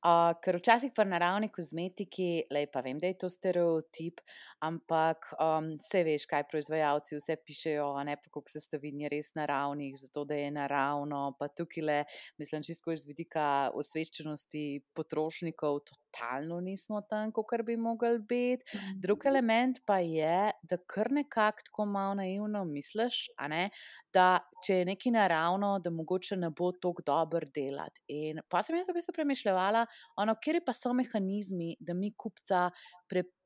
Uh, 0.05 0.35
ker 0.43 0.59
včasih 0.59 0.91
pa 0.93 1.01
naravni 1.09 1.49
kozmetiki, 1.49 2.45
le 2.53 2.67
pa 2.69 2.83
vem, 2.85 2.99
da 3.01 3.09
je 3.09 3.15
to 3.17 3.29
stereotip, 3.33 4.21
ampak 4.61 5.31
um, 5.41 5.71
vse 5.81 6.03
veš, 6.05 6.27
kaj 6.29 6.43
proizvajalci 6.51 7.17
vse 7.17 7.37
pišejo, 7.41 7.87
ne 8.05 8.13
pa 8.21 8.29
kako 8.29 8.53
se 8.53 8.61
stavini 8.61 9.09
res 9.09 9.31
naravnih, 9.33 9.95
zato 9.97 10.25
da 10.29 10.37
je 10.37 10.51
naravno. 10.53 11.23
Pa 11.39 11.49
tukaj 11.49 11.83
le, 11.83 11.97
mislim, 12.37 12.61
čisto 12.67 12.93
iz 12.93 13.07
vidika 13.09 13.71
osveščenosti 13.73 14.63
potrošnikov, 14.93 15.81
totalno 15.89 16.59
nismo 16.61 17.01
tam, 17.09 17.33
kot 17.33 17.65
bi 17.65 17.77
mogli 17.77 18.19
biti. 18.19 18.77
Drugi 19.01 19.25
mhm. 19.25 19.33
element 19.33 19.81
pa 19.85 19.97
je, 20.05 20.51
da 20.61 20.77
kar 20.77 21.11
nekako 21.11 21.65
tako 21.65 21.85
malo 21.89 22.13
naivno 22.21 22.63
misliš, 22.69 23.31
ne, 23.49 23.69
da 24.13 24.39
če 24.65 24.81
je 24.81 24.85
nekaj 24.93 25.11
naravno, 25.11 25.79
da 25.81 25.89
mogoče 25.89 26.37
ne 26.37 26.49
bo 26.53 26.69
tako 26.71 27.01
dobro 27.05 27.49
delati. 27.55 28.03
In 28.13 28.45
pa 28.49 28.61
sem 28.61 28.77
jaz 28.77 28.89
v 28.91 28.97
bistvu 28.99 29.17
premišljala 29.17 29.86
ono, 30.17 30.35
kje 30.35 30.61
pa 30.65 30.73
so 30.73 30.93
mehanizmi, 30.93 31.75
da 31.79 31.93
mi 31.93 32.11
kupca 32.15 32.69
prepričamo, 33.07 33.36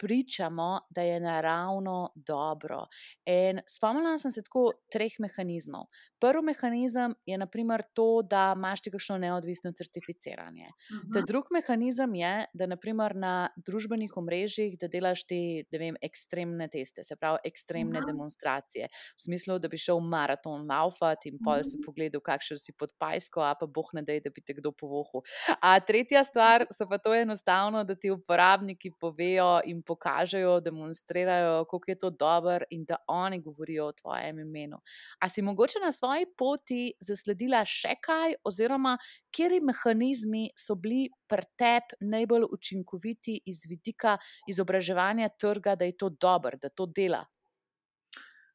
da 0.90 1.02
je 1.02 1.20
naravno 1.20 2.12
dobro. 2.16 2.86
In 3.26 3.62
spomnila 3.68 4.20
sem 4.20 4.32
se 4.32 4.44
tako 4.44 4.72
treh 4.92 5.12
mehanizmov. 5.20 5.86
Prvi 6.20 6.42
mehanizem 6.46 7.16
je 7.26 7.38
naprimer 7.38 7.84
to, 7.94 8.22
da 8.22 8.54
imaš 8.56 8.82
ti 8.82 8.92
kakšno 8.92 9.18
neodvisno 9.18 9.72
certificiranje. 9.72 10.68
Uh 10.68 10.98
-huh. 10.98 11.28
Drugi 11.28 11.48
mehanizem 11.52 12.16
je, 12.16 12.46
da 12.54 12.66
naprimer 12.66 13.16
na 13.16 13.50
družbenih 13.56 14.12
omrežjih, 14.18 14.78
da 14.80 14.88
delaš 14.88 15.24
te, 15.24 15.64
da 15.72 15.78
vem, 15.78 15.96
ekstremne 16.02 16.68
teste, 16.68 17.04
se 17.04 17.16
pravi 17.16 17.38
ekstremne 17.44 18.00
uh 18.00 18.04
-huh. 18.04 18.08
demonstracije. 18.08 18.88
V 18.92 19.22
smislu, 19.24 19.60
da 19.60 19.68
bi 19.68 19.78
šel 19.78 20.00
maraton 20.00 20.68
laufati 20.70 21.30
in 21.30 21.38
pol 21.44 21.64
se 21.64 21.78
pogledal, 21.86 22.22
kakšen 22.22 22.58
si 22.58 22.72
pod 22.74 22.90
pajsko, 22.98 23.42
a 23.42 23.56
pa 23.56 23.66
boh 23.66 23.90
ne 23.94 24.02
dej, 24.02 24.22
da 24.22 24.30
bi 24.30 24.42
te 24.42 24.54
kdo 24.54 24.72
povohal. 24.72 25.22
A 25.62 25.80
tretja 25.80 26.24
stvar 26.24 26.66
so 26.78 26.88
pa 26.90 26.98
to 26.98 27.14
enostavno, 27.14 27.84
da 27.84 27.96
ti 27.96 28.12
uporabniki 28.12 28.92
povejo 29.00 29.62
in 29.66 29.82
pokažejo, 29.92 30.60
demonstrirajo, 30.64 31.66
kako 31.66 31.92
je 31.92 31.98
to 32.00 32.10
dobro 32.10 32.66
in 32.70 32.86
da 32.88 32.96
oni 33.08 33.42
govorijo 33.42 33.86
o 33.92 33.96
tvojem 34.02 34.40
imenu. 34.40 34.80
A 35.20 35.30
si 35.30 35.42
mogoče 35.42 35.84
na 35.84 35.92
svoji 35.92 36.26
poti 36.38 36.82
zasledila 37.00 37.66
še 37.66 37.98
kaj, 38.02 38.40
oziroma 38.48 38.96
kje 39.36 39.60
mehanizmi 39.62 40.48
so 40.56 40.76
bili 40.76 41.10
pri 41.28 41.48
tebi 41.60 42.00
najbolj 42.14 42.48
učinkoviti 42.52 43.42
iz 43.46 43.66
vidika 43.70 44.18
izobraževanja 44.48 45.30
trga, 45.40 45.76
da 45.76 45.86
je 45.86 45.98
to 45.98 46.10
dobro, 46.10 46.58
da 46.62 46.70
to 46.70 46.86
dela? 46.86 47.26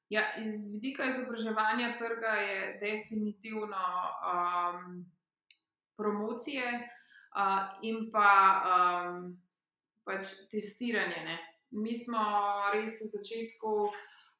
Ja, 0.09 0.23
iz 0.39 0.71
vidika 0.73 1.05
izobraževanja 1.11 1.97
trga 1.99 2.35
je 2.39 2.79
definitivno 2.81 3.87
um, 4.33 5.03
promocije 5.97 6.69
uh, 6.77 7.83
in 7.83 8.11
pa 8.13 8.31
um, 8.63 9.46
pač 10.07 10.35
testiranje. 10.53 11.23
Ne. 11.27 11.37
Mi 11.77 11.95
smo 11.99 12.23
res 12.73 13.01
v 13.03 13.09
začetku, 13.11 13.73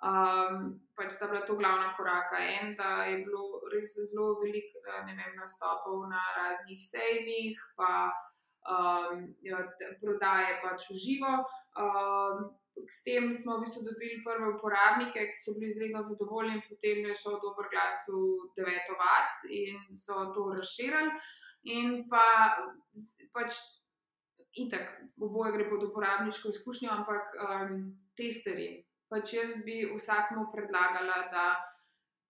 um, 0.07 0.69
pač 0.97 1.17
sta 1.17 1.29
bila 1.31 1.43
to 1.47 1.59
glavna 1.59 1.91
koraka. 1.99 2.39
En, 2.39 2.77
da 2.79 3.05
je 3.11 3.25
bilo 3.27 3.63
res 3.75 3.99
zelo 3.99 4.37
veliko 4.41 4.81
nastopov 5.37 6.07
na 6.09 6.23
raznih 6.39 6.81
sejmih, 6.81 7.59
pa 7.77 8.13
um, 8.71 9.27
jo, 9.43 9.59
ja, 9.59 9.91
prodaje 10.01 10.63
pač 10.63 10.87
v 10.93 11.03
živo. 11.03 11.35
Um, 11.77 12.55
S 12.77 13.01
tem 13.09 13.33
smo 13.33 13.57
v 13.57 13.65
bistvu 13.65 13.89
dobili 13.89 14.21
prve 14.21 14.53
uporabnike, 14.53 15.23
ki 15.33 15.39
so 15.41 15.55
bili 15.57 15.71
izredno 15.73 16.03
zadovoljni, 16.05 16.61
potem 16.69 17.07
je 17.09 17.15
šel 17.17 17.39
dober 17.41 17.71
glas 17.73 18.05
v 18.05 18.21
deveto 18.59 18.93
vas 19.01 19.33
in 19.49 19.81
so 19.97 20.27
to 20.37 20.53
razširili. 20.53 21.15
In 21.73 22.05
pa 22.13 22.27
pač 23.33 23.57
itak, 24.57 24.91
oboje 25.21 25.53
gre 25.53 25.69
pod 25.71 25.85
uporabniško 25.91 26.49
izkušnjo, 26.49 26.91
ampak 26.93 27.37
um, 27.37 27.81
testeri. 28.19 28.85
Pač 29.11 29.37
jaz 29.37 29.53
bi 29.67 29.85
vsakmu 29.93 30.49
predlagala, 30.55 31.19
da 31.33 31.47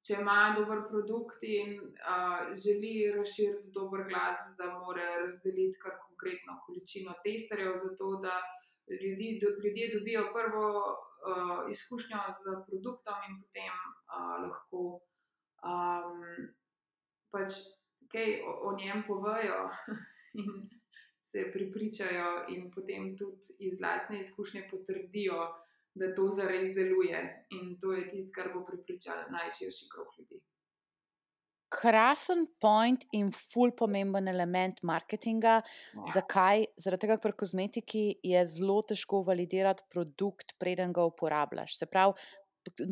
če 0.07 0.20
ima 0.20 0.55
dober 0.59 0.85
produkt 0.91 1.43
in 1.47 1.79
uh, 1.81 2.53
želi 2.62 3.11
razširiti 3.16 3.72
dober 3.74 4.05
glas, 4.11 4.45
da 4.59 4.68
mora 4.79 5.07
razdeliti 5.22 5.81
kar 5.83 5.97
konkretno 6.05 6.61
količino 6.66 7.16
testerjev, 7.24 7.79
zato 7.83 8.12
da 8.22 8.37
ljudi, 8.91 9.39
do, 9.43 9.51
ljudje 9.64 9.89
dobijo 9.95 10.29
prvo 10.37 10.68
uh, 10.85 11.70
izkušnjo 11.70 12.22
z 12.43 12.55
produktom 12.68 13.27
in 13.31 13.41
potem 13.43 13.72
uh, 13.72 14.37
lahko 14.47 14.85
um, 15.64 16.22
pač 17.35 17.59
kaj 18.12 18.41
o, 18.47 18.57
o 18.70 18.77
njem 18.79 19.03
povejo. 19.09 19.62
se 21.37 21.53
pripričajo 21.53 22.28
in 22.49 22.70
potem 22.74 23.12
tudi 23.18 23.57
iz 23.68 23.80
lastne 23.80 24.20
izkušnje 24.20 24.62
potrdijo, 24.70 25.41
da 25.95 26.14
to 26.14 26.28
zares 26.32 26.72
deluje. 26.74 27.20
In 27.61 27.76
to 27.80 27.93
je 27.93 28.09
tisto, 28.11 28.32
kar 28.37 28.53
bo 28.55 28.64
pripričalo 28.64 29.28
najširši 29.37 29.89
krog 29.93 30.14
ljudi. 30.18 30.41
Krasen 31.76 32.47
point 32.61 33.05
in 33.12 33.32
ful 33.37 33.72
pomemben 33.76 34.28
element 34.32 34.80
marketinga. 34.82 35.59
Ja. 35.61 36.09
Zakaj? 36.14 36.66
Zaradi 36.80 37.05
tega, 37.05 37.18
ker 37.18 37.24
pri 37.26 37.39
kozmetiki 37.45 38.05
je 38.24 38.45
zelo 38.49 38.80
težko 38.89 39.20
validirati 39.26 39.84
produkt, 39.93 40.57
preden 40.62 40.95
ga 40.97 41.05
uporabljaš. 41.11 41.76
Se 41.80 41.91
pravi, 41.91 42.16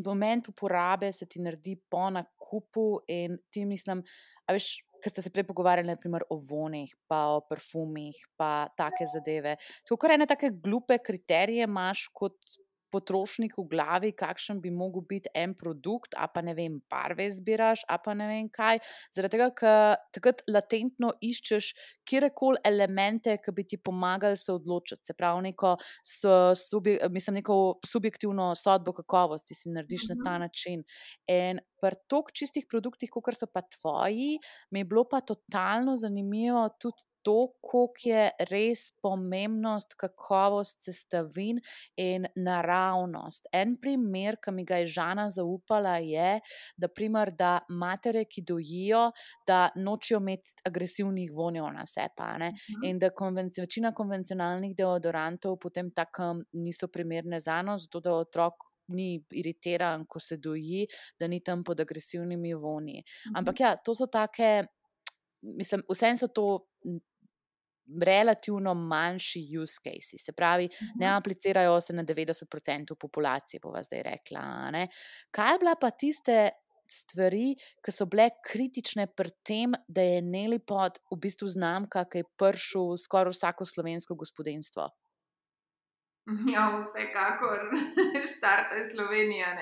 moment 0.05 0.49
uporabe 0.53 1.13
se 1.13 1.29
ti 1.31 1.41
naredi 1.45 1.79
po 1.91 2.11
nakupu 2.11 2.89
in 3.09 3.39
ti 3.51 3.65
mislim, 3.65 4.05
a 4.45 4.59
veš. 4.59 4.75
Ker 5.05 5.13
ste 5.13 5.21
se 5.21 5.29
prej 5.29 5.45
pogovarjali 5.45 5.91
naprimer, 5.91 6.25
o 6.33 6.39
vonih, 6.41 6.95
pa 7.05 7.27
o 7.37 7.43
parfumih, 7.45 8.17
pa 8.41 8.71
take 8.79 9.05
zadeve. 9.13 9.59
To, 9.89 9.99
kar 10.01 10.15
ene 10.17 10.25
take 10.25 10.49
glupe 10.65 10.97
kriterije 11.05 11.69
imaš 11.69 12.07
kot 12.17 12.39
potrošnik 12.95 13.57
v 13.59 13.67
glavi, 13.71 14.13
kakšen 14.15 14.61
bi 14.63 14.71
mogel 14.75 15.03
biti 15.09 15.33
en 15.35 15.55
produkt, 15.59 16.15
a 16.15 16.29
pa 16.31 16.43
ne 16.47 16.55
vem, 16.55 16.79
barve 16.91 17.27
izbiraš, 17.31 17.83
a 17.91 17.99
pa 18.03 18.15
ne 18.19 18.29
vem 18.31 18.49
kaj. 18.55 18.81
Zaradi 19.15 19.35
tega, 19.35 19.49
ker 19.59 19.97
takrat 20.15 20.45
latentno 20.51 21.15
iščeš 21.25 21.73
kjerkoli 22.09 22.63
elemente, 22.71 23.37
ki 23.43 23.55
bi 23.57 23.67
ti 23.67 23.81
pomagali 23.83 24.39
se 24.39 24.53
odločiti. 24.55 25.11
Se 25.11 25.17
pravi, 25.19 25.49
neko, 25.51 25.75
subi, 26.61 26.99
mislim, 27.11 27.41
neko 27.41 27.59
subjektivno 27.87 28.53
sodbo 28.59 28.95
kakovosti 29.01 29.57
si 29.59 29.75
narediš 29.75 30.09
na 30.13 30.19
ta 30.23 30.37
mhm. 30.37 30.47
način. 30.47 30.85
In 31.31 31.63
pri 31.85 32.01
tok 32.09 32.33
čistih 32.33 32.65
produktih, 32.71 33.13
kot 33.13 33.37
so 33.37 33.51
pa 33.53 33.61
tvoji, 33.77 34.39
mi 34.73 34.81
je 34.81 34.89
bilo 34.89 35.05
pa 35.09 35.21
totalno 35.21 35.97
zanimivo 36.01 36.69
tudi 36.81 37.05
to, 37.25 37.49
koliko 37.61 38.09
je 38.09 38.25
res 38.51 38.91
pomembnost, 39.03 39.95
kakovost 40.01 40.85
sestavin 40.85 41.61
in 41.97 42.27
naravnost. 42.37 43.49
En 43.53 43.77
primer, 43.81 44.37
ki 44.45 44.53
mi 44.53 44.65
ga 44.69 44.83
je 44.83 44.91
Žana 44.97 45.31
zaupala, 45.33 45.97
je, 46.05 46.41
da, 46.77 46.89
primer, 46.93 47.33
da 47.33 47.55
matere, 47.69 48.27
ki 48.29 48.45
dojijo, 48.45 49.07
da 49.49 49.71
nočijo 49.77 50.21
imeti 50.21 50.53
agresivnih 50.69 51.33
vonjev 51.33 51.71
na 51.73 51.87
sebe. 51.87 52.05
Mhm. 52.15 52.85
In 52.91 53.01
da 53.01 53.11
konvenci, 53.11 53.65
večina 53.65 53.95
konvencionalnih 53.95 54.77
deodorantov 54.77 55.57
potem 55.63 55.91
tako 55.97 56.35
niso 56.53 56.89
primerne 56.89 57.41
za 57.41 57.63
nos, 57.63 57.89
zato 57.89 58.01
da 58.01 58.13
otrok. 58.21 58.74
Ni 58.89 59.17
iritiran, 59.33 60.05
ko 60.07 60.21
se 60.21 60.37
doji, 60.37 60.87
da 61.21 61.29
ni 61.29 61.41
tam 61.41 61.65
pod 61.65 61.81
agresivnimi 61.81 62.55
vonji. 62.55 63.03
Ampak, 63.35 63.61
ja, 63.61 63.77
to 63.77 63.95
so 63.95 64.07
take, 64.13 64.67
mislim, 65.41 65.85
vsem 65.89 66.19
so 66.21 66.29
to 66.29 66.49
relativno 68.01 68.75
manjši 68.75 69.41
use 69.63 69.81
case, 69.85 70.19
se 70.19 70.33
pravi, 70.33 70.69
ne 70.97 71.07
mhm. 71.07 71.17
aplicirajo 71.17 71.81
se 71.81 71.93
na 71.93 72.05
90% 72.05 72.95
populacije, 73.01 73.61
bova 73.63 73.83
zdaj 73.83 74.03
rekla. 74.03 74.71
Ne? 74.71 74.89
Kaj 75.31 75.55
je 75.55 75.59
bila 75.59 75.75
pa 75.81 75.91
tiste 75.91 76.51
stvari, 76.91 77.55
ki 77.85 77.93
so 77.93 78.07
bile 78.11 78.29
kritične 78.45 79.07
pri 79.17 79.33
tem, 79.47 79.75
da 79.89 80.05
je 80.05 80.23
Nelipod 80.23 81.01
v 81.13 81.19
bistvu 81.21 81.49
znamka, 81.49 82.05
ki 82.11 82.23
je 82.23 82.31
prišel 82.41 82.97
skoraj 83.01 83.35
vsako 83.35 83.67
slovensko 83.69 84.17
gospodinstvo? 84.21 84.89
Ja, 86.55 86.81
vsekakor, 86.81 87.69
štarte 88.37 88.85
Slovenija. 88.85 89.57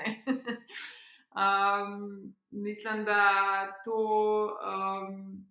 um, 1.35 2.33
mislim, 2.65 3.05
da 3.05 3.67
to 3.85 3.99
um, 4.47 5.45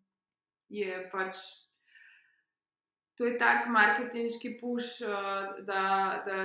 je 0.69 1.11
pač 1.13 1.37
to 3.19 3.27
je 3.29 3.39
tak 3.39 3.67
marketinški 3.69 4.57
puš, 4.61 4.99
da, 5.69 6.23
da 6.27 6.37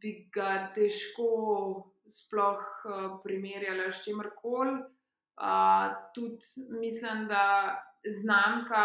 bi 0.00 0.28
ga 0.32 0.70
težko 0.74 1.90
sploh 2.08 2.62
primerjala 3.24 3.90
s 3.92 4.04
čimerkoli. 4.04 4.78
Uh, 5.34 5.90
tudi 6.14 6.46
mislim, 6.80 7.26
da 7.28 7.74
znamka, 8.06 8.84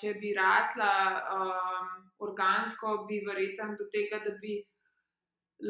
če 0.00 0.14
bi 0.20 0.30
rasla 0.36 0.92
um, 1.34 2.07
organsko, 2.24 3.04
bi 3.08 3.20
verjetno 3.26 3.74
do 3.78 3.88
tega, 3.94 4.22
da 4.24 4.34
bi 4.42 4.58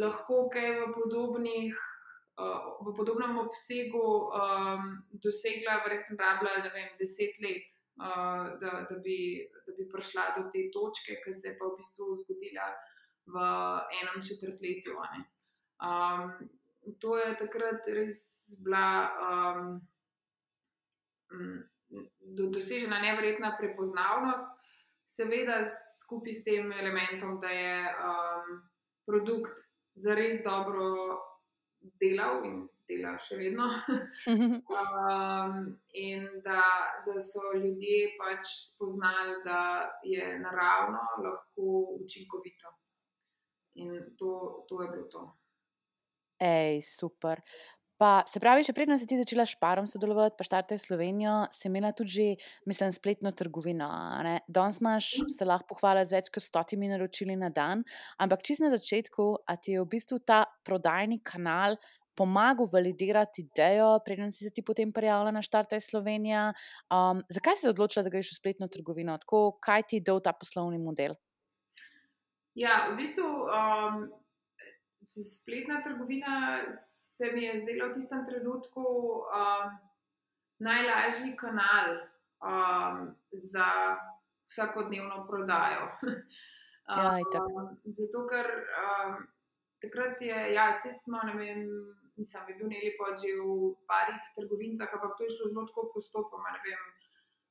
lahko 0.00 0.46
kaj 0.52 0.70
v, 0.80 0.86
podobnih, 0.94 1.74
uh, 2.40 2.70
v 2.84 2.94
podobnem 2.96 3.38
obsegu 3.40 4.04
um, 4.28 4.94
dosegla, 5.12 5.82
verjetno, 5.86 6.16
rabila, 6.20 6.60
vem, 6.74 6.94
deset 7.00 7.40
let 7.44 7.78
da, 7.98 8.86
da, 8.90 8.96
bi, 9.04 9.48
da 9.66 9.72
bi 9.76 9.88
prišla 9.92 10.22
do 10.36 10.50
te 10.52 10.70
točke, 10.72 11.18
ki 11.24 11.34
se 11.34 11.48
je 11.48 11.58
pa 11.58 11.66
v 11.66 11.76
bistvu 11.78 12.16
zgodila 12.22 12.68
v 13.26 13.42
enem 14.00 14.22
četrtletju. 14.22 14.94
Um, 15.82 16.32
to 17.00 17.18
je 17.18 17.34
takrat 17.38 17.86
res 17.86 18.20
bila 18.62 19.10
um, 19.18 19.80
do, 22.22 22.46
dosežena 22.54 23.00
nevrjetna 23.02 23.56
prepoznavnost, 23.58 24.54
seveda 25.06 25.64
skupaj 26.08 26.34
s 26.34 26.44
tem 26.44 26.72
elementom, 26.72 27.36
da 27.40 27.52
je 27.52 27.94
um, 28.08 28.60
produkt 29.06 29.60
zares 29.94 30.40
dobro 30.44 30.88
delal 32.00 32.40
in 32.48 32.62
dela 32.88 33.12
še 33.20 33.36
vedno. 33.36 33.68
um, 34.80 35.58
in 35.92 36.24
da, 36.44 36.64
da 37.04 37.20
so 37.20 37.52
ljudje 37.52 38.14
pač 38.16 38.48
spoznali, 38.72 39.42
da 39.44 39.60
je 40.02 40.32
naravno 40.40 41.02
lahko 41.26 41.74
učinkovito. 42.00 42.72
In 43.84 43.92
to, 44.18 44.64
to 44.68 44.80
je 44.82 44.88
bilo 44.94 45.06
to. 45.12 45.26
Ej, 46.40 46.80
super. 46.86 47.42
Pa, 47.98 48.22
se 48.30 48.38
pravi, 48.38 48.62
če 48.62 48.72
prednjo 48.76 48.94
si 49.00 49.08
ti 49.10 49.16
začela 49.18 49.42
s 49.42 49.58
parom 49.58 49.86
sodelovati, 49.90 50.36
pa 50.38 50.46
štarte 50.46 50.76
Slovenijo, 50.78 51.48
si 51.50 51.66
imela 51.66 51.90
tudi 51.90 52.14
že, 52.14 52.26
mislim, 52.70 52.92
spletno 52.94 53.32
trgovino. 53.34 53.88
Danes 54.46 54.78
imaš 54.78 55.08
se 55.34 55.46
lahko 55.48 55.74
pohvala 55.74 56.04
z 56.06 56.14
več 56.14 56.28
kot 56.30 56.44
stotimi 56.44 56.86
naročili 56.86 57.34
na 57.34 57.50
dan, 57.50 57.82
ampak 58.22 58.46
čist 58.46 58.62
na 58.62 58.70
začetku, 58.70 59.42
a 59.42 59.58
ti 59.58 59.74
je 59.74 59.82
v 59.82 59.90
bistvu 59.90 60.20
ta 60.22 60.44
prodajni 60.62 61.18
kanal 61.26 61.74
pomagal 62.18 62.66
validirati 62.70 63.44
idejo, 63.46 63.98
preden 64.04 64.32
si 64.34 64.44
se 64.44 64.50
ti 64.54 64.62
potem 64.66 64.92
prijavila 64.92 65.30
na 65.30 65.42
štarte 65.42 65.78
Slovenija. 65.80 66.52
Um, 66.90 67.22
zakaj 67.30 67.58
si 67.58 67.66
se 67.66 67.70
odločila, 67.70 68.02
da 68.02 68.10
greš 68.10 68.32
v 68.32 68.38
spletno 68.40 68.66
trgovino? 68.66 69.14
Tako, 69.22 69.58
kaj 69.62 69.86
ti 69.90 70.00
je 70.00 70.06
dal 70.10 70.18
ta 70.22 70.34
poslovni 70.34 70.80
model? 70.82 71.14
Ja, 72.58 72.88
v 72.90 72.98
bistvu 72.98 73.22
um, 73.22 74.08
spletna 75.06 75.78
trgovina 75.86 76.66
se 77.18 77.32
mi 77.34 77.42
je 77.42 77.60
zdela 77.60 77.88
v 77.88 77.94
tistem 77.94 78.26
trenutku 78.26 78.82
um, 79.26 79.78
najlažji 80.62 81.36
kanal 81.36 81.98
um, 82.38 83.16
za 83.32 83.98
vsakodnevno 84.50 85.26
prodajo. 85.26 85.88
Ja, 86.88 87.20
um, 87.20 87.76
zato, 87.84 88.22
ker 88.24 88.46
um, 88.80 89.16
takrat 89.76 90.22
je, 90.24 90.36
ja, 90.54 90.70
vse 90.72 90.94
smo, 90.96 91.20
ne 91.28 91.34
vem, 91.36 91.66
nisem 92.16 92.46
bil 92.48 92.64
nekaj 92.64 92.94
pa 92.96 93.08
že 93.12 93.34
v 93.36 93.74
parih 93.84 94.30
trgovinah, 94.32 94.94
ampak 94.96 95.18
to 95.18 95.26
je 95.26 95.34
šlo 95.34 95.50
zelo 95.50 95.66
tako 95.68 95.84
postopoma. 95.92 96.54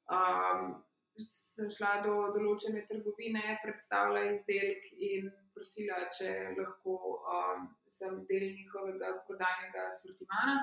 Um, 0.10 0.82
sem 1.22 1.70
šla 1.70 2.02
do 2.02 2.16
določene 2.34 2.82
trgovine, 2.90 3.60
predstavila 3.62 4.26
izdelek 4.32 4.90
in 4.98 5.30
prosila, 5.58 6.06
če 6.14 6.32
lahko 6.58 6.96
um, 7.18 7.68
sem 7.90 8.22
del 8.30 8.48
njihovega 8.54 9.16
prodajnega 9.28 9.90
sortimana. 9.98 10.62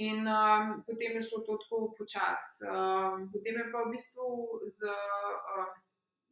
In 0.00 0.26
um, 0.30 0.76
potem 0.86 1.18
je 1.18 1.22
šlo 1.28 1.42
to 1.46 1.58
tako 1.60 1.80
počasi. 1.98 2.64
Um, 2.64 3.28
potem 3.32 3.58
je 3.60 3.70
pa 3.72 3.84
v 3.84 3.94
bistvu 3.94 4.26
z, 4.70 4.90
um, 5.54 5.72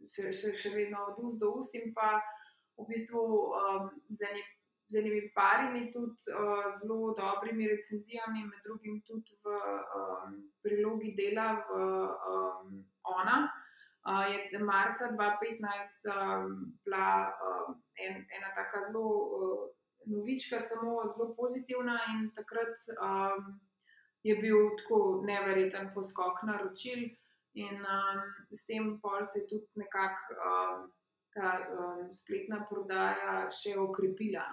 se, 0.07 0.31
še, 0.33 0.55
še 0.57 0.73
vedno 0.73 1.11
od 1.11 1.25
ust 1.27 1.43
do 1.43 1.53
ust 1.59 1.75
in 1.77 1.93
pa 1.95 2.17
v 2.79 2.87
bistvu 2.89 3.25
um, 3.59 3.91
z 4.09 4.31
enim 4.31 4.55
z 4.89 4.99
enimi 4.99 5.29
parimi, 5.37 5.93
tudi 5.93 6.33
uh, 6.33 6.73
zelo 6.81 7.13
dobrimi 7.13 7.69
recenzijami, 7.69 8.41
med 8.49 8.61
drugim 8.65 9.03
tudi 9.05 9.37
v 9.45 9.53
um, 9.53 10.39
prilogi 10.65 11.13
dela 11.13 11.61
v 11.61 11.81
um, 12.33 12.79
Ona. 13.05 13.37
Je 14.53 14.59
marca 14.59 15.05
2015 15.05 16.09
um, 16.09 16.75
bila 16.85 17.29
um, 17.29 17.83
en, 18.05 18.15
ena 18.37 18.51
tako 18.57 18.85
zelo 18.87 19.07
uh, 19.39 19.69
novička, 20.07 20.61
samo 20.61 21.03
zelo 21.03 21.35
pozitivna, 21.37 21.99
in 22.13 22.31
takrat 22.37 22.75
um, 22.97 23.61
je 24.23 24.37
bil 24.37 24.71
tako 24.81 25.23
neverjeten 25.27 25.91
poskok 25.95 26.43
naročil, 26.43 27.09
in 27.53 27.77
um, 27.77 28.23
s 28.53 28.65
tem 28.67 29.01
pol 29.03 29.25
se 29.25 29.39
je 29.41 29.49
tudi 29.49 29.69
nekako 29.75 30.39
um, 30.49 30.89
ta 31.35 31.51
um, 31.69 32.09
spletna 32.13 32.65
prodaja 32.71 33.49
še 33.53 33.77
okrepila. 33.79 34.47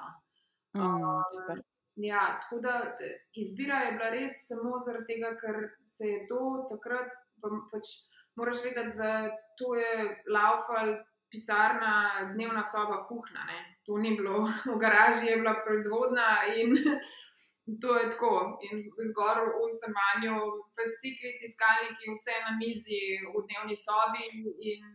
No. 0.76 0.84
Mm, 0.84 1.62
ja, 2.04 2.40
tako 2.42 2.60
da 2.60 2.98
izbira 3.34 3.86
je 3.86 3.92
bila 3.96 4.10
res 4.10 4.42
samo 4.48 4.80
zaradi 4.84 5.14
tega, 5.14 5.32
ker 5.40 5.70
se 5.88 6.12
je 6.12 6.26
to 6.28 6.42
takrat, 6.70 7.14
pa, 7.42 7.52
pač 7.72 7.94
moraš 8.36 8.64
vedeti, 8.64 8.98
da 8.98 9.12
to 9.58 9.76
je 9.76 10.24
laufal 10.36 10.96
pisarna, 11.32 11.94
dnevna 12.34 12.64
soba, 12.64 13.06
kuhna. 13.08 13.46
Ne. 13.52 13.60
To 13.86 13.98
ni 13.98 14.16
bilo, 14.18 14.48
v 14.74 14.78
garaži 14.80 15.28
je 15.28 15.38
bila 15.42 15.56
proizvodna 15.66 16.30
in 16.56 16.76
to 17.82 17.98
je 17.98 18.10
tako. 18.12 18.60
In 18.68 18.84
zgor 19.10 19.38
v 19.56 19.72
stanovanju, 19.78 20.36
fascikli, 20.76 21.38
tiskalniki, 21.42 22.14
vse 22.16 22.36
na 22.46 22.54
mizi, 22.60 23.02
v 23.34 23.44
dnevni 23.48 23.76
sobi 23.76 24.30
in 24.72 24.86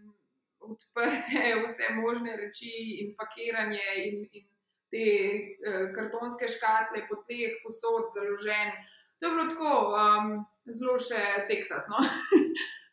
odprte, 0.61 1.45
vse 1.65 1.93
možne 2.03 2.37
reči 2.37 2.77
in 3.03 3.15
pakiranje 3.19 3.91
in. 4.07 4.25
in 4.33 4.47
Te 4.91 5.07
uh, 5.71 5.93
kartonske 5.95 6.49
škatle, 6.51 7.05
po 7.07 7.21
teh 7.29 7.61
posod, 7.63 8.09
založen. 8.11 8.73
To 9.23 9.29
je 9.29 9.31
bilo 9.37 9.45
tako, 9.47 9.75
um, 9.95 10.33
zelo 10.67 10.97
še 10.99 11.21
teksasno. 11.47 12.01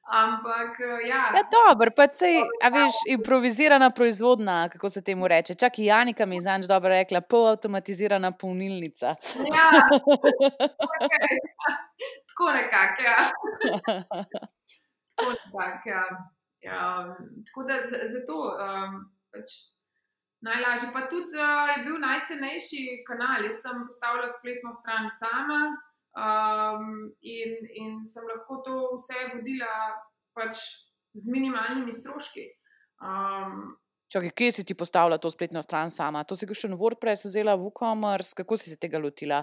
Ampak, 0.08 0.80
eh, 0.80 1.08
ja. 1.08 1.32
Ja, 1.36 1.44
dobro, 1.52 1.92
pa 1.96 2.08
se 2.08 2.28
je, 2.28 2.44
a 2.64 2.70
veš, 2.70 2.96
improvizirana 3.08 3.90
proizvodna, 3.90 4.70
kako 4.70 4.90
se 4.90 5.04
temu 5.04 5.28
reče. 5.28 5.54
Čak 5.56 5.80
i 5.80 5.86
Janika 5.86 6.26
mi 6.26 6.36
je 6.36 6.42
zanj 6.42 6.68
dobro 6.68 6.90
rekla, 6.90 7.22
polautomatizirana 7.22 8.32
polnilnica. 8.32 9.06
Ja, 9.56 9.68
okay. 10.94 11.38
tako 12.30 12.52
nekako, 12.52 13.02
ja. 13.02 13.18
Tako 15.16 15.32
nekako, 15.32 15.90
ja. 15.90 16.04
ja. 16.62 17.16
Tako 17.46 17.64
da 17.64 17.74
zato 18.08 18.34
um, 18.34 19.12
pač 19.32 19.52
najlažje. 20.42 20.90
Pa 20.94 21.02
tudi 21.10 21.36
uh, 21.36 21.78
je 21.78 21.84
bil 21.84 22.00
najcenejši 22.00 23.04
kanal. 23.08 23.44
Jaz 23.44 23.60
sem 23.62 23.84
postavila 23.86 24.28
spletno 24.28 24.74
stran 24.74 25.10
sama. 25.20 25.62
Um, 25.68 25.84
in 26.16 26.47
sem 28.18 28.30
lahko 28.30 28.62
to 28.66 28.78
vse 28.98 29.28
vodila 29.36 29.74
pač 30.34 30.62
z 31.14 31.34
minimalnimi 31.34 31.94
stroški. 31.94 32.48
Um, 33.02 33.78
Čakaj, 34.08 34.32
kje 34.40 34.52
si 34.56 34.64
ti 34.64 34.74
postavila 34.78 35.18
to 35.20 35.30
spletno 35.30 35.62
stran 35.62 35.92
sama? 35.92 36.24
To 36.24 36.36
si 36.40 36.48
ga 36.48 36.56
še 36.56 36.72
na 36.72 36.78
WordPress 36.80 37.28
vzela, 37.28 37.58
v 37.60 37.68
WooCommerce, 37.68 38.38
kako 38.40 38.56
si 38.56 38.72
se 38.72 38.80
tega 38.80 39.02
lotila? 39.04 39.42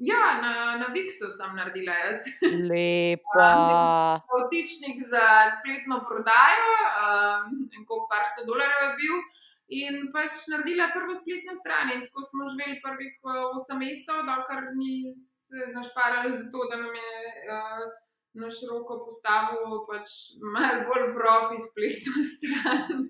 Ja, 0.00 0.40
na, 0.40 0.52
na 0.80 0.88
Vixu 0.92 1.28
sem 1.32 1.52
naredila 1.56 1.94
jaz. 2.04 2.24
Lepa. 2.70 3.50
Potičnik 4.28 5.04
za 5.08 5.26
spletno 5.58 6.00
prodajo, 6.08 6.72
um, 7.02 7.68
koliko 7.72 8.08
par 8.08 8.24
sto 8.32 8.48
dolarjev 8.48 8.86
je 8.86 8.94
bil. 9.02 9.20
In 9.76 9.94
pač 10.14 10.46
naredila 10.52 10.88
prvo 10.94 11.16
spletno 11.16 11.56
stran, 11.58 11.92
in 11.92 12.04
tako 12.06 12.24
smo 12.24 12.48
živeli 12.52 12.80
prvih 12.84 13.14
8 13.20 13.80
mesecev, 13.80 14.24
dokler 14.28 14.72
ni 14.78 15.10
našparali 15.74 16.30
za 16.32 16.44
to, 16.52 16.68
da 16.70 16.76
nam 16.80 16.92
je 16.94 17.14
uh, 17.52 17.86
na 18.40 18.50
široko 18.52 18.98
postavil 19.06 19.78
pač 19.88 20.12
malo 20.54 20.84
bolj 20.88 21.06
profi 21.16 21.60
spletno 21.68 22.24
stran. 22.34 23.06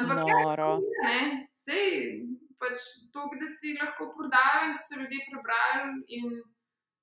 Ampak, 0.00 0.22
ja, 0.24 0.68
ne, 1.04 1.18
sej, 1.52 2.22
pač 2.60 2.86
to, 3.12 3.28
da 3.36 3.48
si 3.50 3.74
lahko 3.76 4.08
prodajal 4.16 4.70
in 4.70 4.76
da 4.76 4.80
so 4.80 4.96
ljudje 4.96 5.20
prebrali, 5.28 5.98
in 6.16 6.38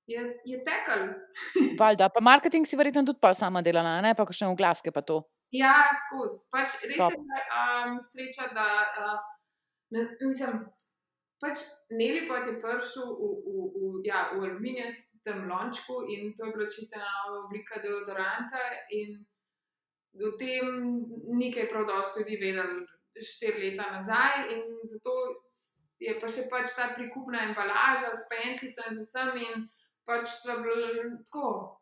je, 0.10 0.24
je 0.52 0.62
tekel. 0.66 1.06
Valjda, 1.82 2.10
pa 2.10 2.24
marketing 2.26 2.66
si 2.66 2.80
verjetno 2.80 3.06
tudi 3.06 3.22
pa 3.22 3.36
sama 3.38 3.62
delala, 3.62 4.00
ne 4.02 4.16
pa 4.18 4.26
še 4.26 4.50
v 4.50 4.58
glaske 4.58 4.94
pa 4.96 5.06
to. 5.06 5.22
Ja, 5.54 5.90
skozi. 6.06 6.46
Pač 6.54 6.82
res 6.86 6.98
Top. 6.98 7.14
je 7.14 7.42
um, 7.62 7.98
sreča, 8.06 8.52
da 8.54 8.68
uh, 9.06 9.18
ne, 9.94 10.06
mislim 10.22 10.66
pač 11.40 11.64
Nelipot 11.96 12.48
je 12.48 12.60
prišel 12.60 13.08
v, 13.16 13.24
v, 13.48 13.56
v, 13.72 13.84
ja, 14.06 14.30
v 14.36 14.52
aluminijem 15.26 15.50
lončku 15.50 15.94
in 16.10 16.34
to 16.36 16.46
je 16.46 16.52
bila 16.52 16.70
čista 16.70 16.98
nova 16.98 17.46
oblika 17.46 17.82
deodoranta. 17.82 18.62
In 18.90 19.26
o 20.26 20.32
tem 20.38 20.66
nekaj 21.40 21.70
prav 21.70 21.86
dosti 21.86 22.20
ljudi 22.20 22.36
vedeli 22.36 22.86
štiri 23.22 23.70
leta 23.70 23.92
nazaj, 23.92 24.54
in 24.54 24.62
zato 24.84 25.12
je 26.00 26.20
pa 26.20 26.28
še 26.28 26.48
pač 26.50 26.72
ta 26.76 26.94
prikupna 26.96 27.44
embalaža 27.50 28.16
s 28.16 28.28
pentlico 28.32 28.82
in 28.88 28.96
z 28.96 29.04
vsem. 29.04 29.36
In 29.38 29.68
pač 30.06 30.28
so 30.28 30.62
bili 30.64 31.04
tako. 31.26 31.76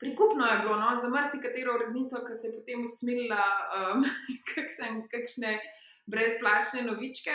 Prikupno 0.00 0.46
je 0.46 0.58
bilo 0.58 0.76
no, 0.76 0.96
za 1.00 1.08
marsikatero 1.08 1.74
urednico, 1.74 2.20
ki 2.26 2.34
se 2.34 2.48
je 2.48 2.54
potem 2.54 2.84
usmilila 2.84 3.44
um, 3.78 4.04
kakšne, 4.52 5.06
kakšne 5.10 5.58
brezplačne 6.10 6.82
novičke. 6.82 7.34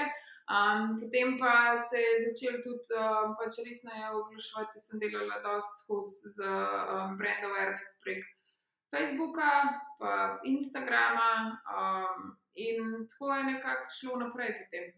Um, 0.50 1.00
potem 1.00 1.38
pa 1.40 1.78
se 1.78 1.98
je 1.98 2.14
začel 2.26 2.64
tudi 2.66 2.90
um, 2.98 3.36
pač 3.38 3.60
resno 3.62 3.94
oglaševati, 4.18 4.82
sem 4.82 4.98
delala 4.98 5.38
dosti 5.46 5.76
skozi 5.84 6.34
z 6.36 6.42
um, 6.42 7.18
brand 7.22 7.46
awareness 7.46 8.02
prek 8.02 8.26
Facebooka, 8.90 9.78
pa 10.02 10.40
Instagrama 10.44 11.54
um, 11.70 12.34
in 12.58 13.06
tako 13.12 13.30
je 13.36 13.44
nekako 13.44 13.86
šlo 14.00 14.16
naprej 14.26 14.56
potem. 14.64 14.90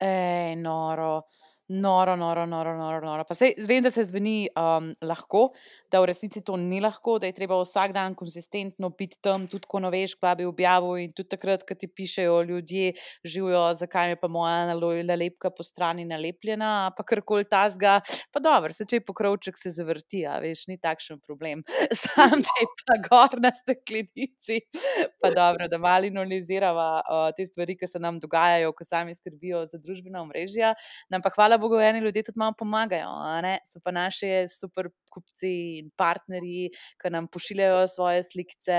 Ej, 0.00 0.56
noro. 0.56 1.28
Noro, 1.72 2.16
noro, 2.16 2.44
noro, 2.46 2.76
noro. 2.76 3.00
noro. 3.00 3.24
Sej, 3.32 3.54
vem, 3.64 3.80
da 3.82 3.90
se 3.90 4.02
zveni 4.04 4.44
um, 4.52 4.90
lahko, 5.00 5.46
da 5.88 6.02
v 6.02 6.10
resnici 6.10 6.42
to 6.44 6.56
ni 6.60 6.82
lahko, 6.84 7.14
da 7.22 7.30
je 7.30 7.32
treba 7.32 7.56
vsak 7.62 7.94
dan 7.96 8.12
konsistentno 8.18 8.90
biti 8.92 9.16
tam, 9.24 9.46
tudi 9.48 9.64
ko 9.70 9.80
noveš, 9.80 10.12
kva 10.20 10.34
bi 10.36 10.44
objavil 10.44 11.00
in 11.00 11.14
tudi 11.16 11.30
takrat, 11.32 11.64
ko 11.64 11.76
ti 11.78 11.88
pišejo 11.88 12.42
ljudje, 12.50 12.90
živijo, 13.24 13.62
zakaj 13.78 14.12
je 14.12 14.18
pa 14.20 14.28
moja 14.28 14.74
nalepka 15.06 15.48
po 15.48 15.64
strani 15.64 16.04
nalepljena, 16.04 16.92
pa 16.96 17.06
karkoli 17.08 17.48
tasga. 17.48 18.00
Pa 18.34 18.44
dobro, 18.44 18.74
se 18.76 18.84
če 18.84 19.00
je 19.00 19.06
pokrovček 19.08 19.56
se 19.56 19.72
zavrti, 19.72 20.26
a 20.28 20.36
veš, 20.44 20.66
ni 20.68 20.76
takšen 20.76 21.22
problem. 21.24 21.64
Sam, 22.02 22.36
če 22.36 22.66
je 22.66 22.68
pa 22.84 22.98
gor 23.08 23.38
na 23.40 23.54
steklenici, 23.56 24.60
pa 25.22 25.32
dobro, 25.32 25.70
da 25.72 25.80
malo 25.80 26.12
analizirava 26.12 26.90
uh, 27.00 27.24
te 27.32 27.48
stvari, 27.48 27.78
ki 27.80 27.88
se 27.88 28.02
nam 28.02 28.20
dogajajo, 28.20 28.76
ko 28.76 28.84
sami 28.84 29.16
skrbijo 29.16 29.64
za 29.72 29.80
družbena 29.80 30.20
omrežja. 30.20 30.74
Nam 31.08 31.24
pa 31.24 31.32
hvala 31.32 31.61
Bogu, 31.62 31.78
eni 31.80 32.02
ljudje 32.04 32.24
tudi 32.26 32.40
malo 32.42 32.54
pomagajo. 32.58 33.08
So 33.70 33.80
pa 33.84 33.94
naši 33.94 34.48
super 34.50 34.90
kupci 35.12 35.52
in 35.78 35.90
partnerji, 35.96 36.70
ki 37.00 37.12
nam 37.12 37.28
pošiljajo 37.32 37.86
svoje 37.88 38.22
slike, 38.26 38.78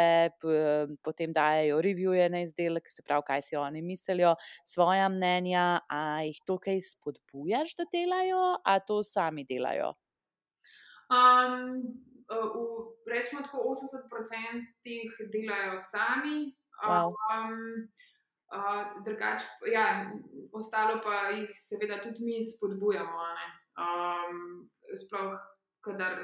potem 1.05 1.33
dajo 1.33 1.81
revije 1.81 2.29
na 2.33 2.43
izdelek, 2.43 2.89
se 2.91 3.05
pravi, 3.05 3.25
kaj 3.27 3.41
si 3.47 3.59
oni 3.59 3.81
mislijo, 3.81 4.35
svoje 4.65 5.09
mnenja. 5.09 5.65
A 5.89 6.23
jih 6.27 6.41
to 6.45 6.57
kaj 6.61 6.81
spodbujaš, 6.93 7.75
da 7.79 7.87
delajo, 7.93 8.57
a 8.63 8.79
to 8.79 9.01
sami 9.03 9.45
delajo? 9.49 9.93
Um, 11.13 11.83
v, 12.29 12.65
rečemo 13.09 13.43
tako, 13.45 13.75
80% 13.77 14.65
jih 14.83 15.21
delajo 15.33 15.77
sami. 15.77 16.53
Wow. 16.83 17.13
Um, 17.31 17.87
drugač, 19.05 19.43
ja, 19.71 20.11
ostalo 20.53 20.99
pa 21.03 21.29
jih 21.33 21.49
seveda 21.57 22.01
tudi 22.03 22.25
mi 22.25 22.37
spodbujamo. 22.43 23.25
Um, 23.73 24.69
sploh, 24.93 25.33
kadar 25.81 26.19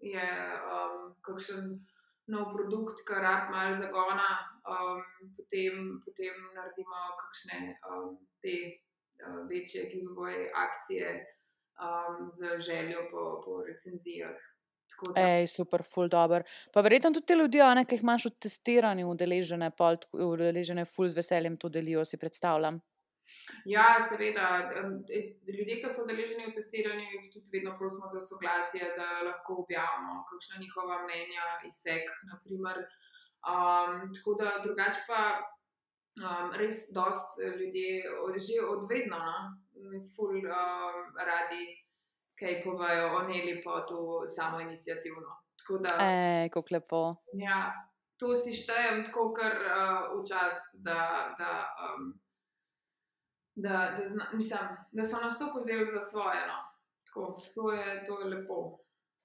je 0.00 0.26
um, 0.68 1.14
kakšen 1.24 1.72
nov 2.28 2.52
produkt, 2.54 3.00
ki 3.08 3.16
rab 3.24 3.50
malo 3.50 3.76
zagona, 3.76 4.28
um, 4.68 5.00
potem, 5.36 5.98
potem 6.04 6.36
naredimo 6.54 7.00
kakšne 7.22 7.58
um, 7.88 8.14
te 8.44 8.54
uh, 9.24 9.42
večje 9.48 9.88
giveaway 9.90 10.50
akcije 10.52 11.16
um, 11.80 12.28
z 12.30 12.60
željo 12.60 13.08
po, 13.10 13.42
po 13.44 13.64
recenzijah. 13.64 14.36
Ej, 15.16 15.46
super, 15.46 15.82
full 15.86 16.08
dobro. 16.08 16.42
Pa 16.74 16.84
verjetno 16.84 17.12
tudi 17.16 17.26
te 17.26 17.36
ljudi, 17.38 17.62
ne, 17.76 17.84
ki 17.88 17.98
jih 17.98 18.04
imaš 18.04 18.28
v 18.28 18.32
testiranju, 18.46 19.08
udeležene, 19.10 19.72
udeležene, 20.12 20.84
full 20.84 21.08
z 21.08 21.20
veseljem 21.20 21.56
to 21.56 21.68
delijo, 21.72 22.04
si 22.04 22.20
predstavljam. 22.20 22.80
Ja, 23.64 24.00
seveda. 24.08 24.70
E, 25.08 25.20
ljudje, 25.56 25.76
ki 25.82 25.92
so 25.92 26.04
udeleženi 26.04 26.48
v 26.48 26.56
testiranju, 26.56 27.06
jih 27.14 27.28
tudi 27.34 27.52
vedno 27.54 27.76
prosimo 27.78 28.08
za 28.12 28.20
soglasje, 28.26 28.92
da 28.96 29.08
lahko 29.28 29.60
objavimo 29.64 30.24
kakšna 30.30 30.60
njihova 30.64 31.02
mnenja, 31.04 31.46
izsek. 31.68 32.10
Um, 33.40 34.10
tako 34.14 34.34
da 34.40 34.58
drugače 34.64 35.04
pa 35.08 35.20
um, 36.20 36.50
res 36.60 36.90
dost 36.92 37.38
ljudi 37.60 38.02
že 38.36 38.58
odvedno, 38.68 39.18
no? 39.18 39.38
full 40.16 40.36
um, 40.36 40.98
radi 41.16 41.62
kaj 42.40 42.62
povajo 42.64 43.12
o 43.16 43.22
Neli, 43.28 43.60
pa 43.64 43.84
to 43.88 44.24
samo 44.28 44.60
inicijativno. 44.60 45.36
Ej, 46.00 46.48
kako 46.48 46.68
lepo. 46.74 47.00
Ja, 47.32 47.72
to 48.16 48.32
si 48.34 48.54
štejem 48.56 49.04
tako, 49.06 49.30
kar 49.36 49.60
uh, 49.60 50.16
včasih, 50.18 50.80
da, 50.86 51.00
da, 51.38 51.50
um, 51.84 52.08
da, 53.54 53.84
da, 53.98 54.08
zna, 54.08 54.30
mislim, 54.32 54.72
da 54.92 55.04
so 55.04 55.20
nas 55.20 55.38
to 55.38 55.52
vzeli 55.58 55.86
za 55.92 56.00
svoje. 56.10 56.40
No. 56.48 56.58
Tako, 57.06 57.36
to, 57.54 57.72
je, 57.72 58.04
to 58.06 58.20
je 58.20 58.26
lepo. 58.34 58.58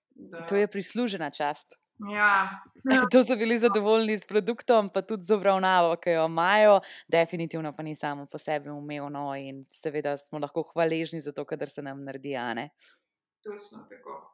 Da... 0.09 0.45
To 0.45 0.55
je 0.55 0.67
prislužena 0.67 1.29
čast. 1.29 1.79
Ja. 2.13 2.61
To 3.11 3.23
so 3.23 3.35
bili 3.35 3.59
zadovoljni 3.59 4.17
s 4.17 4.27
produktom, 4.27 4.89
pa 4.89 5.01
tudi 5.01 5.23
z 5.23 5.31
obravnavo, 5.33 5.95
ki 5.95 6.09
jo 6.09 6.25
imajo, 6.25 6.79
definitivno 7.07 7.71
pa 7.73 7.83
ni 7.83 7.95
samo 7.95 8.25
po 8.25 8.37
sebi 8.37 8.69
umevno, 8.69 9.31
in 9.35 9.63
seveda 9.71 10.17
smo 10.17 10.39
lahko 10.39 10.63
hvaležni 10.73 11.21
za 11.21 11.31
to, 11.31 11.45
kar 11.45 11.67
se 11.69 11.81
nam 11.81 12.03
naredi. 12.03 12.35
Točno 13.45 13.85
tako. 13.89 14.31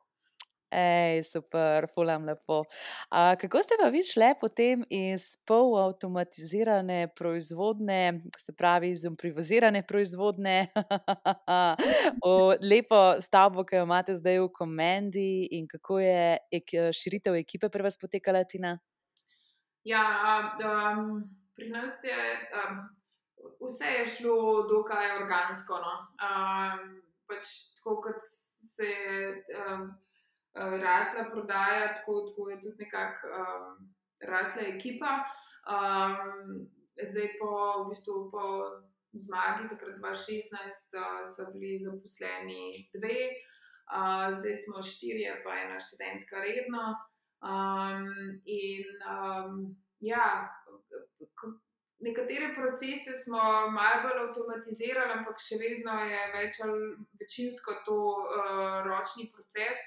Ej, 0.71 1.23
super, 1.23 1.87
fulam 1.93 2.23
lepo. 2.25 2.63
A, 3.09 3.35
kako 3.35 3.59
ste 3.63 3.75
pa 3.79 3.89
vi 3.91 4.03
šli 4.07 4.29
potem 4.39 4.85
iz 4.89 5.35
polautomatizirane 5.47 7.09
proizvodne, 7.15 8.21
se 8.39 8.55
pravi, 8.55 8.91
iz 8.91 9.03
improvizirane 9.05 9.81
proizvodne, 9.87 10.71
v 12.23 12.31
lepo 12.63 13.01
stavbo, 13.21 13.65
ki 13.67 13.81
jo 13.81 13.83
imate 13.83 14.15
zdaj 14.15 14.39
v 14.39 14.47
komendi, 14.55 15.47
in 15.59 15.67
kako 15.67 15.99
je 15.99 16.37
ek, 16.61 16.73
širitev 16.95 17.35
ekipe 17.41 17.69
pri 17.69 17.83
vas 17.83 17.99
potekala, 17.99 18.45
Tina? 18.47 18.77
Ja, 19.83 20.05
um, 20.55 21.19
pri 21.55 21.67
nas 21.75 21.99
je 22.03 22.15
um, 22.63 22.79
vse 23.67 23.91
je 23.91 24.07
šlo 24.15 24.69
dokaj 24.71 25.17
organsko. 25.19 25.83
No. 25.83 25.93
Um, 26.15 27.01
pač 27.27 27.51
tako 27.75 27.97
kot 28.07 28.23
se 28.63 28.85
je. 28.85 29.43
Um, 29.57 29.91
uh, 30.55 30.81
rasla 30.81 31.23
prodaja, 31.31 31.95
tako, 31.95 32.25
tako 32.27 32.49
je 32.49 32.61
tudi 32.61 32.75
nekako 32.79 33.27
um, 33.27 33.93
rasla 34.21 34.61
ekipa. 34.61 35.11
Um, 35.75 36.67
zdaj, 37.09 37.29
po, 37.39 37.83
v 37.83 37.89
bistvu, 37.89 38.31
po 38.31 38.43
zmagi, 39.13 39.69
takrat 39.69 39.95
2016, 39.99 40.97
uh, 40.97 41.23
so 41.35 41.47
bili 41.53 41.79
zaposleni 41.79 42.71
dve, 42.95 43.19
uh, 43.95 44.39
zdaj 44.39 44.55
smo 44.65 44.83
štirje, 44.83 45.41
pa 45.43 45.55
ena 45.63 45.79
študentka 45.79 46.43
redno. 46.43 46.95
Um, 47.41 48.07
in 48.45 48.85
um, 49.07 49.75
ja. 49.99 50.49
Nekatere 52.01 52.53
procese 52.55 53.13
smo 53.23 53.41
malo 53.77 54.01
bolj 54.03 54.21
avtomatizirali, 54.23 55.17
ampak 55.19 55.41
še 55.41 55.59
vedno 55.61 55.99
je 56.09 56.21
več 56.33 56.57
ali 56.65 56.87
večinsko 57.21 57.75
to 57.85 57.97
uh, 58.01 58.79
ročni 58.87 59.27
proces. 59.33 59.83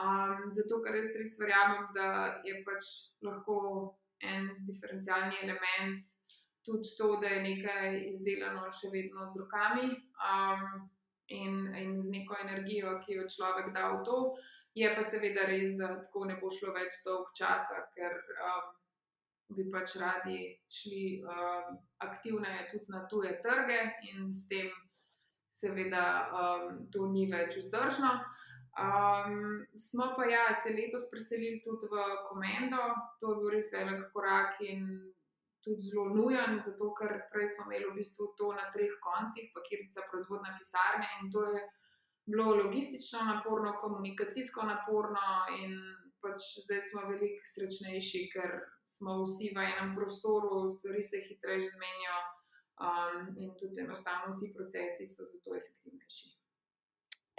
Um, 0.00 0.50
zato, 0.54 0.82
ker 0.84 0.94
res 0.96 1.08
res 1.16 1.38
verjamem, 1.40 1.88
da 1.96 2.10
je 2.44 2.60
pač 2.66 2.90
lahko 3.24 3.56
en 4.20 4.50
diferencialni 4.68 5.40
element 5.46 6.04
tudi 6.64 6.92
to, 6.98 7.16
da 7.20 7.26
je 7.26 7.42
nekaj 7.42 7.98
izdelano 8.12 8.68
še 8.80 8.90
vedno 8.92 9.26
z 9.32 9.40
rokami 9.40 9.86
um, 9.90 10.88
in, 11.32 11.54
in 11.82 11.96
z 12.02 12.12
neko 12.12 12.36
energijo, 12.44 12.98
ki 13.04 13.16
jo 13.16 13.28
človek 13.36 13.72
da 13.76 13.90
v 13.94 14.02
to. 14.08 14.18
Je 14.76 14.90
pa 14.94 15.02
seveda 15.02 15.48
res, 15.48 15.72
da 15.80 15.96
tako 16.04 16.28
ne 16.28 16.36
bo 16.40 16.52
šlo 16.52 16.74
več 16.76 17.00
dolg 17.06 17.32
časa, 17.38 17.80
ker 17.96 18.14
um, 18.44 18.68
bi 19.56 19.66
pač 19.72 19.96
radi 20.00 20.38
šli 20.70 21.22
um, 21.22 21.78
aktivneje 22.06 22.68
tudi 22.70 22.92
na 22.94 23.04
tuje 23.10 23.32
trge 23.42 23.80
in 24.10 24.30
s 24.34 24.46
tem, 24.50 24.70
seveda, 25.50 26.04
um, 26.30 26.84
to 26.92 27.08
ni 27.10 27.26
več 27.30 27.58
vzdržno. 27.58 28.12
Um, 28.80 29.66
smo 29.76 30.12
pa 30.16 30.28
ja, 30.30 30.44
se 30.54 30.72
letos 30.72 31.08
preselili 31.10 31.58
tudi 31.64 31.90
v 31.90 32.04
Komendo, 32.28 32.84
to 33.20 33.32
je 33.32 33.40
bil 33.40 33.50
res 33.56 33.72
velik 33.74 34.06
korak 34.14 34.60
in 34.62 34.86
tudi 35.64 35.90
zelo 35.90 36.06
nujen, 36.14 36.56
zato 36.62 36.92
ker 36.96 37.26
prej 37.32 37.50
smo 37.52 37.66
imeli 37.66 37.90
v 37.90 37.98
bistvu 37.98 38.30
to 38.38 38.52
na 38.56 38.70
treh 38.72 38.94
koncih, 39.02 39.50
pakirica 39.56 40.06
proizvodna 40.08 40.54
pisarne 40.56 41.08
in 41.20 41.32
to 41.34 41.44
je 41.50 41.66
bilo 42.30 42.54
logistično 42.56 43.26
naporno, 43.26 43.74
komunikacijsko 43.82 44.62
naporno 44.62 45.26
in 45.58 45.74
pač 46.22 46.46
zdaj 46.64 46.82
smo 46.88 47.06
veliko 47.10 47.46
srečnejši, 47.54 48.26
ker 48.34 48.58
smo 48.88 49.22
vsi 49.24 49.52
v 49.56 49.64
enem 49.64 49.94
prostoru, 49.96 50.66
stvari 50.76 51.02
se 51.02 51.22
hitreje 51.28 51.68
zmenijo 51.72 52.18
um, 52.80 53.30
in 53.40 53.54
tudi 53.60 53.82
enostavno 53.84 54.34
vsi 54.34 54.52
procesi 54.56 55.08
so 55.08 55.28
zato 55.28 55.56
efektivnejši. 55.56 56.36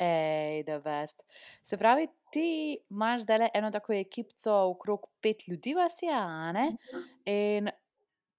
Ej, 0.02 0.64
da 0.66 0.80
vest. 0.82 1.22
Se 1.64 1.78
pravi, 1.78 2.08
ti 2.34 2.80
imaš 2.90 3.22
zdaj 3.22 3.52
eno 3.54 3.70
tako 3.72 3.94
ekipo, 3.94 4.34
okrog 4.72 5.06
pet 5.22 5.48
ljudi, 5.48 5.76
vas 5.78 6.02
je, 6.02 6.14
a 6.14 6.52
ne? 6.52 6.72
In 7.26 7.70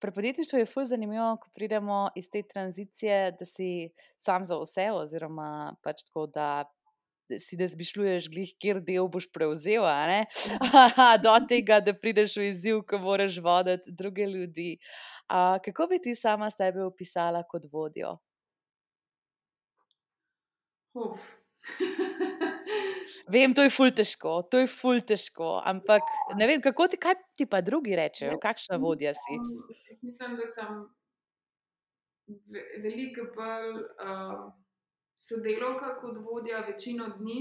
pri 0.02 0.12
podjetništvu 0.12 0.58
je 0.58 0.66
fuz 0.66 0.88
zanimivo, 0.88 1.36
ko 1.36 1.50
pridemo 1.54 2.08
iz 2.16 2.30
te 2.30 2.42
tranzicije, 2.42 3.36
da 3.38 3.44
si 3.44 3.90
sam 4.16 4.44
za 4.44 4.58
vse, 4.58 4.88
oziroma 4.90 5.76
pač 5.82 6.02
tako, 6.08 6.26
da 6.26 6.64
si 7.38 7.56
da 7.56 7.68
zmišljuješ, 7.70 8.28
glih, 8.32 8.54
kjer 8.60 8.80
del 8.84 9.08
boš 9.12 9.28
prevzel, 9.32 9.84
a 9.86 10.06
ne? 10.10 10.20
Do 11.24 11.34
tega, 11.48 11.80
da 11.84 11.94
prideš 11.96 12.36
v 12.40 12.48
izziv, 12.50 12.82
ko 12.88 13.00
moraš 13.02 13.38
voditi 13.42 13.92
druge 13.92 14.26
ljudi. 14.26 14.76
A, 15.28 15.58
kako 15.64 15.86
bi 15.92 16.00
ti 16.02 16.14
sama 16.18 16.50
sebe 16.50 16.84
opisala 16.84 17.44
kot 17.48 17.68
vodjo? 17.72 18.16
Uf. 20.94 21.20
Vem, 23.32 23.54
to 23.54 23.62
je 23.64 23.70
ful 23.70 23.92
težko, 23.94 24.42
to 24.50 24.60
je 24.62 24.68
ful 24.68 25.00
težko, 25.06 25.54
ampak 25.64 26.02
ne 26.36 26.48
vem, 26.50 26.60
kako 26.60 26.88
ti, 26.90 26.98
kaj 27.00 27.14
ti 27.38 27.46
pa 27.46 27.60
drugi 27.64 27.94
rečejo, 27.96 28.38
kakšna 28.42 28.76
vodja 28.82 29.14
si. 29.14 29.38
Mislim, 30.02 30.34
da 30.40 30.48
sem 30.50 30.82
veliko 32.82 33.28
bolj 33.36 33.78
uh, 33.78 34.50
sodelovka 35.28 35.96
kot 36.00 36.18
vodja 36.26 36.64
večino 36.68 37.08
dni. 37.18 37.40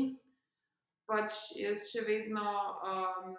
Pač 1.10 1.34
jaz 1.60 1.90
še 1.92 2.06
vedno 2.08 2.46
um, 2.88 3.34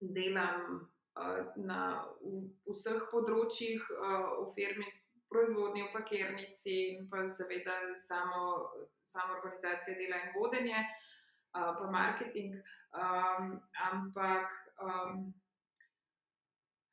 delam 0.00 0.78
uh, 0.80 1.40
na 1.60 1.80
vseh 2.70 3.02
področjih 3.10 3.82
uh, 3.98 4.28
v 4.40 4.52
firmi, 4.56 4.88
proizvodnji, 5.28 5.82
v 5.88 5.92
pakirnici 5.92 6.76
in 6.94 7.08
pa 7.10 7.26
seveda 7.28 7.76
samo 7.98 8.44
samo 9.14 9.34
organizacija 9.34 9.96
dela 9.98 10.16
in 10.22 10.32
vodenje, 10.34 10.80
uh, 11.54 11.70
pa 11.78 11.90
marketing. 11.90 12.54
Um, 12.94 13.60
ampak 13.90 14.50
um, 14.82 15.34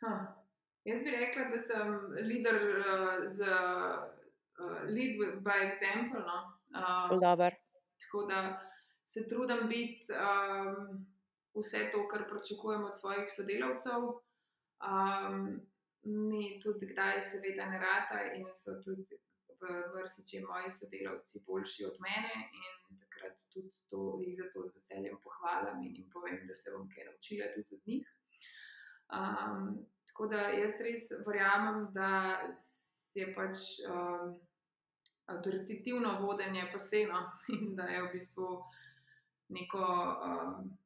huh, 0.03 0.21
jaz 0.85 1.03
bi 1.03 1.15
rekla, 1.15 1.47
da 1.53 1.59
sem 1.59 1.95
leader 2.29 2.59
uh, 2.79 3.29
z 3.29 3.49
uh, 4.61 4.83
lead 4.95 5.17
by 5.43 5.57
example. 5.69 6.21
No? 6.31 6.37
Um, 6.75 7.09
tako 8.01 8.25
da 8.29 8.61
se 9.05 9.27
trudim 9.27 9.67
biti 9.67 10.05
um, 10.13 11.05
vse 11.55 11.89
to, 11.91 12.07
kar 12.07 12.29
pričakujem 12.29 12.83
od 12.83 12.99
svojih 12.99 13.27
sodelavcev. 13.35 14.01
Um, 14.91 15.61
mi 16.03 16.59
tudi, 16.63 16.85
kdaj, 16.93 17.21
seveda, 17.21 17.65
ne 17.65 17.79
rata 17.79 18.21
in 18.35 18.47
so 18.55 18.79
tudi 18.85 19.19
v 19.61 19.81
vrsti, 19.93 20.23
če 20.29 20.39
moji 20.45 20.71
sodelavci 20.73 21.43
boljši 21.45 21.85
od 21.85 21.99
mene 22.01 22.31
in 22.57 22.97
takrat 23.03 23.43
tudi 23.53 23.83
to 23.91 23.99
jih 24.23 24.39
zato 24.39 24.63
z 24.67 24.73
veseljem 24.77 25.19
pohvalim 25.23 25.83
in 25.85 25.95
jim 25.99 26.09
povem, 26.13 26.39
da 26.47 26.55
se 26.55 26.73
bom 26.73 26.87
kaj 26.89 27.05
naučila 27.09 27.51
tudi 27.55 27.77
od 27.77 27.87
njih. 27.91 28.07
Um, 29.19 29.67
tako 30.09 30.27
da 30.33 30.47
jaz 30.57 30.79
res 30.81 31.11
verjamem, 31.27 31.85
da 31.93 32.09
je 33.13 33.27
pač 33.35 33.61
um, 33.85 34.33
avtoritativno 35.25 36.19
vodenje 36.21 36.69
posebno 36.73 37.31
in 37.59 37.75
da 37.75 37.83
je 37.83 38.03
v 38.03 38.11
bistvu 38.13 38.63
neko 39.49 39.85
um, 40.25 40.77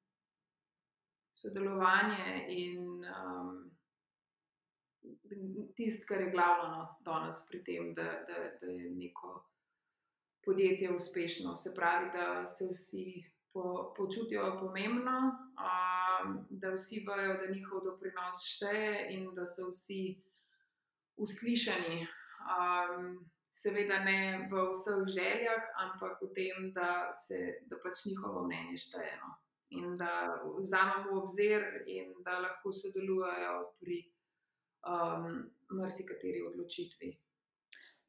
sodelovanje 1.33 2.45
in 2.49 3.05
um, 3.05 3.71
tisto, 5.75 6.05
kar 6.07 6.21
je 6.21 6.31
glavno 6.31 6.77
no, 6.77 6.97
danes 6.99 7.45
pri 7.49 7.63
tem, 7.63 7.93
da, 7.93 8.03
da, 8.03 8.49
da 8.61 8.71
je 8.71 8.89
neko 8.89 9.45
podjetje 10.45 10.93
uspešno. 10.93 11.55
Se 11.55 11.73
pravi, 11.75 12.09
da 12.13 12.47
se 12.47 12.65
vsi 12.71 13.23
po, 13.53 13.93
počutijo 13.97 14.57
pomembno, 14.59 15.19
um, 15.65 16.45
da 16.49 16.73
vsi 16.73 17.05
vejo, 17.07 17.37
da 17.37 17.53
njihov 17.53 17.83
doprinos 17.83 18.43
šteje 18.45 19.07
in 19.13 19.29
da 19.35 19.45
so 19.45 19.69
vsi 19.69 20.17
uslišani. 21.17 22.07
Um, 22.45 23.29
seveda 23.55 23.99
ne 24.03 24.47
v 24.51 24.63
vseh 24.71 25.01
željah, 25.15 25.63
ampak 25.85 26.19
v 26.21 26.31
tem, 26.35 26.71
da, 26.75 27.11
se, 27.25 27.39
da 27.69 27.79
pač 27.83 28.05
njihovo 28.09 28.45
mnenje 28.47 28.77
šteje. 28.87 29.13
No. 29.21 29.31
In 29.79 29.97
da 29.97 30.11
vzamemo 30.59 31.21
obzir, 31.23 31.63
in 31.87 32.13
da 32.25 32.39
lahko 32.43 32.71
sodelujejo 32.71 33.55
pri 33.79 34.01
um, 34.85 35.39
marsikateri 35.79 36.43
odločitvi. 36.51 37.09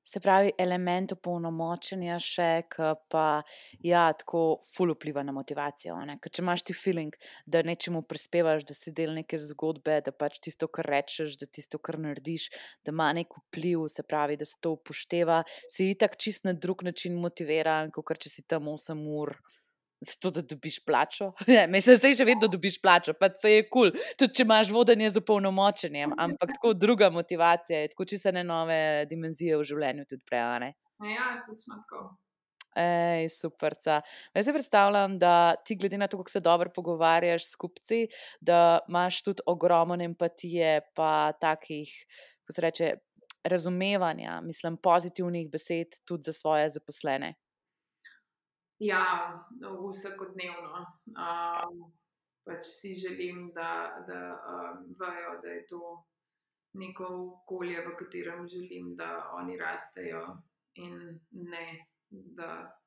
Se 0.06 0.20
pravi, 0.22 0.52
element 0.62 1.10
opolnomočenja 1.16 2.20
še, 2.22 2.48
ki 2.70 2.92
pa 3.10 3.42
ja, 3.82 4.04
tako 4.14 4.42
ful 4.76 4.92
vpliva 4.94 5.24
na 5.26 5.34
motivacijo. 5.34 5.96
Ker 6.22 6.30
če 6.30 6.44
imaš 6.44 6.62
ti 6.68 6.76
feeling, 6.78 7.16
da 7.42 7.64
nečemu 7.66 8.04
prispevaš, 8.06 8.62
da 8.68 8.76
si 8.78 8.94
del 8.94 9.16
neke 9.18 9.40
zgodbe, 9.42 9.98
da 10.06 10.14
pač 10.14 10.38
tisto, 10.46 10.70
kar 10.70 10.86
rečeš, 10.94 11.34
da 11.42 11.50
tisto, 11.50 11.82
kar 11.82 11.98
narediš, 11.98 12.46
da 12.86 12.94
ima 12.94 13.10
nek 13.18 13.34
vpliv, 13.40 13.88
se 13.90 14.06
pravi, 14.06 14.38
da 14.38 14.46
se 14.46 14.54
to 14.62 14.76
upošteva, 14.78 15.42
si 15.66 15.90
itak 15.90 16.14
čist 16.22 16.46
na 16.46 16.54
drug 16.54 16.86
način 16.86 17.18
motiviran, 17.18 17.90
kot 17.90 18.22
če 18.22 18.30
si 18.30 18.46
tam 18.46 18.70
8 18.70 19.02
ur 19.10 19.34
zato 20.00 20.30
da 20.30 20.42
dobiš 20.42 20.84
plačo. 20.84 21.32
Mislim, 21.72 21.96
da 21.96 22.00
se 22.00 22.12
že 22.14 22.24
vedno 22.24 22.48
dobiš 22.48 22.80
plačo, 22.82 23.14
pa 23.20 23.28
se 23.38 23.52
je 23.52 23.68
kul, 23.68 23.90
cool. 23.90 24.04
tudi 24.18 24.34
če 24.34 24.42
imaš 24.42 24.70
vodenje 24.70 25.10
z 25.10 25.22
opolnomočenjem, 25.22 26.12
ampak 26.18 26.52
tako 26.58 26.74
druga 26.74 27.10
motivacija 27.10 27.80
je, 27.80 27.88
tako 27.94 28.04
če 28.04 28.18
se 28.18 28.32
ne 28.32 28.44
nove 28.44 29.06
dimenzije 29.10 29.56
v 29.56 29.64
življenju 29.64 30.04
tudi 30.04 30.22
prejane. 30.26 30.74
Ja, 31.00 31.34
točno 31.48 31.80
tako. 31.82 32.16
Ej, 32.76 33.30
super. 33.32 33.72
Jaz 34.36 34.44
si 34.44 34.52
predstavljam, 34.52 35.16
da 35.18 35.54
ti, 35.64 35.78
glede 35.80 35.96
na 35.96 36.10
to, 36.12 36.18
kako 36.20 36.30
se 36.30 36.40
dobro 36.44 36.68
pogovarjaš 36.74 37.46
s 37.48 37.56
kupci, 37.56 38.02
da 38.40 38.78
imaš 38.88 39.22
tudi 39.22 39.44
ogromno 39.46 39.96
empatije, 40.04 40.80
pa 40.94 41.32
takih, 41.40 41.92
kako 42.44 42.52
se 42.52 42.62
reče, 42.62 42.90
razumevanja, 43.46 44.40
mislim, 44.44 44.76
pozitivnih 44.76 45.48
besed 45.50 46.02
tudi 46.04 46.22
za 46.26 46.32
svoje 46.32 46.70
zaposlene. 46.70 47.34
Ja, 48.78 49.04
vsakodnevno. 49.60 50.82
Um, 51.16 51.86
pač 52.44 52.66
si 52.68 52.94
želim, 52.94 53.50
da, 53.54 54.04
da 54.08 54.20
um, 54.36 54.82
vejo, 55.00 55.38
da 55.42 55.54
je 55.54 55.66
to 55.66 55.82
neko 56.76 57.06
okolje, 57.40 57.80
v 57.86 57.96
katerem 57.96 58.46
želim, 58.48 58.94
da 58.96 59.30
oni 59.34 59.56
rastejo 59.56 60.26
in 60.74 61.20
ne 61.30 61.86
da 62.10 62.80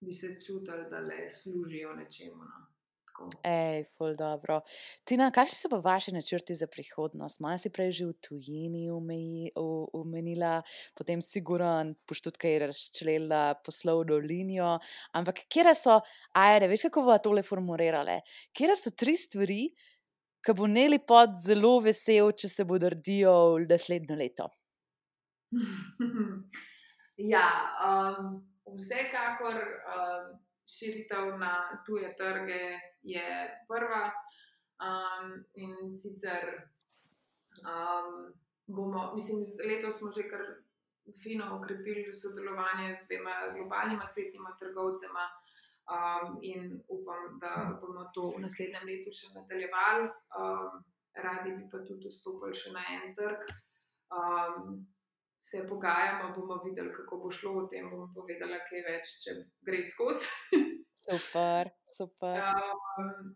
bi 0.00 0.12
se 0.12 0.40
čutili, 0.46 0.90
da 0.90 0.98
le 0.98 1.30
služijo 1.30 1.94
nečemu. 1.94 2.44
No. 2.44 2.67
Ej, 3.42 3.82
ful 3.98 4.14
dobro. 4.14 4.60
Tina, 5.08 5.28
kakšni 5.34 5.58
so 5.58 5.70
pa 5.72 5.80
vaši 5.82 6.12
načrti 6.14 6.54
za 6.54 6.68
prihodnost? 6.70 7.40
Malo 7.42 7.58
si 7.58 7.70
prej 7.74 7.90
že 7.98 8.06
v 8.06 8.14
tujini 8.22 8.84
umenila, 8.94 10.62
potem 10.94 11.22
si 11.24 11.42
guran, 11.42 11.94
boš 12.06 12.22
tudi 12.28 12.38
kaj 12.44 12.58
razčlela 12.66 13.42
poslovno 13.66 14.20
linijo. 14.22 14.78
Ampak 15.18 15.42
kje 15.50 15.74
so, 15.74 15.98
ajde, 16.38 16.70
veš 16.70 16.86
kako 16.88 17.08
bo 17.10 17.18
tole 17.18 17.42
formulirale? 17.42 18.20
Kje 18.54 18.78
so 18.78 18.94
tri 18.94 19.16
stvari, 19.18 19.62
ki 20.44 20.54
bo 20.54 20.70
Neli 20.70 21.02
pod 21.02 21.40
zelo 21.42 21.80
vesel, 21.82 22.30
če 22.32 22.48
se 22.48 22.64
bodo 22.64 22.92
rdijo 22.94 23.58
v 23.58 23.66
naslednjo 23.66 24.18
leto? 24.18 24.50
Ja, 27.18 27.42
um, 27.82 28.36
vsekakor 28.78 29.56
um, 29.58 30.26
širitev 30.68 31.38
na 31.38 31.82
tuje 31.86 32.14
trge 32.16 32.64
je 33.02 33.28
prva. 33.68 34.04
Um, 34.78 35.32
in 35.54 35.90
sicer 35.90 36.44
um, 37.66 38.34
bomo, 38.66 39.12
mislim, 39.14 39.42
letos 39.68 39.98
smo 39.98 40.10
že 40.14 40.28
kar 40.30 40.44
fino 41.22 41.58
ukrepili 41.58 42.12
sodelovanje 42.12 42.94
z 42.94 43.06
dvema 43.08 43.34
globalnima 43.54 44.06
spletnima 44.06 44.56
trgovcema. 44.60 45.24
Um, 45.88 46.38
in 46.42 46.82
upam, 46.88 47.38
da 47.40 47.78
bomo 47.80 48.10
to 48.14 48.26
v 48.36 48.42
naslednjem 48.44 48.84
letu 48.86 49.12
še 49.18 49.30
nadaljevali, 49.32 50.10
um, 50.36 50.82
radi 51.16 51.54
bi 51.56 51.64
pa 51.72 51.80
tudi 51.88 52.12
vstopili 52.12 52.58
še 52.60 52.74
na 52.74 52.82
en 52.92 53.14
trg. 53.16 53.46
Um, 54.12 54.82
se 55.50 55.66
pogajamo, 55.68 56.34
bomo 56.36 56.62
videli, 56.64 56.92
kako 56.96 57.16
bo 57.22 57.30
šlo. 57.30 57.52
O 57.62 57.66
tem 57.72 57.90
bom 57.90 58.08
povedala 58.14 58.60
kaj 58.68 58.84
več, 58.90 59.14
če 59.24 59.36
gre 59.66 59.82
skozi. 59.84 60.28
super, 61.08 61.72
super. 61.96 62.42
Um, 62.98 63.34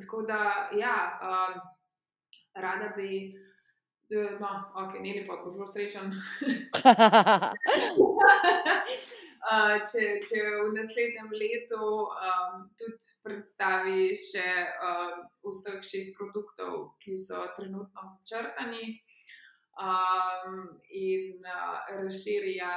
tako 0.00 0.24
da, 0.26 0.68
ja, 0.74 0.94
um, 1.22 1.60
rada 2.58 2.88
bi. 2.96 3.34
Eh, 4.10 4.36
no, 4.40 4.48
ok, 4.74 4.98
ne 5.00 5.22
pa 5.26 5.36
zelo 5.44 5.66
srečen. 5.66 6.10
Uh, 9.44 9.76
če, 9.90 10.02
če 10.28 10.42
v 10.60 10.68
naslednjem 10.74 11.30
letu 11.32 11.80
um, 12.04 12.66
tudi 12.78 13.14
predstavi 13.24 14.10
še 14.18 14.44
um, 14.90 15.24
vseh 15.46 15.80
šest 15.88 16.12
produktov, 16.18 16.90
ki 17.00 17.16
so 17.16 17.46
trenutno 17.56 18.04
začrtani, 18.18 18.92
um, 19.78 20.80
in 20.90 21.42
uh, 21.42 22.02
razširja 22.02 22.72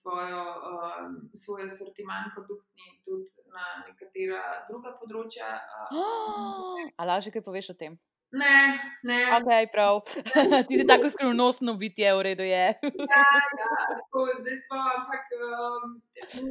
svojo, 0.00 0.42
um, 0.70 1.30
svoj 1.34 1.68
sortiment 1.68 2.32
produktni 2.34 3.00
tudi 3.04 3.30
na 3.52 3.84
nekatera 3.86 4.42
druga 4.68 4.96
področja. 5.00 5.56
Uh, 5.92 5.98
oh, 6.02 6.84
Ali 6.96 7.08
lahko 7.12 7.34
kaj 7.36 7.44
poveš 7.50 7.74
o 7.74 7.78
tem? 7.78 7.98
Ne, 8.28 8.76
ne. 9.08 9.40
Okay, 9.40 9.68
prav. 9.72 10.02
Ti 10.68 10.76
si 10.76 10.84
tako 10.86 11.08
skrivnostno 11.08 11.74
bitje, 11.80 12.12
v 12.12 12.22
redu 12.22 12.44
je. 12.44 12.66
ja, 13.14 13.28
ja, 13.60 13.70
tako, 13.88 14.26
zdaj 14.40 14.56
smo, 14.64 14.80
ampak 14.96 15.24
um, 15.38 15.94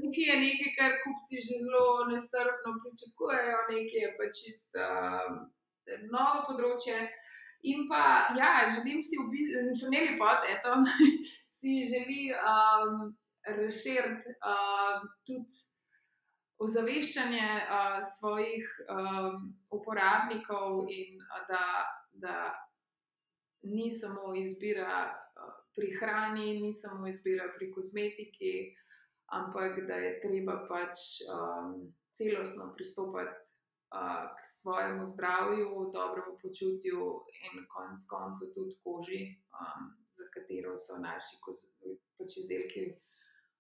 nekaj 0.02 0.26
je 0.26 0.38
nekaj, 0.41 0.72
kar 0.78 0.91
kupci 1.04 1.38
že 1.38 1.62
zelo 1.62 2.10
nestrpno 2.10 2.72
pričakujejo, 2.82 3.60
nekaj 3.70 4.02
je 4.06 4.10
pa 4.18 4.26
čisto 4.39 4.88
um, 4.89 5.38
novo 6.10 6.39
področje. 6.50 6.98
In 7.62 7.88
pa, 7.89 8.34
ja, 8.38 8.68
želim 8.70 9.01
si, 9.03 9.18
če 9.80 9.89
ne 9.89 10.03
bi 10.05 10.18
pot, 10.20 10.45
eto, 10.45 10.78
si 11.58 11.82
želi 11.89 12.30
um, 12.38 13.16
razširiti 13.47 14.36
uh, 14.45 15.01
tudi 15.26 15.64
ozaveščanje 16.62 17.49
uh, 17.64 17.99
svojih 18.18 18.70
um, 18.89 19.49
uporabnikov, 19.74 20.86
in 20.89 21.18
da, 21.49 21.66
da 22.14 22.38
ni 23.64 23.89
samo 23.91 24.36
izbira 24.38 25.05
uh, 25.10 25.53
pri 25.76 25.91
hrani, 25.99 26.60
ni 26.62 26.74
samo 26.74 27.08
izbira 27.10 27.49
pri 27.58 27.72
kozmetiki, 27.74 28.53
ampak 29.34 29.82
da 29.88 29.97
je 30.01 30.18
treba 30.22 30.62
pač 30.70 31.22
um, 31.30 31.89
celostno 32.14 32.74
pristopiti 33.90 34.38
k 34.38 34.46
svojemu 34.46 35.08
zdravju, 35.08 35.92
dobremu 35.94 36.38
počutju 36.42 37.00
in 37.44 37.66
konec 37.74 38.00
koncev 38.08 38.48
tudi 38.56 38.76
koži, 38.84 39.22
um, 39.60 39.82
za 40.12 40.24
katero 40.34 40.78
so 40.78 40.98
naši 40.98 41.36
pač 42.18 42.38
izdelki 42.38 42.82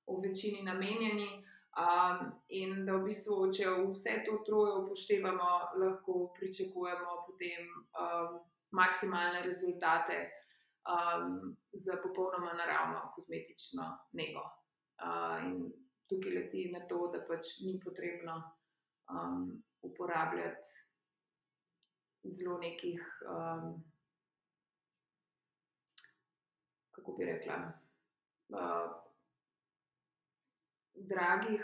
v 0.07 0.21
večini 0.23 0.63
namenjeni. 0.63 1.29
Um, 1.77 2.31
in 2.49 2.85
da 2.85 2.95
v 2.97 3.05
bistvu, 3.05 3.51
če 3.53 3.69
vse 3.69 4.23
to 4.25 4.39
troje 4.45 4.71
upoštevamo, 4.81 5.49
lahko 5.77 6.33
pričakujemo 6.39 7.11
potem 7.27 7.67
um, 7.93 8.39
maksimalne 8.73 9.43
rezultate 9.45 10.17
um, 10.89 11.53
za 11.73 11.99
popolnoma 12.03 12.53
naravno 12.57 13.11
kozmetično 13.15 13.85
nego. 14.17 14.41
Uh, 14.97 15.37
in 15.45 15.69
tukaj 16.09 16.33
leti 16.33 16.71
na 16.73 16.81
to, 16.89 17.11
da 17.13 17.21
pač 17.29 17.59
ni 17.61 17.77
potrebno 17.83 18.41
um, 19.13 19.61
uporabljati 19.81 20.69
zelo 22.23 22.57
nekih, 22.57 23.01
um, 23.29 23.83
kako 26.91 27.11
bi 27.11 27.25
rekla, 27.25 27.71
uh, 28.49 28.91
dragih 30.93 31.61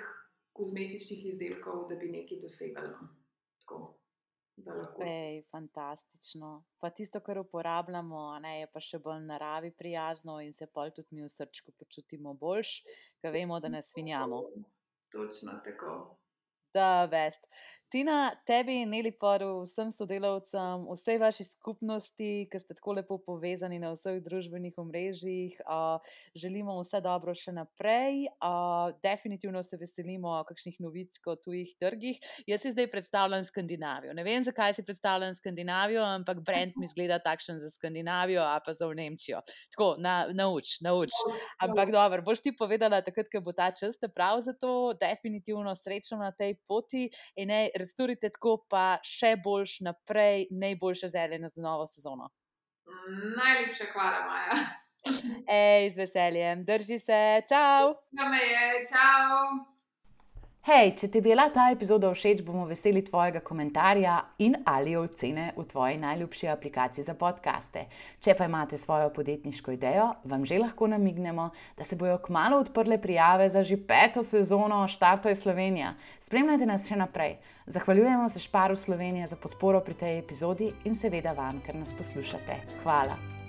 kozmetičnih 0.54 1.26
izdelkov, 1.26 1.90
da 1.90 1.96
bi 1.96 2.12
nekaj 2.12 2.42
dosegali. 2.42 2.88
No. 2.88 3.08
Tako. 3.60 5.04
Ej, 5.06 5.44
fantastično. 5.52 6.64
Pa 6.80 6.90
tisto, 6.90 7.20
kar 7.20 7.40
uporabljamo, 7.40 8.40
ne, 8.40 8.60
je 8.60 8.68
pa 8.74 8.80
še 8.80 9.00
bolj 9.02 9.24
naravi 9.26 9.72
prijazno 9.74 10.38
in 10.46 10.54
se 10.54 10.68
pol 10.70 10.94
tudi 10.94 11.16
mi 11.18 11.24
v 11.26 11.30
srčku 11.30 11.74
počutimo 11.80 12.36
boljš, 12.38 12.76
ker 13.22 13.34
vemo, 13.34 13.60
da 13.60 13.74
ne 13.74 13.82
svinjamo. 13.82 14.44
Točno 15.10 15.58
tako 15.66 16.23
da 16.74 17.08
best. 17.12 17.48
Tina, 17.94 18.32
tebi 18.50 18.80
Neliporu, 18.90 19.68
vsem 19.68 19.92
sodelavcem, 19.94 20.88
vsej 20.98 21.20
vaši 21.22 21.44
skupnosti, 21.46 22.30
ki 22.50 22.58
ste 22.58 22.74
tako 22.74 22.96
lepo 22.98 23.20
povezani 23.22 23.78
na 23.78 23.92
vseh 23.94 24.16
družbenih 24.26 24.80
omrežjih, 24.82 25.60
uh, 25.62 26.02
želimo 26.34 26.80
vse 26.80 27.04
dobro 27.06 27.36
še 27.38 27.54
naprej. 27.54 28.32
Uh, 28.42 28.96
definitivno 29.06 29.62
se 29.62 29.78
veselimo 29.78 30.34
kakšnih 30.50 30.80
novic 30.82 31.20
o 31.30 31.36
tujih 31.38 31.76
trgih. 31.78 32.18
Jaz 32.50 32.66
si 32.66 32.72
zdaj 32.74 32.90
predstavljam 32.90 33.46
Skandinavijo. 33.46 34.18
Ne 34.18 34.26
vem, 34.26 34.42
zakaj 34.42 34.74
si 34.74 34.88
predstavljam 34.88 35.38
Skandinavijo, 35.38 36.02
ampak 36.16 36.42
brand 36.42 36.74
mi 36.82 36.90
zgleda 36.90 37.22
takšen 37.22 37.62
za 37.62 37.70
Skandinavijo, 37.78 38.42
a 38.42 38.58
pa 38.58 38.74
za 38.74 38.90
Nemčijo. 38.90 39.44
Tako, 39.70 39.92
na, 40.02 40.16
nauč, 40.34 40.80
nauč. 40.82 41.14
Ampak 41.62 41.94
dobro, 41.94 42.26
boš 42.26 42.42
ti 42.42 42.58
povedala, 42.58 43.04
takrat, 43.06 43.30
ko 43.30 43.46
bo 43.46 43.54
ta 43.54 43.70
čas, 43.70 44.02
prav 44.18 44.42
za 44.42 44.58
to, 44.58 44.98
definitivno 44.98 45.78
srečno 45.78 46.18
na 46.18 46.34
tej 46.34 46.58
poti 46.68 47.08
in 47.36 47.52
ne, 47.52 47.66
restorite 47.80 48.32
tako, 48.34 48.58
pa 48.70 49.00
še 49.06 49.36
boljš 49.44 49.80
naprej, 49.90 50.48
najboljše 50.52 51.12
zelene 51.14 51.52
za 51.52 51.62
novo 51.62 51.88
sezono. 51.90 52.30
Najlepša 53.38 53.92
hvala, 53.94 54.24
Maja. 54.28 54.64
Ej, 55.52 55.90
z 55.92 56.00
veseljem, 56.00 56.64
drži 56.68 57.00
se, 57.00 57.22
čau! 57.50 57.94
Ja, 58.16 58.30
me 58.32 58.40
je, 58.40 58.86
čau! 58.88 59.74
Hej, 60.64 60.94
če 60.96 61.08
ti 61.12 61.20
je 61.20 61.24
bila 61.26 61.50
ta 61.52 61.66
epizoda 61.74 62.08
všeč, 62.08 62.40
bomo 62.48 62.64
veseli 62.70 63.02
tvojega 63.04 63.42
komentarja 63.44 64.14
in 64.46 64.54
ali 64.64 64.94
ocene 64.96 65.50
v 65.58 65.66
tvoji 65.68 65.98
najljubši 66.00 66.48
aplikaciji 66.54 67.04
za 67.04 67.18
podkaste. 67.20 67.84
Če 68.24 68.38
pa 68.40 68.48
imate 68.48 68.80
svojo 68.80 69.10
podjetniško 69.12 69.76
idejo, 69.76 70.08
vam 70.24 70.48
že 70.48 70.62
lahko 70.64 70.88
namignemo, 70.88 71.50
da 71.76 71.84
se 71.84 72.00
bojo 72.00 72.16
kmalo 72.24 72.62
odprle 72.64 72.96
prijave 72.96 73.50
za 73.52 73.60
že 73.60 73.76
peto 73.76 74.24
sezono 74.24 74.88
Štartaj 74.88 75.36
Slovenija. 75.36 75.98
Spremljajte 76.24 76.72
nas 76.72 76.88
še 76.88 76.96
naprej. 76.96 77.42
Zahvaljujemo 77.68 78.32
se 78.32 78.40
Šparu 78.40 78.80
Slovenije 78.80 79.28
za 79.28 79.36
podporo 79.36 79.84
pri 79.84 80.00
tej 80.00 80.20
epizodi 80.24 80.72
in 80.88 80.96
seveda 80.96 81.36
vam, 81.36 81.60
ker 81.68 81.76
nas 81.76 81.92
poslušate. 81.92 82.62
Hvala. 82.88 83.43